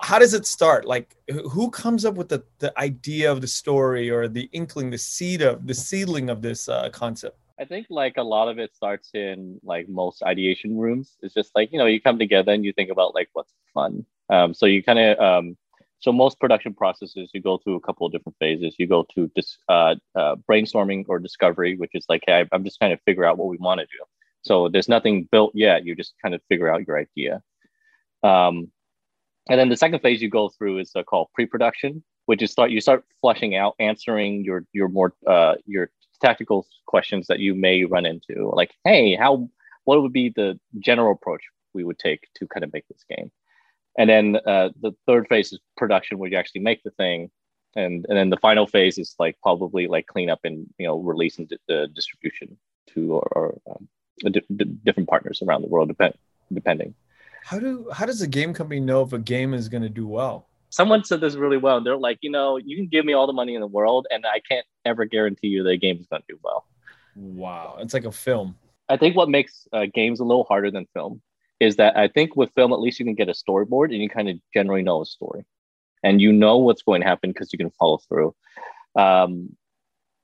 how 0.00 0.18
does 0.18 0.34
it 0.34 0.46
start? 0.46 0.84
Like, 0.84 1.16
who 1.50 1.70
comes 1.70 2.04
up 2.04 2.14
with 2.14 2.28
the, 2.28 2.42
the 2.58 2.78
idea 2.78 3.30
of 3.30 3.40
the 3.40 3.46
story 3.46 4.10
or 4.10 4.28
the 4.28 4.48
inkling, 4.52 4.90
the 4.90 4.98
seed 4.98 5.42
of 5.42 5.66
the 5.66 5.74
seedling 5.74 6.30
of 6.30 6.42
this 6.42 6.68
uh, 6.68 6.88
concept? 6.90 7.38
I 7.58 7.64
think 7.66 7.86
like 7.90 8.16
a 8.16 8.22
lot 8.22 8.48
of 8.48 8.58
it 8.58 8.74
starts 8.74 9.10
in 9.12 9.60
like 9.62 9.88
most 9.88 10.22
ideation 10.22 10.78
rooms. 10.78 11.16
It's 11.22 11.34
just 11.34 11.54
like 11.54 11.70
you 11.72 11.78
know 11.78 11.86
you 11.86 12.00
come 12.00 12.18
together 12.18 12.52
and 12.52 12.64
you 12.64 12.72
think 12.72 12.90
about 12.90 13.14
like 13.14 13.28
what's 13.34 13.52
fun. 13.74 14.06
Um, 14.30 14.54
so 14.54 14.64
you 14.66 14.82
kind 14.82 14.98
of 14.98 15.18
um, 15.18 15.56
so 16.00 16.12
most 16.12 16.40
production 16.40 16.72
processes, 16.72 17.30
you 17.34 17.42
go 17.42 17.58
through 17.58 17.76
a 17.76 17.80
couple 17.80 18.06
of 18.06 18.12
different 18.12 18.36
phases. 18.38 18.74
You 18.78 18.86
go 18.86 19.06
to 19.14 19.30
dis, 19.36 19.58
uh, 19.68 19.96
uh, 20.14 20.36
brainstorming 20.48 21.04
or 21.08 21.18
discovery, 21.18 21.76
which 21.76 21.90
is 21.94 22.06
like, 22.08 22.22
hey, 22.26 22.46
I'm 22.52 22.64
just 22.64 22.80
kind 22.80 22.92
of 22.92 23.00
figure 23.02 23.24
out 23.24 23.36
what 23.36 23.48
we 23.48 23.58
want 23.58 23.80
to 23.80 23.86
do. 23.86 24.04
So 24.42 24.70
there's 24.70 24.88
nothing 24.88 25.28
built 25.30 25.52
yet. 25.54 25.84
You 25.84 25.94
just 25.94 26.14
kind 26.22 26.34
of 26.34 26.40
figure 26.48 26.72
out 26.72 26.86
your 26.86 26.98
idea. 26.98 27.42
Um, 28.22 28.70
and 29.48 29.60
then 29.60 29.68
the 29.68 29.76
second 29.76 30.00
phase 30.00 30.22
you 30.22 30.30
go 30.30 30.48
through 30.48 30.78
is 30.78 30.92
uh, 30.96 31.02
called 31.02 31.28
pre-production, 31.34 32.02
which 32.26 32.42
is 32.42 32.50
start 32.50 32.70
you 32.70 32.80
start 32.80 33.04
flushing 33.20 33.54
out, 33.56 33.74
answering 33.78 34.44
your 34.44 34.64
your 34.72 34.88
more 34.88 35.14
uh, 35.26 35.56
your 35.66 35.90
tactical 36.20 36.66
questions 36.86 37.26
that 37.26 37.40
you 37.40 37.54
may 37.54 37.84
run 37.84 38.06
into, 38.06 38.50
like, 38.54 38.70
hey, 38.84 39.16
how 39.16 39.48
what 39.84 40.00
would 40.00 40.12
be 40.12 40.30
the 40.30 40.58
general 40.78 41.12
approach 41.12 41.42
we 41.74 41.84
would 41.84 41.98
take 41.98 42.28
to 42.36 42.46
kind 42.46 42.64
of 42.64 42.72
make 42.72 42.86
this 42.88 43.04
game? 43.08 43.30
And 43.98 44.08
then 44.08 44.36
uh, 44.46 44.70
the 44.80 44.92
third 45.06 45.26
phase 45.28 45.52
is 45.52 45.60
production 45.76 46.18
where 46.18 46.30
you 46.30 46.36
actually 46.36 46.60
make 46.60 46.82
the 46.82 46.90
thing. 46.92 47.30
And 47.76 48.04
and 48.08 48.18
then 48.18 48.30
the 48.30 48.36
final 48.36 48.66
phase 48.66 48.98
is 48.98 49.14
like 49.18 49.36
probably 49.42 49.86
like 49.86 50.06
cleanup 50.06 50.40
and 50.44 50.66
you 50.78 50.86
know 50.86 50.98
release 50.98 51.38
and 51.38 51.48
di- 51.68 51.86
distribution 51.94 52.58
to 52.94 53.14
or, 53.14 53.28
or 53.36 53.58
um, 53.70 53.88
di- 54.32 54.42
di- 54.56 54.64
different 54.84 55.08
partners 55.08 55.40
around 55.40 55.62
the 55.62 55.68
world 55.68 55.88
depend 55.88 56.14
depending. 56.52 56.94
How 57.44 57.60
do 57.60 57.88
how 57.92 58.06
does 58.06 58.22
a 58.22 58.26
game 58.26 58.52
company 58.54 58.80
know 58.80 59.02
if 59.02 59.12
a 59.12 59.18
game 59.18 59.54
is 59.54 59.68
going 59.68 59.82
to 59.84 59.88
do 59.88 60.06
well? 60.06 60.48
Someone 60.70 61.04
said 61.04 61.20
this 61.20 61.34
really 61.36 61.56
well. 61.58 61.80
They're 61.80 61.96
like 61.96 62.18
you 62.22 62.30
know 62.30 62.56
you 62.56 62.76
can 62.76 62.88
give 62.88 63.04
me 63.04 63.12
all 63.12 63.28
the 63.28 63.32
money 63.32 63.54
in 63.54 63.60
the 63.60 63.68
world 63.68 64.08
and 64.10 64.24
i 64.26 64.40
can't 64.48 64.66
ever 64.84 65.04
guarantee 65.04 65.48
you 65.48 65.62
the 65.62 65.76
game 65.76 65.98
is 65.98 66.06
going 66.06 66.22
to 66.22 66.34
do 66.34 66.40
well. 66.42 66.66
Wow. 67.14 67.76
It's 67.80 67.94
like 67.94 68.04
a 68.04 68.12
film. 68.12 68.56
I 68.88 68.96
think 68.96 69.14
what 69.14 69.28
makes 69.28 69.68
uh, 69.72 69.86
games 69.94 70.18
a 70.18 70.24
little 70.24 70.44
harder 70.44 70.72
than 70.72 70.86
film 70.92 71.22
is 71.60 71.76
that 71.76 71.96
I 71.96 72.08
think 72.08 72.34
with 72.34 72.50
film, 72.54 72.72
at 72.72 72.80
least 72.80 72.98
you 72.98 73.04
can 73.04 73.14
get 73.14 73.28
a 73.28 73.32
storyboard 73.32 73.92
and 73.92 74.02
you 74.02 74.08
kind 74.08 74.30
of 74.30 74.36
generally 74.52 74.82
know 74.82 75.02
a 75.02 75.06
story 75.06 75.44
and 76.02 76.20
you 76.20 76.32
know 76.32 76.56
what's 76.56 76.82
going 76.82 77.02
to 77.02 77.06
happen 77.06 77.30
because 77.30 77.52
you 77.52 77.58
can 77.58 77.70
follow 77.70 77.98
through. 78.08 78.34
Um, 78.96 79.56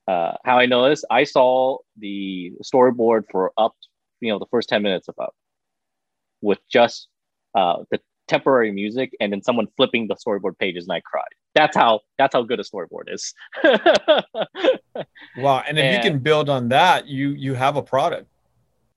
uh, 0.08 0.32
how 0.44 0.58
I 0.58 0.66
know 0.66 0.88
this, 0.88 1.04
I 1.10 1.24
saw 1.24 1.78
the 1.98 2.52
storyboard 2.64 3.24
for 3.30 3.52
up, 3.58 3.74
you 4.20 4.30
know, 4.30 4.38
the 4.38 4.46
first 4.50 4.70
10 4.70 4.82
minutes 4.82 5.08
of 5.08 5.14
up 5.20 5.34
with 6.40 6.58
just 6.70 7.08
uh, 7.54 7.82
the 7.90 8.00
temporary 8.28 8.72
music 8.72 9.12
and 9.20 9.32
then 9.32 9.42
someone 9.42 9.66
flipping 9.76 10.08
the 10.08 10.16
storyboard 10.16 10.58
pages 10.58 10.84
and 10.84 10.92
I 10.92 11.00
cried. 11.00 11.24
That's 11.54 11.76
how 11.76 12.00
that's 12.18 12.34
how 12.34 12.42
good 12.42 12.60
a 12.60 12.64
storyboard 12.64 13.08
is. 13.08 13.34
wow. 15.36 15.62
And 15.66 15.78
if 15.78 15.84
and, 15.84 16.04
you 16.04 16.10
can 16.10 16.18
build 16.18 16.48
on 16.48 16.68
that, 16.68 17.06
you 17.06 17.30
you 17.30 17.54
have 17.54 17.76
a 17.76 17.82
product. 17.82 18.28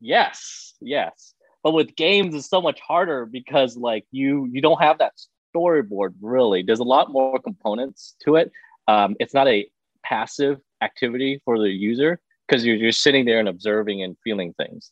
Yes, 0.01 0.75
yes 0.81 1.33
but 1.63 1.73
with 1.73 1.95
games 1.95 2.35
it's 2.35 2.49
so 2.49 2.61
much 2.61 2.79
harder 2.79 3.25
because 3.25 3.77
like 3.77 4.05
you 4.11 4.47
you 4.51 4.61
don't 4.61 4.81
have 4.81 4.97
that 4.99 5.13
storyboard 5.55 6.13
really. 6.21 6.63
There's 6.63 6.79
a 6.79 6.83
lot 6.83 7.11
more 7.11 7.39
components 7.39 8.15
to 8.25 8.35
it. 8.35 8.51
Um, 8.87 9.15
it's 9.19 9.33
not 9.33 9.47
a 9.47 9.67
passive 10.03 10.59
activity 10.81 11.41
for 11.45 11.59
the 11.59 11.69
user 11.69 12.19
because 12.47 12.65
you're 12.65 12.77
just 12.77 13.01
sitting 13.01 13.25
there 13.25 13.39
and 13.39 13.49
observing 13.49 14.03
and 14.03 14.15
feeling 14.23 14.53
things. 14.53 14.91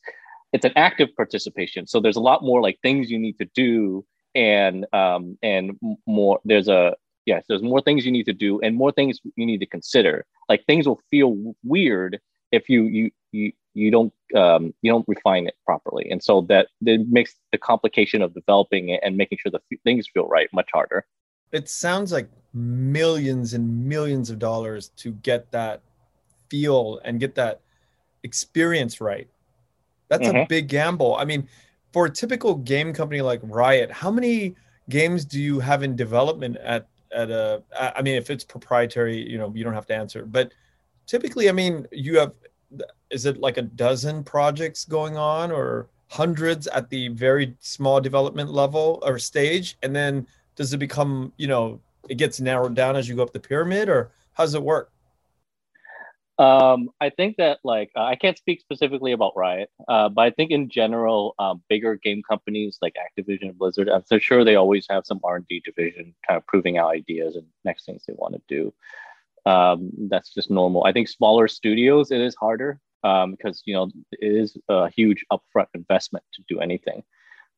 It's 0.53 0.65
an 0.65 0.73
active 0.75 1.09
participation 1.15 1.87
so 1.87 1.99
there's 1.99 2.15
a 2.15 2.21
lot 2.21 2.43
more 2.43 2.61
like 2.61 2.79
things 2.81 3.09
you 3.09 3.19
need 3.19 3.37
to 3.39 3.49
do 3.53 4.05
and 4.35 4.85
um, 4.93 5.37
and 5.41 5.77
more 6.05 6.39
there's 6.45 6.67
a 6.67 6.95
yes 7.25 7.43
there's 7.49 7.63
more 7.63 7.81
things 7.81 8.05
you 8.05 8.11
need 8.11 8.25
to 8.25 8.33
do 8.33 8.59
and 8.61 8.75
more 8.75 8.91
things 8.91 9.19
you 9.35 9.45
need 9.45 9.59
to 9.59 9.65
consider. 9.65 10.25
Like 10.47 10.65
things 10.65 10.87
will 10.87 11.01
feel 11.09 11.55
weird 11.63 12.19
if 12.51 12.69
you 12.69 12.83
you 12.83 13.11
you 13.31 13.51
you 13.73 13.91
don't 13.91 14.13
um, 14.35 14.73
you 14.81 14.91
don't 14.91 15.05
refine 15.07 15.47
it 15.47 15.55
properly, 15.65 16.09
and 16.09 16.21
so 16.21 16.41
that 16.49 16.67
that 16.81 17.05
makes 17.09 17.35
the 17.51 17.57
complication 17.57 18.21
of 18.21 18.33
developing 18.33 18.89
it 18.89 18.99
and 19.03 19.15
making 19.15 19.37
sure 19.37 19.51
the 19.51 19.61
f- 19.71 19.79
things 19.83 20.07
feel 20.07 20.27
right 20.27 20.49
much 20.53 20.69
harder. 20.73 21.05
It 21.51 21.69
sounds 21.69 22.11
like 22.11 22.29
millions 22.53 23.53
and 23.53 23.85
millions 23.85 24.29
of 24.29 24.39
dollars 24.39 24.89
to 24.97 25.11
get 25.11 25.51
that 25.51 25.81
feel 26.49 26.99
and 27.05 27.19
get 27.19 27.35
that 27.35 27.61
experience 28.23 28.99
right. 28.99 29.27
That's 30.09 30.27
mm-hmm. 30.27 30.37
a 30.37 30.45
big 30.47 30.67
gamble. 30.67 31.15
I 31.15 31.25
mean, 31.25 31.47
for 31.93 32.05
a 32.05 32.09
typical 32.09 32.55
game 32.55 32.93
company 32.93 33.21
like 33.21 33.39
Riot, 33.43 33.91
how 33.91 34.11
many 34.11 34.55
games 34.89 35.25
do 35.25 35.41
you 35.41 35.59
have 35.59 35.83
in 35.83 35.95
development 35.95 36.57
at 36.57 36.87
at 37.11 37.29
a? 37.29 37.63
I 37.79 38.01
mean, 38.01 38.15
if 38.15 38.29
it's 38.29 38.43
proprietary, 38.43 39.17
you 39.29 39.37
know, 39.37 39.51
you 39.55 39.63
don't 39.63 39.73
have 39.73 39.87
to 39.87 39.95
answer, 39.95 40.25
but 40.25 40.53
typically, 41.07 41.49
I 41.49 41.53
mean, 41.53 41.87
you 41.91 42.19
have 42.19 42.33
is 43.09 43.25
it 43.25 43.39
like 43.39 43.57
a 43.57 43.61
dozen 43.61 44.23
projects 44.23 44.85
going 44.85 45.17
on 45.17 45.51
or 45.51 45.89
hundreds 46.09 46.67
at 46.67 46.89
the 46.89 47.07
very 47.09 47.55
small 47.59 47.99
development 47.99 48.51
level 48.51 49.01
or 49.05 49.17
stage 49.17 49.77
and 49.83 49.95
then 49.95 50.25
does 50.55 50.73
it 50.73 50.77
become 50.77 51.31
you 51.37 51.47
know 51.47 51.79
it 52.09 52.15
gets 52.15 52.39
narrowed 52.39 52.75
down 52.75 52.95
as 52.95 53.07
you 53.07 53.15
go 53.15 53.23
up 53.23 53.33
the 53.33 53.39
pyramid 53.39 53.89
or 53.89 54.11
how 54.33 54.43
does 54.43 54.53
it 54.53 54.61
work 54.61 54.91
um, 56.39 56.89
I 57.01 57.09
think 57.09 57.37
that 57.37 57.57
like 57.63 57.89
uh, 57.95 58.03
I 58.03 58.15
can't 58.15 58.37
speak 58.37 58.59
specifically 58.59 59.11
about 59.11 59.35
Riot, 59.35 59.71
uh, 59.87 60.07
but 60.07 60.21
I 60.21 60.29
think 60.29 60.51
in 60.51 60.69
general, 60.69 61.33
um, 61.39 61.63
bigger 61.67 61.95
game 61.95 62.21
companies 62.21 62.77
like 62.79 62.93
Activision, 62.93 63.49
and 63.49 63.57
Blizzard, 63.57 63.89
I'm 63.89 64.05
so 64.05 64.19
sure 64.19 64.43
they 64.43 64.53
always 64.53 64.85
have 64.87 65.07
some 65.07 65.19
R 65.23 65.37
and 65.37 65.47
D 65.47 65.63
division, 65.65 66.13
kind 66.27 66.37
of 66.37 66.45
proving 66.45 66.77
out 66.77 66.91
ideas 66.91 67.37
and 67.37 67.47
next 67.65 67.87
things 67.87 68.03
they 68.05 68.13
want 68.13 68.35
to 68.35 68.41
do. 68.47 68.71
Um, 69.47 69.91
that's 70.09 70.33
just 70.33 70.51
normal. 70.51 70.83
I 70.83 70.91
think 70.91 71.07
smaller 71.07 71.47
studios 71.47 72.11
it 72.11 72.19
is 72.19 72.35
harder 72.35 72.81
um, 73.03 73.31
because 73.31 73.63
you 73.65 73.73
know 73.73 73.89
it 74.11 74.33
is 74.43 74.57
a 74.67 74.89
huge 74.89 75.23
upfront 75.31 75.67
investment 75.73 76.25
to 76.33 76.43
do 76.49 76.59
anything. 76.59 77.01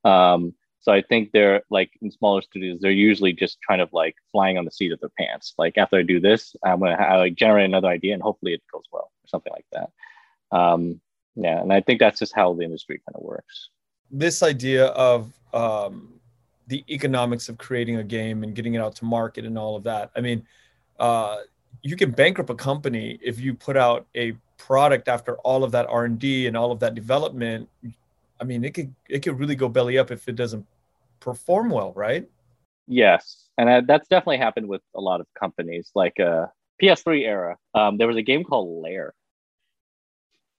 Um, 0.04 0.54
so 0.82 0.94
I 0.94 1.02
think 1.02 1.32
they're 1.32 1.64
like 1.72 1.90
in 2.04 2.12
smaller 2.12 2.44
studios, 2.44 2.80
they're 2.80 2.92
usually 2.92 3.34
just 3.34 3.58
kind 3.68 3.82
of 3.82 3.90
like 3.92 4.16
flying 4.32 4.60
on 4.60 4.66
the 4.66 4.72
seat 4.72 4.92
of 4.92 5.00
their 5.00 5.12
pants. 5.18 5.56
Like 5.58 5.80
after 5.80 5.98
I 5.98 6.04
do 6.04 6.20
this, 6.20 6.56
I'm 6.64 6.80
gonna 6.80 6.96
like 7.18 7.34
generate 7.34 7.66
another 7.66 7.88
idea 7.88 8.14
and 8.14 8.22
hopefully 8.22 8.54
it 8.54 8.62
goes 8.72 8.86
well 8.92 9.12
or 9.12 9.28
something 9.28 9.52
like 9.52 9.66
that. 9.72 9.90
Um, 10.56 11.02
yeah, 11.36 11.60
and 11.60 11.74
I 11.74 11.82
think 11.82 12.00
that's 12.00 12.20
just 12.20 12.36
how 12.36 12.54
the 12.54 12.64
industry 12.64 13.02
kind 13.08 13.16
of 13.16 13.24
works. 13.24 13.70
This 14.12 14.44
idea 14.44 14.88
of 14.88 15.34
um, 15.54 16.20
the 16.68 16.84
economics 16.88 17.50
of 17.50 17.58
creating 17.58 17.96
a 17.98 18.04
game 18.04 18.44
and 18.44 18.54
getting 18.54 18.76
it 18.76 18.80
out 18.80 18.96
to 18.98 19.06
market 19.06 19.46
and 19.46 19.58
all 19.58 19.76
of 19.76 19.84
that. 19.84 20.12
I 20.16 20.22
mean, 20.22 20.46
uh, 21.00 21.38
you 21.82 21.96
can 21.96 22.12
bankrupt 22.12 22.50
a 22.50 22.56
company 22.56 23.20
if 23.22 23.40
you 23.40 23.54
put 23.54 23.78
out 23.78 24.06
a 24.16 24.34
product 24.58 25.08
after 25.08 25.36
all 25.38 25.64
of 25.64 25.72
that 25.72 25.86
r&d 25.88 26.48
and 26.48 26.58
all 26.58 26.72
of 26.72 26.80
that 26.80 26.96
development 26.96 27.68
i 28.40 28.44
mean 28.44 28.64
it 28.64 28.74
could 28.74 28.94
it 29.08 29.20
could 29.20 29.40
really 29.40 29.56
go 29.56 29.70
belly 29.70 29.98
up 29.98 30.12
if 30.12 30.28
it 30.28 30.36
doesn't 30.36 30.66
perform 31.20 31.70
well 31.70 31.94
right 31.94 32.28
yes 32.88 33.50
and 33.58 33.88
that's 33.88 34.08
definitely 34.08 34.38
happened 34.38 34.68
with 34.68 34.82
a 34.96 35.02
lot 35.02 35.22
of 35.22 35.28
companies 35.40 35.92
like 35.96 36.20
uh 36.20 36.46
ps3 36.82 37.26
era 37.26 37.58
um, 37.74 37.98
there 37.98 38.08
was 38.08 38.18
a 38.18 38.22
game 38.22 38.44
called 38.44 38.82
lair 38.82 39.14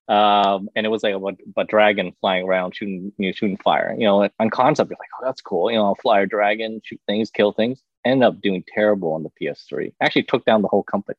Um, 0.08 0.68
and 0.74 0.84
it 0.84 0.88
was 0.88 1.04
like 1.04 1.14
a, 1.14 1.60
a, 1.60 1.64
dragon 1.64 2.12
flying 2.20 2.44
around 2.44 2.74
shooting 2.74 3.12
you 3.16 3.28
know, 3.28 3.32
shooting 3.32 3.56
fire. 3.58 3.94
You 3.96 4.06
know, 4.06 4.28
on 4.40 4.50
concept, 4.50 4.90
you're 4.90 4.98
like, 4.98 5.08
oh, 5.20 5.24
that's 5.24 5.40
cool. 5.40 5.70
You 5.70 5.76
know, 5.78 5.84
I'll 5.86 5.94
fly 5.94 6.22
a 6.22 6.26
dragon, 6.26 6.80
shoot 6.84 7.00
things, 7.06 7.30
kill 7.30 7.52
things. 7.52 7.80
Ended 8.04 8.26
up 8.26 8.40
doing 8.40 8.64
terrible 8.66 9.12
on 9.12 9.22
the 9.22 9.30
PS3. 9.40 9.92
Actually, 10.00 10.22
took 10.24 10.44
down 10.44 10.62
the 10.62 10.68
whole 10.68 10.82
company 10.82 11.18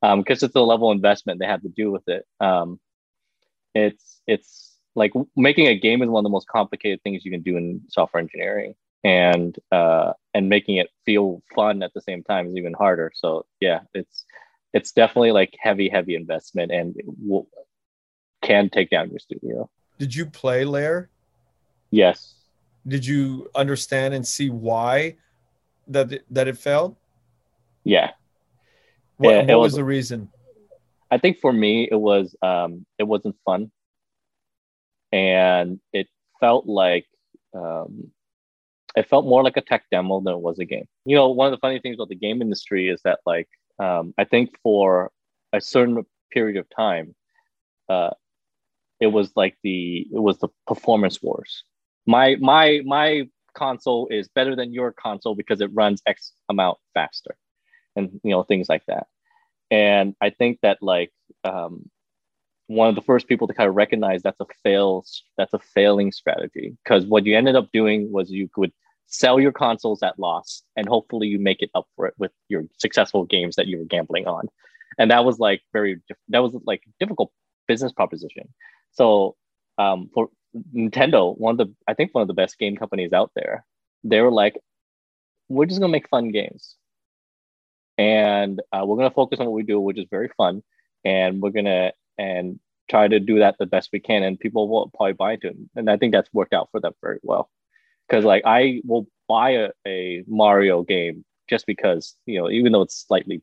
because 0.00 0.42
um, 0.42 0.46
it's 0.46 0.54
the 0.54 0.62
level 0.62 0.90
of 0.90 0.96
investment 0.96 1.38
they 1.38 1.46
had 1.46 1.62
to 1.62 1.68
do 1.68 1.90
with 1.90 2.08
it. 2.08 2.26
Um, 2.40 2.80
it's 3.74 4.20
it's 4.26 4.76
like 4.94 5.12
making 5.36 5.66
a 5.66 5.78
game 5.78 6.02
is 6.02 6.08
one 6.08 6.22
of 6.22 6.24
the 6.24 6.32
most 6.32 6.48
complicated 6.48 7.02
things 7.02 7.24
you 7.24 7.30
can 7.30 7.42
do 7.42 7.56
in 7.56 7.82
software 7.88 8.20
engineering, 8.20 8.74
and 9.04 9.56
uh, 9.70 10.12
and 10.34 10.48
making 10.48 10.76
it 10.76 10.88
feel 11.04 11.42
fun 11.54 11.82
at 11.82 11.92
the 11.94 12.00
same 12.00 12.22
time 12.22 12.48
is 12.48 12.56
even 12.56 12.72
harder. 12.72 13.12
So 13.14 13.44
yeah, 13.60 13.80
it's 13.94 14.24
it's 14.72 14.92
definitely 14.92 15.32
like 15.32 15.54
heavy, 15.60 15.88
heavy 15.88 16.14
investment, 16.14 16.72
and 16.72 16.96
will, 17.22 17.48
can 18.42 18.70
take 18.70 18.90
down 18.90 19.10
your 19.10 19.18
studio. 19.18 19.68
Did 19.98 20.14
you 20.14 20.26
play 20.26 20.64
Lair? 20.64 21.10
Yes. 21.90 22.34
Did 22.86 23.04
you 23.04 23.50
understand 23.54 24.14
and 24.14 24.26
see 24.26 24.48
why 24.48 25.16
that 25.90 26.12
it, 26.12 26.24
that 26.30 26.48
it 26.48 26.58
failed? 26.58 26.96
Yeah. 27.84 28.10
What, 29.16 29.34
what 29.34 29.46
was, 29.46 29.56
was, 29.58 29.74
the 29.74 29.84
reason? 29.84 30.30
I 31.10 31.18
think 31.18 31.38
for 31.40 31.52
me 31.52 31.88
it 31.90 32.00
was 32.00 32.34
um, 32.42 32.86
it 32.98 33.04
wasn't 33.04 33.36
fun, 33.44 33.70
and 35.12 35.80
it 35.92 36.08
felt 36.38 36.66
like 36.66 37.06
um, 37.54 38.10
it 38.96 39.08
felt 39.08 39.26
more 39.26 39.42
like 39.42 39.56
a 39.56 39.60
tech 39.60 39.84
demo 39.90 40.20
than 40.20 40.34
it 40.34 40.40
was 40.40 40.58
a 40.58 40.64
game. 40.64 40.86
You 41.04 41.16
know, 41.16 41.28
one 41.28 41.46
of 41.46 41.52
the 41.52 41.60
funny 41.60 41.80
things 41.80 41.96
about 41.96 42.08
the 42.08 42.14
game 42.14 42.40
industry 42.40 42.88
is 42.88 43.00
that 43.04 43.20
like 43.26 43.48
um, 43.78 44.14
I 44.16 44.24
think 44.24 44.56
for 44.62 45.10
a 45.52 45.60
certain 45.60 46.04
period 46.30 46.56
of 46.56 46.66
time, 46.74 47.14
uh, 47.88 48.10
it 49.00 49.08
was 49.08 49.32
like 49.36 49.56
the 49.62 50.06
it 50.12 50.20
was 50.20 50.38
the 50.38 50.48
performance 50.66 51.22
wars. 51.22 51.64
My 52.06 52.36
my 52.40 52.80
my 52.84 53.28
console 53.54 54.08
is 54.10 54.28
better 54.28 54.56
than 54.56 54.72
your 54.72 54.92
console 54.92 55.34
because 55.34 55.60
it 55.60 55.70
runs 55.72 56.02
X 56.06 56.32
amount 56.48 56.78
faster, 56.94 57.36
and 57.96 58.20
you 58.22 58.30
know 58.30 58.42
things 58.42 58.68
like 58.68 58.84
that. 58.86 59.06
And 59.70 60.14
I 60.20 60.30
think 60.30 60.58
that 60.62 60.78
like 60.80 61.12
um, 61.44 61.88
one 62.70 62.88
of 62.88 62.94
the 62.94 63.02
first 63.02 63.26
people 63.26 63.48
to 63.48 63.54
kind 63.54 63.68
of 63.68 63.74
recognize 63.74 64.22
that's 64.22 64.38
a 64.38 64.46
fail 64.62 65.04
that's 65.36 65.52
a 65.52 65.58
failing 65.58 66.12
strategy 66.12 66.76
because 66.84 67.04
what 67.04 67.26
you 67.26 67.36
ended 67.36 67.56
up 67.56 67.68
doing 67.72 68.10
was 68.12 68.30
you 68.30 68.48
could 68.54 68.72
sell 69.06 69.40
your 69.40 69.50
consoles 69.50 70.04
at 70.04 70.16
loss 70.20 70.62
and 70.76 70.88
hopefully 70.88 71.26
you 71.26 71.36
make 71.40 71.62
it 71.62 71.70
up 71.74 71.88
for 71.96 72.06
it 72.06 72.14
with 72.16 72.30
your 72.48 72.62
successful 72.78 73.24
games 73.24 73.56
that 73.56 73.66
you 73.66 73.76
were 73.76 73.84
gambling 73.86 74.24
on 74.28 74.46
and 75.00 75.10
that 75.10 75.24
was 75.24 75.40
like 75.40 75.62
very 75.72 76.00
that 76.28 76.44
was 76.44 76.56
like 76.64 76.84
difficult 77.00 77.32
business 77.66 77.90
proposition 77.90 78.48
so 78.92 79.34
um, 79.78 80.08
for 80.14 80.28
nintendo 80.74 81.36
one 81.38 81.52
of 81.52 81.58
the 81.58 81.74
i 81.86 81.94
think 81.94 82.12
one 82.12 82.22
of 82.22 82.28
the 82.28 82.34
best 82.34 82.58
game 82.58 82.76
companies 82.76 83.12
out 83.12 83.30
there. 83.34 83.64
They 84.02 84.20
were 84.20 84.32
like 84.32 84.58
we're 85.48 85.66
just 85.66 85.80
to 85.90 85.92
make 85.92 86.08
fun 86.08 86.30
games. 86.30 86.76
And 87.98 88.62
uh, 88.72 88.84
we're 88.86 88.96
to 89.10 89.14
focus 89.14 89.40
on 89.40 89.46
what 89.46 89.54
we 89.54 89.62
do 89.62 89.80
which 89.80 89.98
is 89.98 90.06
very 90.10 90.30
fun. 90.36 90.62
And 91.04 91.42
we're 91.42 91.50
to 91.50 91.92
and 92.18 92.58
try 92.88 93.08
to 93.08 93.20
do 93.20 93.40
that 93.40 93.56
the 93.58 93.66
best 93.66 93.90
we 93.92 94.00
can. 94.00 94.22
And 94.22 94.38
people 94.38 94.68
will 94.68 94.90
probably 94.94 95.12
buy 95.12 95.32
into 95.34 95.48
it. 95.48 95.56
And 95.76 95.90
i 95.90 95.96
think 95.96 96.12
that's 96.12 96.32
worked 96.32 96.54
out 96.54 96.68
for 96.70 96.80
them 96.80 96.94
very 97.02 97.18
well. 97.22 97.50
Because 98.08 98.24
like 98.24 98.42
I 98.46 98.80
will 98.84 99.06
buy 99.28 99.50
a, 99.50 99.68
a 99.86 100.24
Mario 100.26 100.82
game 100.82 101.24
just 101.48 101.66
because 101.66 102.16
you 102.26 102.38
know 102.40 102.50
even 102.50 102.72
though 102.72 102.82
it's 102.82 103.06
slightly 103.06 103.42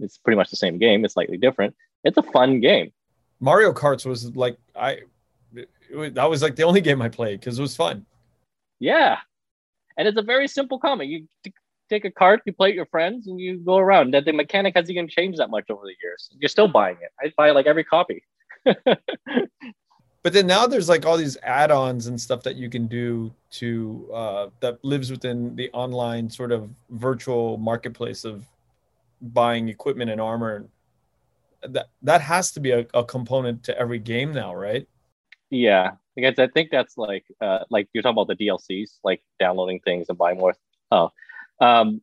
it's 0.00 0.18
pretty 0.18 0.36
much 0.36 0.50
the 0.50 0.56
same 0.56 0.78
game 0.78 1.04
it's 1.04 1.14
slightly 1.14 1.38
different 1.38 1.74
it's 2.04 2.18
a 2.18 2.22
fun 2.22 2.60
game. 2.60 2.92
Mario 3.40 3.72
karts 3.72 4.06
was 4.06 4.34
like 4.36 4.56
i 4.74 5.00
was, 5.94 6.12
that 6.12 6.28
was 6.28 6.42
like 6.42 6.56
the 6.56 6.62
only 6.64 6.80
game 6.80 7.02
i 7.02 7.08
played 7.08 7.40
because 7.40 7.58
it 7.58 7.62
was 7.62 7.76
fun. 7.76 8.04
Yeah. 8.78 9.18
And 9.96 10.06
it's 10.06 10.18
a 10.18 10.22
very 10.22 10.48
simple 10.48 10.78
comic. 10.78 11.08
You 11.08 11.26
t- 11.42 11.52
take 11.88 12.04
a 12.04 12.10
card, 12.10 12.40
you 12.44 12.52
play 12.52 12.70
it 12.70 12.74
your 12.74 12.86
friends 12.86 13.26
and 13.26 13.40
you 13.40 13.58
go 13.58 13.78
around. 13.78 14.12
That 14.12 14.24
the 14.24 14.32
mechanic 14.32 14.74
hasn't 14.74 14.90
even 14.90 15.08
changed 15.08 15.38
that 15.38 15.50
much 15.50 15.64
over 15.70 15.82
the 15.84 15.94
years. 16.02 16.28
You're 16.38 16.48
still 16.48 16.68
buying 16.68 16.96
it. 17.00 17.10
I 17.20 17.32
buy 17.36 17.50
like 17.50 17.66
every 17.66 17.84
copy. 17.84 18.22
But 20.26 20.32
then 20.32 20.48
now 20.48 20.66
there's 20.66 20.88
like 20.88 21.06
all 21.06 21.16
these 21.16 21.36
add-ons 21.44 22.08
and 22.08 22.20
stuff 22.20 22.42
that 22.42 22.56
you 22.56 22.68
can 22.68 22.88
do 22.88 23.32
to 23.50 24.10
uh, 24.12 24.46
that 24.58 24.84
lives 24.84 25.08
within 25.08 25.54
the 25.54 25.70
online 25.70 26.28
sort 26.28 26.50
of 26.50 26.68
virtual 26.90 27.58
marketplace 27.58 28.24
of 28.24 28.44
buying 29.22 29.68
equipment 29.68 30.10
and 30.10 30.20
armor. 30.20 30.64
That 31.62 31.90
that 32.02 32.22
has 32.22 32.50
to 32.54 32.58
be 32.58 32.72
a, 32.72 32.84
a 32.92 33.04
component 33.04 33.62
to 33.66 33.78
every 33.78 34.00
game 34.00 34.32
now 34.32 34.52
right 34.52 34.88
yeah 35.50 35.92
because 36.14 36.38
i 36.38 36.46
think 36.48 36.70
that's 36.70 36.96
like 36.96 37.24
uh, 37.40 37.60
like 37.70 37.88
you're 37.92 38.02
talking 38.02 38.20
about 38.20 38.28
the 38.28 38.46
dlcs 38.46 38.98
like 39.04 39.22
downloading 39.38 39.80
things 39.80 40.06
and 40.08 40.18
buying 40.18 40.38
more 40.38 40.54
oh 40.90 41.10
um 41.60 42.00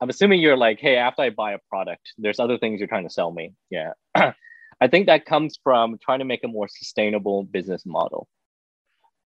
i'm 0.00 0.08
assuming 0.08 0.40
you're 0.40 0.56
like 0.56 0.78
hey 0.78 0.96
after 0.96 1.22
i 1.22 1.30
buy 1.30 1.52
a 1.52 1.58
product 1.68 2.12
there's 2.18 2.40
other 2.40 2.58
things 2.58 2.78
you're 2.78 2.88
trying 2.88 3.06
to 3.06 3.12
sell 3.12 3.32
me 3.32 3.52
yeah 3.70 3.92
I 4.80 4.88
think 4.88 5.06
that 5.06 5.24
comes 5.24 5.58
from 5.62 5.98
trying 6.02 6.18
to 6.18 6.24
make 6.24 6.44
a 6.44 6.48
more 6.48 6.68
sustainable 6.68 7.44
business 7.44 7.86
model. 7.86 8.28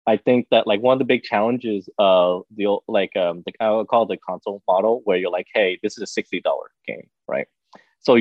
I 0.07 0.17
think 0.17 0.47
that 0.51 0.67
like 0.67 0.81
one 0.81 0.95
of 0.95 0.99
the 0.99 1.05
big 1.05 1.23
challenges 1.23 1.89
of 1.99 2.45
the 2.57 2.79
like 2.89 3.17
um 3.17 3.43
the, 3.47 3.53
I 3.61 3.71
would 3.71 3.89
call 3.89 4.07
the 4.07 4.17
console 4.17 4.63
model 4.67 5.03
where 5.05 5.17
you're 5.17 5.31
like, 5.31 5.49
hey, 5.53 5.79
this 5.83 5.97
is 5.97 6.03
a 6.03 6.07
sixty 6.07 6.41
dollar 6.41 6.71
game, 6.87 7.09
right? 7.29 7.47
So 8.01 8.19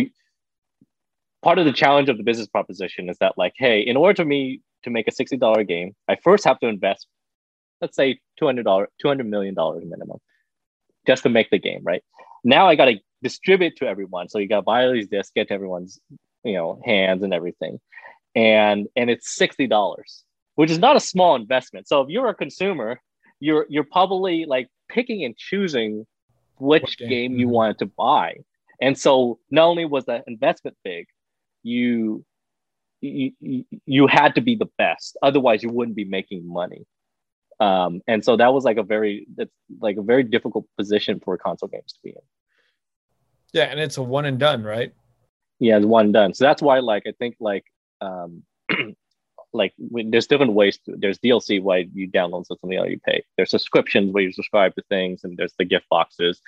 part 1.41 1.57
of 1.57 1.65
the 1.65 1.71
challenge 1.71 2.09
of 2.09 2.17
the 2.17 2.23
business 2.23 2.47
proposition 2.47 3.09
is 3.09 3.17
that 3.19 3.37
like, 3.37 3.53
hey, 3.57 3.79
in 3.79 3.95
order 3.95 4.13
to 4.15 4.25
me 4.25 4.61
to 4.83 4.89
make 4.89 5.07
a 5.07 5.11
sixty 5.11 5.37
dollar 5.37 5.63
game, 5.63 5.95
I 6.07 6.15
first 6.15 6.45
have 6.45 6.59
to 6.59 6.67
invest, 6.67 7.07
let's 7.81 7.95
say 7.95 8.19
two 8.37 8.45
hundred 8.45 8.63
dollar, 8.63 8.89
two 9.01 9.07
hundred 9.07 9.27
million 9.27 9.55
dollars 9.55 9.83
minimum, 9.85 10.19
just 11.07 11.23
to 11.23 11.29
make 11.29 11.49
the 11.49 11.59
game, 11.59 11.81
right? 11.83 12.03
Now 12.43 12.67
I 12.67 12.75
got 12.75 12.85
to 12.85 12.95
distribute 13.21 13.75
to 13.77 13.87
everyone, 13.87 14.29
so 14.29 14.39
you 14.39 14.47
got 14.47 14.57
to 14.57 14.61
buy 14.61 14.85
all 14.85 14.93
these 14.93 15.09
discs, 15.09 15.31
get 15.35 15.49
to 15.49 15.53
everyone's 15.53 15.99
you 16.43 16.53
know 16.53 16.79
hands 16.85 17.23
and 17.23 17.33
everything 17.33 17.79
and 18.35 18.87
and 18.95 19.09
it's 19.09 19.37
$60 19.37 20.03
which 20.55 20.71
is 20.71 20.79
not 20.79 20.95
a 20.95 20.99
small 20.99 21.35
investment 21.35 21.87
so 21.87 22.01
if 22.01 22.09
you're 22.09 22.29
a 22.29 22.35
consumer 22.35 22.99
you're 23.39 23.65
you're 23.69 23.83
probably 23.83 24.45
like 24.45 24.67
picking 24.89 25.23
and 25.23 25.37
choosing 25.37 26.05
which 26.57 26.97
game? 26.97 27.09
game 27.09 27.33
you 27.37 27.45
mm-hmm. 27.45 27.55
wanted 27.55 27.79
to 27.79 27.85
buy 27.85 28.35
and 28.81 28.97
so 28.97 29.39
not 29.49 29.65
only 29.65 29.85
was 29.85 30.05
that 30.05 30.23
investment 30.27 30.77
big 30.83 31.07
you 31.63 32.23
you, 33.01 33.65
you 33.85 34.07
had 34.07 34.35
to 34.35 34.41
be 34.41 34.55
the 34.55 34.69
best. 34.77 35.17
Otherwise 35.21 35.63
you 35.63 35.69
wouldn't 35.69 35.95
be 35.95 36.05
making 36.05 36.47
money. 36.47 36.85
Um, 37.59 38.01
and 38.07 38.23
so 38.23 38.37
that 38.37 38.53
was 38.53 38.63
like 38.63 38.77
a 38.77 38.83
very 38.83 39.27
that's 39.35 39.51
like 39.81 39.97
a 39.97 40.01
very 40.01 40.23
difficult 40.23 40.65
position 40.77 41.19
for 41.19 41.37
console 41.37 41.69
games 41.69 41.93
to 41.93 41.99
be 42.03 42.11
in. 42.11 42.21
Yeah 43.53 43.65
and 43.65 43.79
it's 43.79 43.97
a 43.97 44.03
one 44.03 44.25
and 44.25 44.39
done 44.39 44.63
right? 44.63 44.93
Yeah 45.59 45.77
it's 45.77 45.85
one 45.85 46.11
done. 46.11 46.33
So 46.33 46.45
that's 46.45 46.61
why 46.61 46.79
like 46.79 47.03
i 47.05 47.11
think 47.19 47.35
like 47.39 47.65
um 48.01 48.43
like 49.53 49.73
there's 49.77 50.27
different 50.27 50.53
ways 50.53 50.77
to, 50.85 50.95
there's 50.97 51.17
dlc 51.19 51.61
why 51.63 51.87
you 51.93 52.07
download 52.07 52.45
something 52.45 52.73
else 52.73 52.89
you 52.89 52.99
pay. 52.99 53.23
There's 53.35 53.51
subscriptions 53.51 54.13
where 54.13 54.23
you 54.23 54.31
subscribe 54.31 54.75
to 54.75 54.83
things 54.89 55.25
and 55.25 55.35
there's 55.35 55.53
the 55.57 55.65
gift 55.65 55.87
boxes 55.89 56.41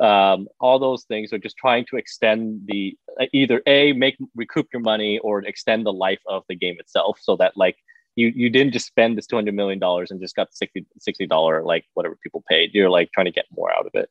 um, 0.00 0.48
all 0.60 0.78
those 0.78 1.04
things 1.04 1.32
are 1.32 1.38
just 1.38 1.56
trying 1.56 1.84
to 1.86 1.96
extend 1.96 2.62
the 2.66 2.96
uh, 3.20 3.26
either 3.32 3.62
a 3.66 3.92
make 3.92 4.16
recoup 4.34 4.66
your 4.72 4.82
money 4.82 5.18
or 5.18 5.44
extend 5.44 5.86
the 5.86 5.92
life 5.92 6.20
of 6.26 6.42
the 6.48 6.56
game 6.56 6.76
itself 6.78 7.18
so 7.20 7.36
that 7.36 7.52
like 7.56 7.76
you 8.16 8.32
you 8.34 8.50
didn't 8.50 8.72
just 8.72 8.86
spend 8.86 9.16
this 9.16 9.26
200 9.26 9.54
million 9.54 9.78
dollars 9.78 10.10
and 10.10 10.20
just 10.20 10.34
got 10.34 10.52
60 10.52 10.84
60 10.98 11.26
dollar 11.26 11.62
like 11.62 11.84
whatever 11.94 12.16
people 12.22 12.42
paid 12.48 12.74
you're 12.74 12.90
like 12.90 13.10
trying 13.12 13.26
to 13.26 13.32
get 13.32 13.46
more 13.56 13.72
out 13.72 13.86
of 13.86 13.92
it 13.94 14.10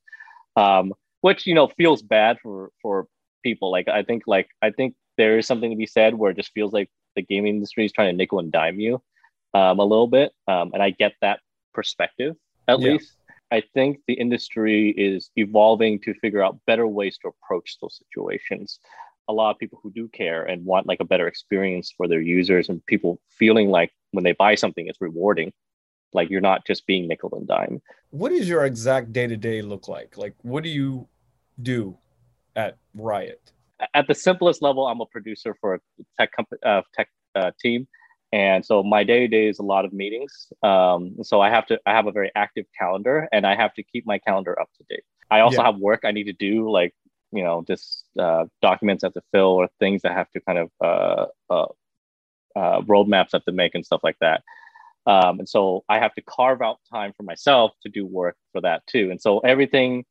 um, 0.55 0.93
which 1.21 1.47
you 1.47 1.53
know 1.53 1.67
feels 1.67 2.01
bad 2.01 2.38
for 2.41 2.69
for 2.81 3.07
people. 3.43 3.71
Like 3.71 3.88
I 3.88 4.03
think 4.03 4.23
like 4.25 4.49
I 4.61 4.71
think 4.71 4.95
there 5.17 5.38
is 5.38 5.45
something 5.45 5.69
to 5.69 5.77
be 5.77 5.86
said 5.86 6.15
where 6.15 6.31
it 6.31 6.38
just 6.38 6.51
feels 6.53 6.73
like 6.73 6.89
the 7.15 7.21
gaming 7.21 7.55
industry 7.55 7.86
is 7.86 7.91
trying 7.91 8.11
to 8.11 8.17
nickel 8.17 8.39
and 8.39 8.51
dime 8.51 8.79
you 8.79 9.01
um, 9.53 9.79
a 9.79 9.84
little 9.84 10.07
bit, 10.07 10.31
um, 10.47 10.71
and 10.73 10.81
I 10.81 10.89
get 10.89 11.13
that 11.21 11.39
perspective 11.73 12.36
at 12.67 12.79
yeah. 12.79 12.93
least. 12.93 13.13
I 13.54 13.62
think 13.76 13.99
the 14.08 14.16
industry 14.16 14.89
is 14.97 15.30
evolving 15.36 15.99
to 16.06 16.16
figure 16.16 16.43
out 16.43 16.58
better 16.66 16.88
ways 16.88 17.20
to 17.20 17.28
approach 17.28 17.78
those 17.80 17.99
situations. 18.01 18.80
A 19.28 19.34
lot 19.34 19.51
of 19.51 19.60
people 19.60 19.80
who 19.84 19.91
do 19.91 20.08
care 20.08 20.41
and 20.41 20.66
want 20.66 20.88
like 20.88 21.01
a 21.01 21.06
better 21.06 21.28
experience 21.28 21.93
for 21.95 22.08
their 22.08 22.20
users 22.20 22.68
and 22.68 22.84
people 22.88 23.20
feeling 23.30 23.70
like 23.70 23.91
when 24.10 24.24
they 24.24 24.32
buy 24.32 24.56
something, 24.56 24.88
it's 24.88 24.99
rewarding. 24.99 25.54
Like 26.14 26.32
you're 26.32 26.41
not 26.41 26.66
just 26.66 26.88
being 26.88 27.08
nickel 27.08 27.30
and 27.34 27.47
dime. 27.47 27.80
What 28.10 28.30
does 28.30 28.49
your 28.49 28.66
exact 28.66 29.14
day 29.14 29.28
to 29.28 29.38
day 29.38 29.62
look 29.62 29.88
like? 29.88 30.18
Like, 30.18 30.34
what 30.41 30.64
do 30.64 30.70
you 30.70 31.08
do 31.62 31.95
at 32.56 32.78
Riot? 32.95 33.51
At 33.93 34.08
the 34.08 34.16
simplest 34.16 34.64
level, 34.64 34.88
I'm 34.88 34.99
a 34.99 35.06
producer 35.06 35.56
for 35.62 35.76
a 35.76 35.80
tech 36.18 36.32
company, 36.36 36.60
uh, 36.66 36.82
tech 36.95 37.08
uh, 37.36 37.51
team, 37.62 37.88
and 38.34 38.65
so 38.65 38.81
my 38.81 39.03
day 39.03 39.19
to 39.19 39.27
day 39.27 39.47
is 39.47 39.59
a 39.59 39.63
lot 39.63 39.86
of 39.86 39.93
meetings. 39.93 40.51
Um, 40.63 41.17
so 41.21 41.39
I 41.39 41.51
have 41.51 41.67
to 41.67 41.79
I 41.86 41.91
have 41.91 42.07
a 42.07 42.11
very 42.11 42.31
active 42.36 42.65
calendar, 42.77 43.29
and 43.31 43.45
I 43.45 43.55
have 43.55 43.75
to 43.75 43.84
keep 43.84 44.07
my 44.07 44.17
calendar 44.17 44.59
up 44.59 44.69
to 44.77 44.84
date. 44.89 45.03
I 45.29 45.41
also 45.41 45.57
yeah. 45.57 45.67
have 45.67 45.77
work 45.77 46.01
I 46.03 46.11
need 46.11 46.23
to 46.23 46.34
do, 46.34 46.69
like 46.69 46.95
you 47.31 47.43
know, 47.43 47.63
just 47.67 48.05
uh, 48.19 48.45
documents 48.59 49.03
I 49.03 49.07
have 49.07 49.13
to 49.13 49.21
fill 49.31 49.53
or 49.61 49.69
things 49.79 50.01
I 50.03 50.13
have 50.13 50.31
to 50.31 50.41
kind 50.41 50.57
of 50.57 50.69
uh, 50.84 51.25
uh, 51.51 51.65
uh, 52.55 52.81
roadmaps 52.81 53.29
I 53.34 53.38
have 53.38 53.45
to 53.45 53.51
make 53.51 53.75
and 53.75 53.86
stuff 53.86 54.01
like 54.03 54.17
that. 54.19 54.41
Um, 55.05 55.38
and 55.39 55.47
so 55.47 55.84
I 55.88 55.99
have 55.99 56.15
to 56.15 56.21
carve 56.23 56.63
out 56.63 56.79
time 56.91 57.13
for 57.15 57.23
myself 57.23 57.73
to 57.84 57.89
do 57.89 58.03
work 58.03 58.36
for 58.51 58.61
that 58.61 58.81
too. 58.88 59.11
And 59.11 59.21
so 59.21 59.39
everything, 59.39 60.05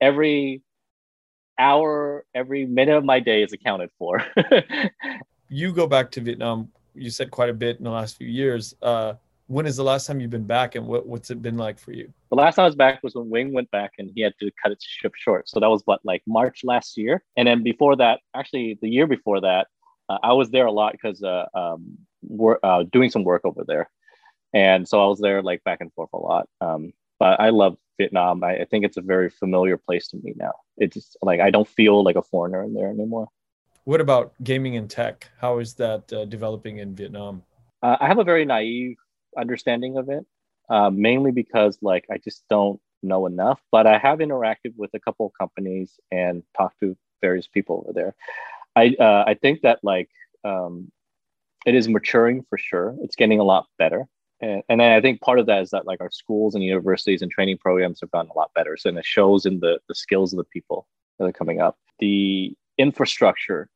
every 0.00 0.62
hour, 1.58 2.26
every 2.34 2.66
minute 2.66 2.96
of 2.96 3.04
my 3.04 3.20
day 3.20 3.42
is 3.42 3.52
accounted 3.54 3.90
for. 3.98 4.26
you 5.48 5.72
go 5.72 5.86
back 5.86 6.10
to 6.12 6.20
Vietnam. 6.20 6.70
You 6.94 7.10
said 7.10 7.30
quite 7.30 7.48
a 7.48 7.54
bit 7.54 7.78
in 7.78 7.84
the 7.84 7.90
last 7.90 8.16
few 8.16 8.28
years. 8.28 8.74
Uh, 8.82 9.14
when 9.46 9.66
is 9.66 9.76
the 9.76 9.82
last 9.82 10.06
time 10.06 10.20
you've 10.20 10.30
been 10.30 10.44
back, 10.44 10.76
and 10.76 10.86
what, 10.86 11.06
what's 11.06 11.30
it 11.30 11.42
been 11.42 11.56
like 11.56 11.78
for 11.78 11.92
you? 11.92 12.12
The 12.30 12.36
last 12.36 12.54
time 12.54 12.64
I 12.64 12.66
was 12.66 12.76
back 12.76 13.02
was 13.02 13.16
when 13.16 13.28
Wing 13.28 13.52
went 13.52 13.70
back, 13.72 13.92
and 13.98 14.10
he 14.14 14.20
had 14.20 14.34
to 14.40 14.50
cut 14.62 14.70
his 14.70 14.78
trip 15.00 15.14
short. 15.16 15.48
So 15.48 15.58
that 15.58 15.68
was 15.68 15.82
what 15.86 16.00
like 16.04 16.22
March 16.26 16.62
last 16.62 16.96
year, 16.96 17.24
and 17.36 17.48
then 17.48 17.62
before 17.62 17.96
that, 17.96 18.20
actually 18.34 18.78
the 18.80 18.88
year 18.88 19.08
before 19.08 19.40
that, 19.40 19.66
uh, 20.08 20.18
I 20.22 20.32
was 20.34 20.50
there 20.50 20.66
a 20.66 20.72
lot 20.72 20.92
because 20.92 21.22
uh, 21.22 21.46
um, 21.54 21.98
we're 22.22 22.58
uh, 22.62 22.84
doing 22.92 23.10
some 23.10 23.24
work 23.24 23.42
over 23.44 23.64
there, 23.66 23.90
and 24.54 24.88
so 24.88 25.02
I 25.02 25.08
was 25.08 25.18
there 25.18 25.42
like 25.42 25.64
back 25.64 25.80
and 25.80 25.92
forth 25.94 26.10
a 26.12 26.18
lot. 26.18 26.48
Um, 26.60 26.92
but 27.18 27.40
I 27.40 27.50
love 27.50 27.76
Vietnam. 27.98 28.44
I, 28.44 28.60
I 28.60 28.64
think 28.64 28.84
it's 28.84 28.96
a 28.96 29.02
very 29.02 29.30
familiar 29.30 29.76
place 29.76 30.08
to 30.08 30.16
me 30.16 30.32
now. 30.36 30.52
It's 30.78 30.94
just, 30.94 31.16
like 31.22 31.40
I 31.40 31.50
don't 31.50 31.68
feel 31.68 32.02
like 32.04 32.16
a 32.16 32.22
foreigner 32.22 32.62
in 32.62 32.72
there 32.72 32.88
anymore. 32.88 33.28
What 33.84 34.00
about 34.00 34.32
gaming 34.44 34.76
and 34.76 34.88
tech? 34.88 35.28
How 35.38 35.58
is 35.58 35.74
that 35.74 36.12
uh, 36.12 36.24
developing 36.26 36.78
in 36.78 36.94
Vietnam? 36.94 37.42
Uh, 37.82 37.96
I 38.00 38.06
have 38.06 38.18
a 38.18 38.24
very 38.24 38.44
naive 38.44 38.96
understanding 39.38 39.96
of 39.96 40.08
it, 40.08 40.26
uh, 40.68 40.90
mainly 40.90 41.32
because 41.32 41.78
like 41.80 42.04
I 42.10 42.18
just 42.18 42.44
don't 42.50 42.80
know 43.02 43.26
enough. 43.26 43.60
But 43.72 43.86
I 43.86 43.98
have 43.98 44.18
interacted 44.18 44.74
with 44.76 44.90
a 44.94 45.00
couple 45.00 45.26
of 45.26 45.32
companies 45.38 45.98
and 46.10 46.42
talked 46.56 46.80
to 46.80 46.96
various 47.20 47.46
people 47.46 47.84
over 47.84 47.92
there. 47.92 48.14
I 48.76 48.94
uh, 49.00 49.24
I 49.26 49.34
think 49.34 49.62
that 49.62 49.80
like 49.82 50.10
um, 50.44 50.92
it 51.66 51.74
is 51.74 51.88
maturing 51.88 52.44
for 52.48 52.58
sure. 52.58 52.96
It's 53.02 53.16
getting 53.16 53.40
a 53.40 53.44
lot 53.44 53.66
better. 53.78 54.06
And, 54.42 54.62
and 54.68 54.80
I 54.82 55.00
think 55.00 55.20
part 55.20 55.38
of 55.38 55.46
that 55.46 55.62
is 55.62 55.70
that 55.70 55.86
like 55.86 56.00
our 56.00 56.10
schools 56.10 56.54
and 56.54 56.64
universities 56.64 57.20
and 57.22 57.30
training 57.30 57.58
programs 57.58 58.00
have 58.00 58.10
gotten 58.10 58.30
a 58.30 58.38
lot 58.38 58.52
better. 58.54 58.76
So 58.76 58.88
and 58.88 58.98
it 58.98 59.04
shows 59.04 59.46
in 59.46 59.60
the 59.60 59.78
the 59.88 59.94
skills 59.94 60.32
of 60.32 60.38
the 60.38 60.44
people 60.44 60.86
that 61.18 61.24
are 61.26 61.32
coming 61.32 61.60
up. 61.60 61.78
The 61.98 62.54
infrastructure 62.80 63.68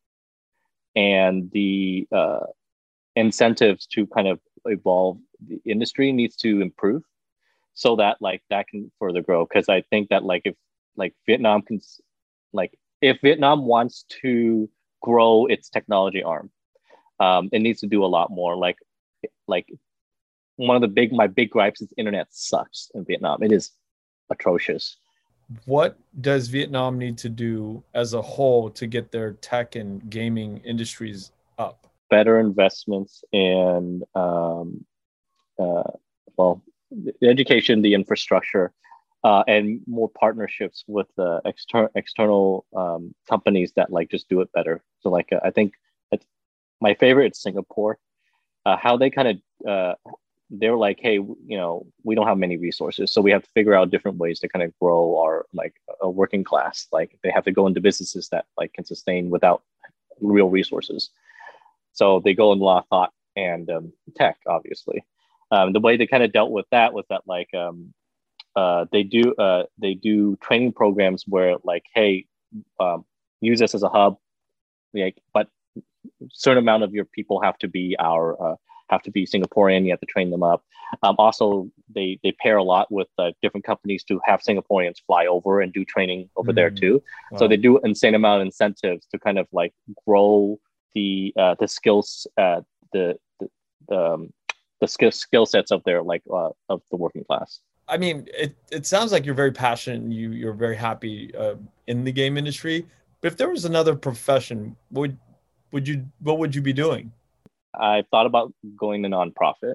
and 0.97 1.51
the 1.53 2.07
uh, 2.13 2.47
incentives 3.17 3.87
to 3.87 4.07
kind 4.07 4.29
of 4.29 4.41
evolve 4.67 5.19
the 5.47 5.61
industry 5.67 6.13
needs 6.13 6.37
to 6.37 6.61
improve 6.61 7.03
so 7.75 7.97
that 7.97 8.17
like 8.21 8.43
that 8.51 8.67
can 8.69 8.91
further 8.99 9.23
grow. 9.23 9.45
Because 9.45 9.69
i 9.69 9.83
think 9.83 10.09
that 10.09 10.25
like 10.25 10.43
if 10.45 10.55
like 10.97 11.15
vietnam 11.27 11.63
can 11.63 11.81
like 12.53 12.73
if 13.01 13.21
vietnam 13.21 13.67
wants 13.67 14.05
to 14.23 14.69
grow 15.03 15.47
its 15.47 15.69
technology 15.69 16.23
arm 16.23 16.51
um, 17.21 17.49
it 17.53 17.61
needs 17.61 17.81
to 17.81 17.87
do 17.87 18.05
a 18.05 18.07
lot 18.07 18.31
more. 18.31 18.57
Like 18.57 18.79
like 19.47 19.73
one 20.57 20.77
of 20.77 20.83
the 20.83 20.89
big 20.89 21.13
my 21.13 21.27
big 21.27 21.51
gripes 21.51 21.81
is 21.81 21.93
internet 21.97 22.29
sucks 22.31 22.91
in 22.95 23.05
vietnam. 23.05 23.43
It 23.43 23.53
is 23.53 23.73
atrocious 24.31 24.97
what 25.67 25.99
does 26.21 26.49
vietnam 26.49 26.99
need 26.99 27.19
to 27.19 27.29
do 27.29 27.83
as 27.95 28.15
a 28.15 28.23
whole 28.23 28.71
to 28.71 28.87
get 28.87 29.11
their 29.11 29.33
tech 29.35 29.77
and 29.77 30.09
gaming 30.11 30.59
industries 30.59 31.33
up? 31.59 31.87
Better 32.11 32.39
investments 32.41 33.25
in 33.33 34.03
um, 34.15 34.85
uh, 35.59 35.83
well 36.37 36.63
the 36.91 37.29
education 37.29 37.83
the 37.83 37.95
infrastructure 37.95 38.73
uh, 39.25 39.43
and 39.49 39.81
more 39.87 40.11
partnerships 40.11 40.85
with 40.87 41.09
uh, 41.19 41.41
external 41.45 41.89
external 41.95 42.67
um, 42.77 43.15
companies 43.29 43.73
that 43.77 43.91
like 43.91 44.11
just 44.11 44.29
do 44.29 44.41
it 44.41 44.53
better. 44.53 44.83
So 45.01 45.11
like 45.11 45.33
uh, 45.33 45.41
i 45.45 45.51
think 45.51 45.75
my 46.81 46.95
favorite 46.95 47.33
is 47.33 47.41
singapore. 47.41 47.99
Uh, 48.67 48.77
how 48.77 48.97
they 48.97 49.11
kind 49.11 49.41
of 49.67 49.97
they're 50.59 50.77
like 50.77 50.99
hey 51.01 51.15
you 51.15 51.57
know 51.57 51.87
we 52.03 52.15
don't 52.15 52.27
have 52.27 52.39
many 52.39 52.57
resources 52.57 53.13
so 53.13 53.21
we 53.21 53.31
have 53.31 53.43
to 53.43 53.51
figure 53.55 53.75
out 53.75 53.91
different 53.91 54.19
ways 54.19 54.39
to 54.41 54.49
kind 54.49 54.63
of 54.63 54.73
grow 54.79 55.19
our 55.19 55.47
like 55.53 55.75
a 56.01 56.09
working 56.11 56.45
class 56.45 56.87
like 56.93 57.19
they 57.23 57.31
have 57.31 57.45
to 57.45 57.53
go 57.53 57.67
into 57.67 57.81
businesses 57.81 58.29
that 58.29 58.47
like 58.57 58.73
can 58.73 58.85
sustain 58.85 59.31
without 59.31 59.63
real 60.21 60.49
resources 60.49 61.11
so 61.95 62.21
they 62.21 62.35
go 62.35 62.53
in 62.53 62.59
law, 62.59 62.83
thought 62.91 63.13
and 63.37 63.71
um, 63.71 63.93
tech, 64.17 64.39
obviously. 64.47 65.05
Um, 65.51 65.73
the 65.73 65.81
way 65.81 65.97
they 65.97 66.07
kind 66.07 66.23
of 66.23 66.33
dealt 66.33 66.51
with 66.51 66.67
that 66.71 66.93
was 66.93 67.05
that 67.09 67.23
like 67.27 67.55
um, 67.55 67.95
uh, 68.57 68.87
they 68.93 69.05
do 69.05 69.35
uh, 69.37 69.65
they 69.79 69.95
do 69.95 70.37
training 70.43 70.73
programs 70.73 71.25
where 71.27 71.57
like, 71.63 71.85
hey, 71.95 72.27
um, 72.81 73.05
use 73.41 73.61
this 73.61 73.75
as 73.75 73.85
a 73.85 73.89
hub, 73.89 74.19
like, 74.93 75.17
but 75.33 75.49
certain 76.33 76.59
amount 76.59 76.83
of 76.83 76.93
your 76.93 77.05
people 77.05 77.41
have 77.41 77.57
to 77.59 77.69
be 77.69 77.97
our 77.99 78.53
uh, 78.53 78.57
have 78.91 79.03
to 79.03 79.11
be 79.11 79.27
Singaporean. 79.27 79.85
You 79.85 79.91
have 79.91 80.01
to 80.01 80.07
train 80.07 80.31
them 80.31 80.43
up. 80.43 80.65
Um, 81.03 81.17
also, 81.19 81.71
they 81.95 82.19
they 82.23 82.33
pair 82.33 82.57
a 82.57 82.63
lot 82.63 82.91
with 82.91 83.09
uh, 83.19 83.33
different 83.43 83.65
companies 83.65 84.05
to 84.05 84.21
have 84.25 84.41
Singaporeans 84.41 84.97
fly 85.07 85.27
over 85.27 85.61
and 85.61 85.73
do 85.73 85.85
training 85.85 86.29
over 86.37 86.53
mm. 86.53 86.57
there 86.57 86.71
too. 86.71 87.03
Wow. 87.31 87.39
So 87.39 87.49
they 87.49 87.57
do 87.57 87.79
insane 87.85 88.15
amount 88.15 88.43
of 88.43 88.47
incentives 88.47 89.07
to 89.07 89.19
kind 89.19 89.39
of 89.39 89.47
like 89.53 89.73
grow 90.07 90.59
the 90.95 91.33
uh, 91.39 91.55
the 91.59 91.69
skills 91.69 92.27
uh, 92.37 92.61
the 92.93 93.19
the 93.41 93.49
the, 93.89 94.01
um, 94.01 94.33
the 94.81 94.89
skill 94.89 95.11
skill 95.11 95.47
sets 95.47 95.71
of 95.71 95.83
their 95.85 96.03
like 96.03 96.23
uh, 96.33 96.51
of 96.69 96.83
the 96.91 96.97
working 96.97 97.25
class. 97.25 97.61
I 97.87 97.99
mean, 97.99 98.27
it, 98.33 98.57
it 98.71 98.87
sounds 98.87 99.13
like 99.13 99.27
you're 99.27 99.35
very 99.35 99.53
passionate. 99.53 100.11
you 100.11 100.31
you're 100.31 100.55
very 100.55 100.77
happy 100.77 101.35
uh, 101.37 101.57
in 101.87 102.05
the 102.05 102.13
game 102.13 102.37
industry. 102.37 102.87
But 103.21 103.33
if 103.33 103.37
there 103.37 103.49
was 103.49 103.65
another 103.65 103.95
profession, 103.95 104.77
would 104.91 105.19
would 105.73 105.89
you 105.89 106.07
what 106.21 106.39
would 106.39 106.55
you 106.55 106.63
be 106.63 106.73
doing? 106.73 107.13
I 107.79 108.05
thought 108.11 108.27
about 108.27 108.53
going 108.77 109.03
the 109.03 109.09
nonprofit 109.09 109.75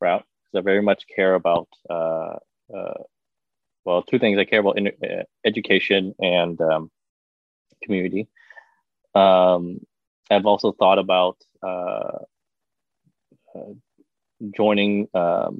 route 0.00 0.24
because 0.44 0.58
I 0.58 0.60
very 0.60 0.82
much 0.82 1.04
care 1.14 1.34
about 1.34 1.68
uh, 1.88 2.36
uh, 2.74 3.02
well 3.84 4.02
two 4.02 4.18
things. 4.18 4.38
I 4.38 4.44
care 4.44 4.60
about 4.60 4.78
in, 4.78 4.88
uh, 4.88 5.22
education 5.44 6.14
and 6.20 6.60
um, 6.60 6.90
community. 7.82 8.28
Um, 9.14 9.80
I've 10.30 10.46
also 10.46 10.72
thought 10.72 10.98
about 10.98 11.38
uh, 11.62 12.18
uh, 13.54 13.72
joining, 14.54 15.08
um, 15.14 15.56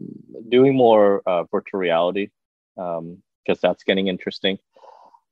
doing 0.49 0.77
more 0.77 1.23
uh, 1.27 1.45
virtual 1.45 1.81
reality 1.81 2.29
because 2.75 2.99
um, 2.99 3.23
that's 3.63 3.85
getting 3.85 4.09
interesting. 4.09 4.59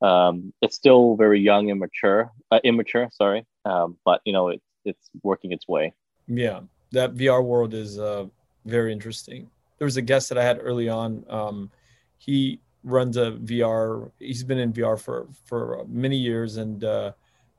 Um, 0.00 0.52
it's 0.60 0.76
still 0.76 1.16
very 1.16 1.40
young 1.40 1.70
and 1.70 1.80
mature, 1.80 2.30
immature, 2.62 3.08
sorry, 3.12 3.46
um, 3.64 3.96
but 4.04 4.20
you 4.24 4.32
know 4.32 4.48
it, 4.48 4.62
it's 4.84 5.10
working 5.22 5.52
its 5.52 5.66
way. 5.66 5.94
Yeah, 6.26 6.60
that 6.92 7.12
VR 7.12 7.42
world 7.42 7.74
is 7.74 7.98
uh, 7.98 8.26
very 8.64 8.92
interesting. 8.92 9.50
There 9.78 9.86
was 9.86 9.96
a 9.96 10.02
guest 10.02 10.28
that 10.28 10.38
I 10.38 10.44
had 10.44 10.58
early 10.60 10.88
on. 10.88 11.24
Um, 11.28 11.70
he 12.18 12.60
runs 12.82 13.16
a 13.16 13.32
VR. 13.32 14.10
He's 14.18 14.44
been 14.44 14.58
in 14.58 14.72
VR 14.72 14.98
for 14.98 15.26
for 15.44 15.84
many 15.88 16.16
years, 16.16 16.56
and 16.56 16.82
uh, 16.84 17.12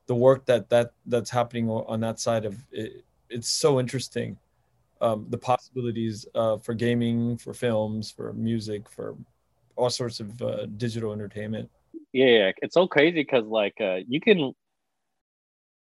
the 0.07 0.16
work 0.16 0.45
that 0.45 0.70
that 0.70 0.93
that's 1.05 1.30
happening 1.30 1.70
on 1.70 1.99
that 2.01 2.20
side 2.20 2.45
of 2.45 2.57
it, 2.72 3.03
it's 3.30 3.49
so 3.49 3.80
interesting 3.80 4.38
um, 5.01 5.26
the 5.30 5.38
possibilities 5.38 6.26
uh, 6.36 6.57
for 6.57 6.74
gaming 6.74 7.38
for 7.38 7.53
films 7.53 8.11
for 8.11 8.34
music 8.34 8.89
for 8.89 9.16
all 9.76 9.89
sorts 9.89 10.20
of 10.20 10.41
uh, 10.41 10.66
digital 10.78 11.11
entertainment 11.11 11.70
yeah 12.13 12.51
it's 12.61 12.74
so 12.74 12.88
crazy 12.88 13.22
because 13.22 13.45
like 13.45 13.76
uh, 13.82 13.97
you 14.07 14.22
can 14.22 14.53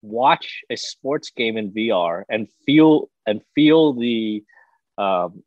watch 0.02 0.62
a 0.70 0.76
sports 0.76 1.32
game 1.36 1.58
in 1.58 1.72
vr 1.72 2.24
and 2.30 2.48
feel 2.66 3.10
and 3.26 3.42
feel 3.56 3.94
the 3.94 4.44
um, 4.98 5.44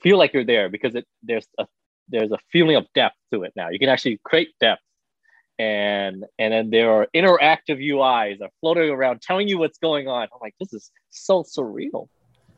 feel 0.00 0.18
like 0.18 0.32
you're 0.32 0.44
there 0.44 0.68
because 0.68 0.94
it 0.94 1.06
there's 1.22 1.46
a 1.58 1.66
there's 2.08 2.30
a 2.30 2.38
feeling 2.52 2.76
of 2.76 2.86
depth 2.94 3.16
to 3.32 3.42
it 3.42 3.52
now 3.56 3.68
you 3.68 3.78
can 3.78 3.88
actually 3.88 4.18
create 4.24 4.48
depth 4.60 4.80
and 5.58 6.24
and 6.38 6.52
then 6.52 6.70
there 6.70 6.90
are 6.90 7.06
interactive 7.14 7.82
UIs 7.82 8.40
are 8.42 8.50
floating 8.60 8.90
around 8.90 9.22
telling 9.22 9.48
you 9.48 9.58
what's 9.58 9.78
going 9.78 10.08
on. 10.08 10.24
I'm 10.24 10.38
like, 10.40 10.54
this 10.60 10.72
is 10.72 10.90
so 11.10 11.42
surreal. 11.42 12.08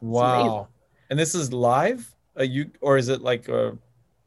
Wow. 0.01 0.69
And 1.11 1.19
this 1.19 1.35
is 1.35 1.53
live? 1.53 2.13
Uh, 2.39 2.43
you 2.43 2.71
or 2.81 2.97
is 2.99 3.09
it 3.09 3.23
like 3.23 3.49
a, 3.49 3.77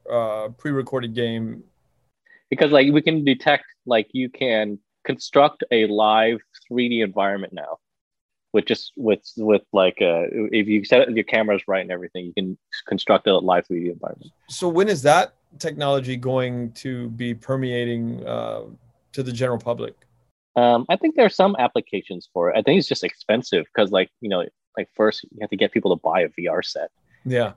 a 0.10 0.50
pre-recorded 0.58 1.14
game? 1.14 1.64
Because 2.50 2.72
like 2.72 2.92
we 2.92 3.02
can 3.02 3.24
detect 3.24 3.66
like 3.86 4.08
you 4.14 4.30
can 4.30 4.80
construct 5.04 5.64
a 5.72 5.88
live 5.88 6.40
3D 6.72 7.04
environment 7.04 7.54
now 7.54 7.78
with 8.54 8.66
just 8.66 8.92
with 8.98 9.22
with 9.38 9.62
like 9.72 9.98
uh 10.02 10.24
if 10.52 10.68
you 10.68 10.84
set 10.84 11.10
your 11.12 11.24
cameras 11.24 11.62
right 11.68 11.82
and 11.82 11.92
everything 11.92 12.26
you 12.26 12.34
can 12.34 12.58
construct 12.88 13.28
a 13.28 13.38
live 13.38 13.66
3d 13.68 13.92
environment 13.92 14.32
so 14.50 14.68
when 14.68 14.90
is 14.90 15.02
that 15.02 15.36
technology 15.60 16.16
going 16.16 16.72
to 16.74 17.10
be 17.10 17.34
permeating 17.34 18.26
uh, 18.26 18.64
to 19.14 19.24
the 19.24 19.32
general 19.32 19.58
public? 19.58 19.96
Um, 20.56 20.86
I 20.90 20.96
think 20.98 21.16
there 21.16 21.26
are 21.26 21.30
some 21.30 21.56
applications 21.60 22.30
for 22.34 22.50
it. 22.50 22.58
I 22.58 22.62
think 22.62 22.80
it's 22.80 22.88
just 22.88 23.04
expensive 23.04 23.66
because, 23.74 23.92
like, 23.92 24.10
you 24.20 24.30
know, 24.30 24.46
like 24.78 24.90
first 24.96 25.24
you 25.24 25.38
have 25.42 25.50
to 25.50 25.58
get 25.58 25.72
people 25.72 25.96
to 25.96 26.02
buy 26.02 26.22
a 26.22 26.30
VR 26.30 26.64
set. 26.64 26.90
Yeah. 27.26 27.54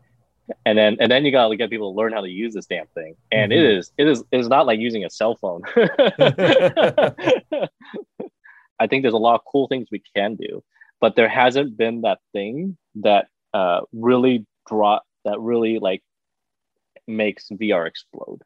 And 0.67 0.77
then 0.77 0.99
and 1.01 1.11
then 1.11 1.25
you 1.25 1.33
gotta 1.33 1.57
get 1.57 1.71
people 1.71 1.93
to 1.93 1.97
learn 1.97 2.12
how 2.12 2.21
to 2.21 2.29
use 2.29 2.53
this 2.55 2.67
damn 2.67 2.87
thing. 2.89 3.17
And 3.33 3.51
mm-hmm. 3.51 3.65
it 3.65 3.79
is 3.79 3.93
it 3.97 4.07
is 4.07 4.23
it 4.31 4.39
is 4.39 4.49
not 4.49 4.67
like 4.67 4.79
using 4.79 5.05
a 5.05 5.11
cell 5.11 5.37
phone. 5.37 5.62
I 8.81 8.87
think 8.87 9.03
there's 9.03 9.14
a 9.14 9.18
lot 9.18 9.35
of 9.37 9.43
cool 9.51 9.68
things 9.68 9.89
we 9.91 10.03
can 10.14 10.37
do. 10.37 10.62
but 11.01 11.16
there 11.16 11.29
hasn't 11.29 11.77
been 11.77 12.01
that 12.03 12.18
thing 12.33 12.79
that 12.95 13.27
uh, 13.53 13.81
really 13.93 14.47
draw 14.66 15.01
that 15.25 15.39
really 15.41 15.79
like 15.79 16.03
makes 17.07 17.49
VR 17.51 17.87
explode. 17.87 18.41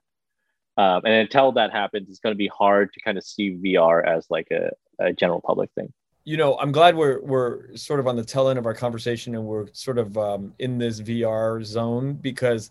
Um, 0.76 1.02
and 1.04 1.14
until 1.14 1.52
that 1.52 1.70
happens, 1.72 2.08
it's 2.08 2.20
going 2.20 2.34
to 2.34 2.38
be 2.38 2.48
hard 2.48 2.92
to 2.94 3.00
kind 3.00 3.18
of 3.18 3.24
see 3.24 3.56
VR 3.56 4.04
as 4.04 4.26
like 4.30 4.48
a, 4.50 4.70
a 4.98 5.12
general 5.12 5.40
public 5.40 5.70
thing 5.74 5.92
you 6.28 6.36
know, 6.36 6.58
I'm 6.58 6.72
glad 6.72 6.94
we're 6.94 7.22
we're 7.22 7.74
sort 7.74 8.00
of 8.00 8.06
on 8.06 8.14
the 8.14 8.22
tail 8.22 8.50
end 8.50 8.58
of 8.58 8.66
our 8.66 8.74
conversation 8.74 9.34
and 9.34 9.46
we're 9.46 9.68
sort 9.72 9.96
of 9.96 10.18
um, 10.18 10.52
in 10.58 10.76
this 10.76 11.00
VR 11.00 11.64
zone 11.64 12.16
because 12.16 12.70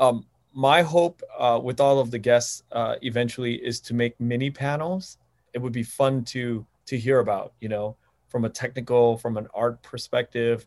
um, 0.00 0.26
my 0.52 0.82
hope 0.82 1.22
uh, 1.38 1.60
with 1.62 1.78
all 1.80 2.00
of 2.00 2.10
the 2.10 2.18
guests 2.18 2.64
uh, 2.72 2.96
eventually 3.02 3.64
is 3.64 3.78
to 3.82 3.94
make 3.94 4.18
mini 4.18 4.50
panels. 4.50 5.18
It 5.54 5.62
would 5.62 5.72
be 5.72 5.84
fun 5.84 6.24
to 6.34 6.66
to 6.86 6.98
hear 6.98 7.20
about, 7.20 7.52
you 7.60 7.68
know, 7.68 7.96
from 8.28 8.44
a 8.44 8.48
technical, 8.48 9.16
from 9.16 9.36
an 9.36 9.46
art 9.54 9.82
perspective, 9.82 10.66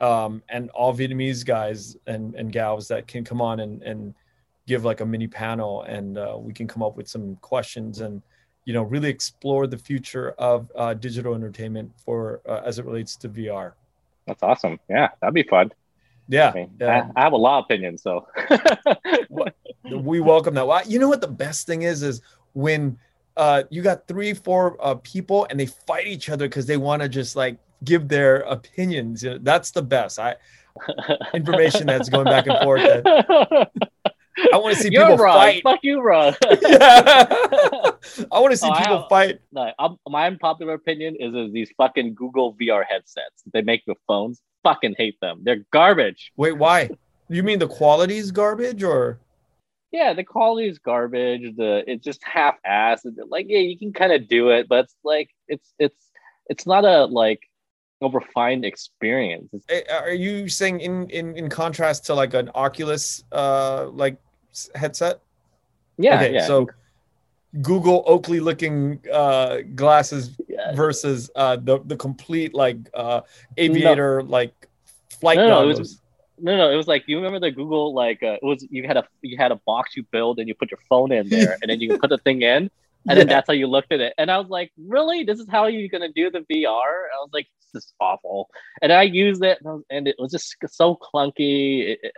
um, 0.00 0.42
and 0.48 0.70
all 0.70 0.94
Vietnamese 0.94 1.44
guys 1.44 1.96
and 2.06 2.34
and 2.34 2.52
gals 2.52 2.88
that 2.88 3.06
can 3.06 3.24
come 3.24 3.40
on 3.40 3.60
and 3.60 3.82
and 3.82 4.14
give 4.66 4.84
like 4.84 5.00
a 5.00 5.06
mini 5.06 5.26
panel, 5.26 5.82
and 5.82 6.18
uh, 6.18 6.36
we 6.38 6.52
can 6.52 6.68
come 6.68 6.82
up 6.82 6.96
with 6.96 7.08
some 7.08 7.36
questions 7.36 8.00
and 8.00 8.22
you 8.64 8.74
know 8.74 8.82
really 8.82 9.08
explore 9.08 9.66
the 9.66 9.78
future 9.78 10.30
of 10.38 10.70
uh, 10.76 10.94
digital 10.94 11.34
entertainment 11.34 11.90
for 12.04 12.42
uh, 12.48 12.60
as 12.64 12.78
it 12.78 12.84
relates 12.84 13.16
to 13.16 13.28
VR. 13.28 13.72
That's 14.26 14.42
awesome. 14.42 14.78
Yeah, 14.88 15.08
that'd 15.20 15.34
be 15.34 15.42
fun. 15.42 15.72
Yeah, 16.28 16.50
I, 16.50 16.54
mean, 16.54 16.70
yeah. 16.78 17.08
I, 17.16 17.20
I 17.20 17.24
have 17.24 17.32
a 17.32 17.36
lot 17.36 17.60
of 17.60 17.64
opinions, 17.64 18.02
so 18.02 18.26
we 19.90 20.20
welcome 20.20 20.54
that. 20.54 20.66
Well, 20.66 20.86
you 20.86 20.98
know 20.98 21.08
what 21.08 21.22
the 21.22 21.26
best 21.26 21.66
thing 21.66 21.82
is 21.82 22.02
is 22.02 22.20
when 22.52 22.98
uh, 23.38 23.62
you 23.70 23.80
got 23.82 24.06
three, 24.08 24.34
four 24.34 24.76
uh, 24.80 24.96
people 24.96 25.46
and 25.48 25.58
they 25.58 25.66
fight 25.66 26.06
each 26.06 26.28
other 26.28 26.46
because 26.48 26.66
they 26.66 26.76
want 26.76 27.00
to 27.02 27.08
just 27.08 27.36
like 27.36 27.58
give 27.84 28.08
their 28.08 28.38
opinions. 28.40 29.24
That's 29.40 29.70
the 29.70 29.82
best. 29.82 30.18
I 30.18 30.36
information 31.34 31.86
that's 31.86 32.08
going 32.08 32.24
back 32.24 32.46
and 32.48 32.58
forth. 32.62 32.82
That, 32.82 33.70
I 34.52 34.56
want 34.56 34.76
to 34.76 34.82
see 34.82 34.90
You're 34.92 35.04
people 35.06 35.24
wrong. 35.24 35.36
fight. 35.36 35.62
Fuck 35.62 35.80
you, 35.82 36.00
wrong. 36.00 36.34
yeah. 36.62 37.26
I 38.30 38.38
want 38.38 38.52
to 38.52 38.56
see 38.56 38.68
Oh, 38.70 38.74
people 38.78 39.06
fight. 39.08 39.40
no, 39.52 39.72
I'm, 39.78 39.96
my 40.08 40.26
unpopular 40.26 40.74
opinion 40.74 41.16
is, 41.18 41.34
is 41.34 41.52
these 41.52 41.70
fucking 41.76 42.14
Google 42.14 42.54
VR 42.54 42.84
headsets 42.88 43.42
they 43.52 43.62
make 43.62 43.82
with 43.86 43.98
phones. 44.06 44.40
Fucking 44.62 44.94
hate 44.98 45.18
them. 45.20 45.40
They're 45.42 45.64
garbage. 45.72 46.32
Wait, 46.36 46.52
why? 46.52 46.90
You 47.28 47.42
mean 47.42 47.58
the 47.58 47.68
quality 47.68 48.16
is 48.16 48.30
garbage 48.32 48.82
or? 48.82 49.20
Yeah, 49.90 50.12
the 50.12 50.24
quality 50.24 50.68
is 50.68 50.78
garbage. 50.78 51.56
The 51.56 51.82
it's 51.86 52.04
just 52.04 52.22
half-assed. 52.22 53.06
Like, 53.28 53.46
yeah, 53.48 53.60
you 53.60 53.78
can 53.78 53.92
kind 53.92 54.12
of 54.12 54.28
do 54.28 54.50
it, 54.50 54.68
but 54.68 54.84
it's 54.84 54.96
like 55.02 55.30
it's 55.48 55.72
it's 55.78 56.10
it's 56.46 56.66
not 56.66 56.84
a 56.84 57.06
like 57.06 57.40
a 58.02 58.08
refined 58.08 58.64
experience. 58.64 59.48
Are 59.90 60.12
you 60.12 60.48
saying 60.48 60.80
in 60.80 61.08
in 61.10 61.36
in 61.36 61.48
contrast 61.48 62.04
to 62.06 62.14
like 62.14 62.34
an 62.34 62.50
Oculus 62.54 63.24
uh 63.32 63.86
like 63.88 64.18
headset? 64.74 65.20
yeah, 65.96 66.16
okay, 66.16 66.34
yeah. 66.34 66.46
so 66.46 66.68
Google 67.62 68.04
Oakley 68.06 68.40
looking 68.40 69.00
uh 69.12 69.58
glasses 69.74 70.36
yeah. 70.48 70.74
versus 70.74 71.30
uh 71.34 71.56
the 71.56 71.80
the 71.86 71.96
complete 71.96 72.54
like 72.54 72.76
uh 72.94 73.22
aviator 73.56 74.22
like 74.22 74.52
flight 75.18 75.38
No, 75.38 75.48
no, 75.48 75.60
it 75.62 75.72
goggles. 75.72 75.78
was- 75.78 76.00
No, 76.40 76.56
no, 76.56 76.70
it 76.70 76.76
was 76.76 76.86
like 76.86 77.04
you 77.06 77.16
remember 77.16 77.40
the 77.40 77.50
Google 77.50 77.94
like 77.94 78.22
uh, 78.22 78.36
it 78.42 78.44
was 78.44 78.66
you 78.70 78.86
had 78.86 78.96
a 78.96 79.04
you 79.22 79.36
had 79.36 79.52
a 79.52 79.56
box 79.66 79.96
you 79.96 80.04
build 80.10 80.38
and 80.38 80.48
you 80.48 80.54
put 80.54 80.70
your 80.70 80.80
phone 80.88 81.12
in 81.12 81.28
there 81.28 81.56
and 81.62 81.70
then 81.70 81.80
you 81.80 81.98
put 81.98 82.10
the 82.10 82.18
thing 82.18 82.42
in? 82.42 82.70
And 83.08 83.18
then 83.18 83.26
that's 83.28 83.46
how 83.46 83.54
you 83.54 83.66
looked 83.68 83.92
at 83.92 84.00
it. 84.00 84.12
And 84.18 84.30
I 84.30 84.38
was 84.38 84.48
like 84.48 84.70
really? 84.76 85.24
This 85.24 85.38
is 85.40 85.48
how 85.48 85.66
you're 85.66 85.88
gonna 85.88 86.12
do 86.12 86.30
the 86.30 86.40
VR 86.40 86.68
I 87.14 87.18
was 87.20 87.30
like 87.32 87.46
this 87.72 87.84
is 87.84 87.92
awful. 88.00 88.48
And 88.82 88.92
I 88.92 89.02
used 89.02 89.42
it 89.44 89.58
and 89.62 89.74
was- 89.74 89.84
and 89.90 90.08
it 90.08 90.16
was 90.18 90.32
just 90.32 90.56
so 90.68 90.96
clunky. 90.96 91.88
It- 91.90 92.00
it- 92.02 92.14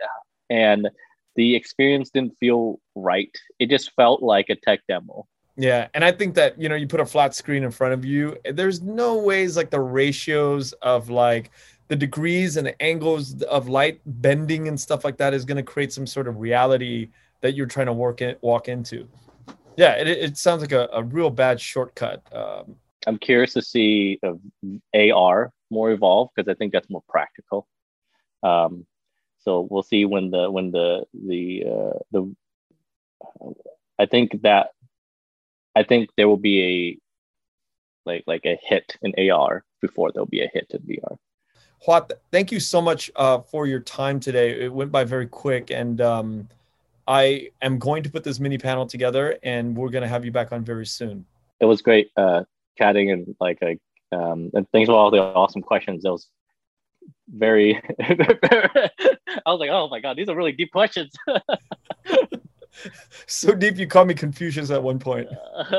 and 0.49 0.89
the 1.37 1.55
experience 1.55 2.09
didn't 2.09 2.37
feel 2.39 2.79
right. 2.95 3.33
It 3.59 3.69
just 3.69 3.91
felt 3.93 4.21
like 4.21 4.49
a 4.49 4.55
tech 4.55 4.81
demo. 4.89 5.25
Yeah, 5.57 5.87
and 5.93 6.03
I 6.03 6.11
think 6.11 6.35
that 6.35 6.59
you 6.59 6.67
know 6.69 6.75
you 6.75 6.87
put 6.87 6.99
a 6.99 7.05
flat 7.05 7.35
screen 7.35 7.63
in 7.63 7.71
front 7.71 7.93
of 7.93 8.03
you. 8.03 8.37
There's 8.51 8.81
no 8.81 9.17
ways 9.21 9.55
like 9.55 9.69
the 9.69 9.79
ratios 9.79 10.73
of 10.81 11.09
like 11.09 11.51
the 11.91 11.95
degrees 11.97 12.55
and 12.55 12.65
the 12.65 12.81
angles 12.81 13.43
of 13.43 13.67
light 13.67 13.99
bending 14.05 14.69
and 14.69 14.79
stuff 14.79 15.03
like 15.03 15.17
that 15.17 15.33
is 15.33 15.43
going 15.43 15.57
to 15.57 15.63
create 15.63 15.91
some 15.91 16.07
sort 16.07 16.25
of 16.25 16.39
reality 16.39 17.09
that 17.41 17.53
you're 17.53 17.65
trying 17.65 17.87
to 17.87 17.91
work 17.91 18.21
in, 18.21 18.33
walk 18.39 18.69
into. 18.69 19.05
Yeah, 19.75 19.95
it, 19.97 20.07
it 20.07 20.37
sounds 20.37 20.61
like 20.61 20.71
a, 20.71 20.87
a 20.93 21.03
real 21.03 21.29
bad 21.29 21.59
shortcut. 21.59 22.23
Um, 22.33 22.77
I'm 23.05 23.17
curious 23.17 23.51
to 23.55 23.61
see 23.61 24.21
AR 24.95 25.51
more 25.69 25.91
evolve 25.91 26.29
because 26.33 26.49
I 26.49 26.53
think 26.53 26.71
that's 26.71 26.89
more 26.89 27.03
practical. 27.09 27.67
Um, 28.41 28.85
so 29.39 29.67
we'll 29.69 29.83
see 29.83 30.05
when 30.05 30.31
the 30.31 30.49
when 30.49 30.71
the 30.71 31.03
the 31.13 31.65
uh, 31.65 31.99
the 32.13 32.33
I 33.99 34.05
think 34.05 34.43
that 34.43 34.69
I 35.75 35.83
think 35.83 36.09
there 36.15 36.29
will 36.29 36.37
be 36.37 36.61
a 38.05 38.09
like 38.09 38.23
like 38.27 38.45
a 38.45 38.57
hit 38.63 38.95
in 39.01 39.29
AR 39.29 39.65
before 39.81 40.13
there'll 40.13 40.25
be 40.25 40.41
a 40.41 40.49
hit 40.53 40.67
in 40.69 40.79
VR. 40.83 41.17
Hua, 41.83 42.05
th- 42.07 42.19
thank 42.31 42.51
you 42.51 42.59
so 42.59 42.81
much 42.81 43.11
uh, 43.15 43.39
for 43.39 43.67
your 43.67 43.79
time 43.79 44.19
today. 44.19 44.65
It 44.65 44.73
went 44.73 44.91
by 44.91 45.03
very 45.03 45.27
quick, 45.27 45.71
and 45.71 45.99
um, 46.01 46.47
I 47.07 47.49
am 47.61 47.79
going 47.79 48.03
to 48.03 48.09
put 48.09 48.23
this 48.23 48.39
mini 48.39 48.57
panel 48.57 48.85
together, 48.85 49.37
and 49.43 49.75
we're 49.75 49.89
going 49.89 50.03
to 50.03 50.07
have 50.07 50.23
you 50.23 50.31
back 50.31 50.51
on 50.51 50.63
very 50.63 50.85
soon. 50.85 51.25
It 51.59 51.65
was 51.65 51.81
great 51.81 52.11
uh, 52.17 52.43
chatting 52.77 53.11
and 53.11 53.35
like 53.39 53.59
like 53.61 53.79
um, 54.11 54.51
and 54.53 54.67
thanks 54.71 54.87
for 54.87 54.93
all 54.93 55.11
the 55.11 55.19
awesome 55.19 55.61
questions. 55.61 56.05
It 56.05 56.09
was 56.09 56.27
very 57.29 57.75
I 58.01 58.99
was 59.47 59.59
like, 59.59 59.69
oh 59.69 59.87
my 59.89 59.99
god, 59.99 60.17
these 60.17 60.29
are 60.29 60.35
really 60.35 60.51
deep 60.51 60.71
questions. 60.71 61.11
So 63.27 63.53
deep, 63.53 63.77
you 63.77 63.87
called 63.87 64.07
me 64.07 64.13
Confucius 64.13 64.71
at 64.71 64.81
one 64.81 64.99
point. 64.99 65.27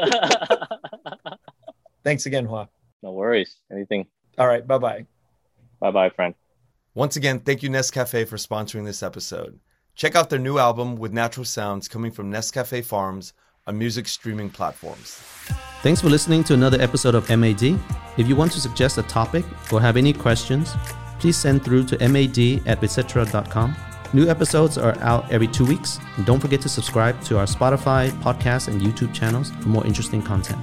Thanks 2.05 2.27
again, 2.27 2.45
Hua. 2.45 2.69
no 3.03 3.13
worries. 3.13 3.57
Anything. 3.71 4.07
All 4.39 4.47
right, 4.47 4.67
bye 4.67 4.79
bye. 4.79 5.07
Bye 5.83 5.91
bye, 5.91 6.11
friend. 6.11 6.35
Once 6.95 7.17
again, 7.17 7.41
thank 7.41 7.61
you 7.65 7.69
Nescafe 7.69 8.29
for 8.29 8.37
sponsoring 8.37 8.85
this 8.85 9.03
episode. 9.03 9.59
Check 9.97 10.15
out 10.15 10.31
their 10.31 10.39
new 10.39 10.57
album 10.57 10.95
with 10.95 11.13
natural 11.13 11.45
sounds 11.45 11.89
coming 11.89 12.13
from 12.13 12.31
Nescafe 12.31 12.85
Farms 12.85 13.33
on 13.67 13.77
music 13.77 14.07
streaming 14.07 14.49
platforms. 14.49 15.21
Thanks 15.83 16.01
for 16.01 16.09
listening 16.09 16.45
to 16.45 16.55
another 16.55 16.81
episode 16.81 17.17
of 17.17 17.29
MAD. 17.29 17.81
If 18.17 18.29
you 18.29 18.37
want 18.37 18.53
to 18.53 18.61
suggest 18.61 18.97
a 18.99 19.03
topic 19.03 19.45
or 19.73 19.81
have 19.81 19.97
any 19.97 20.13
questions, 20.13 20.73
please 21.19 21.37
send 21.37 21.65
through 21.65 21.87
to 21.87 22.09
mad 22.09 22.39
at 22.39 22.85
etc.com. 22.85 23.75
New 24.13 24.29
episodes 24.29 24.79
are 24.79 24.97
out 25.01 25.29
every 25.33 25.49
two 25.49 25.67
weeks. 25.67 25.99
And 26.17 26.25
don't 26.25 26.39
forget 26.39 26.61
to 26.61 26.69
subscribe 26.69 27.21
to 27.23 27.39
our 27.39 27.47
Spotify, 27.47 28.11
podcast, 28.23 28.69
and 28.69 28.81
YouTube 28.81 29.13
channels 29.13 29.51
for 29.51 29.69
more 29.69 29.85
interesting 29.85 30.23
content. 30.23 30.61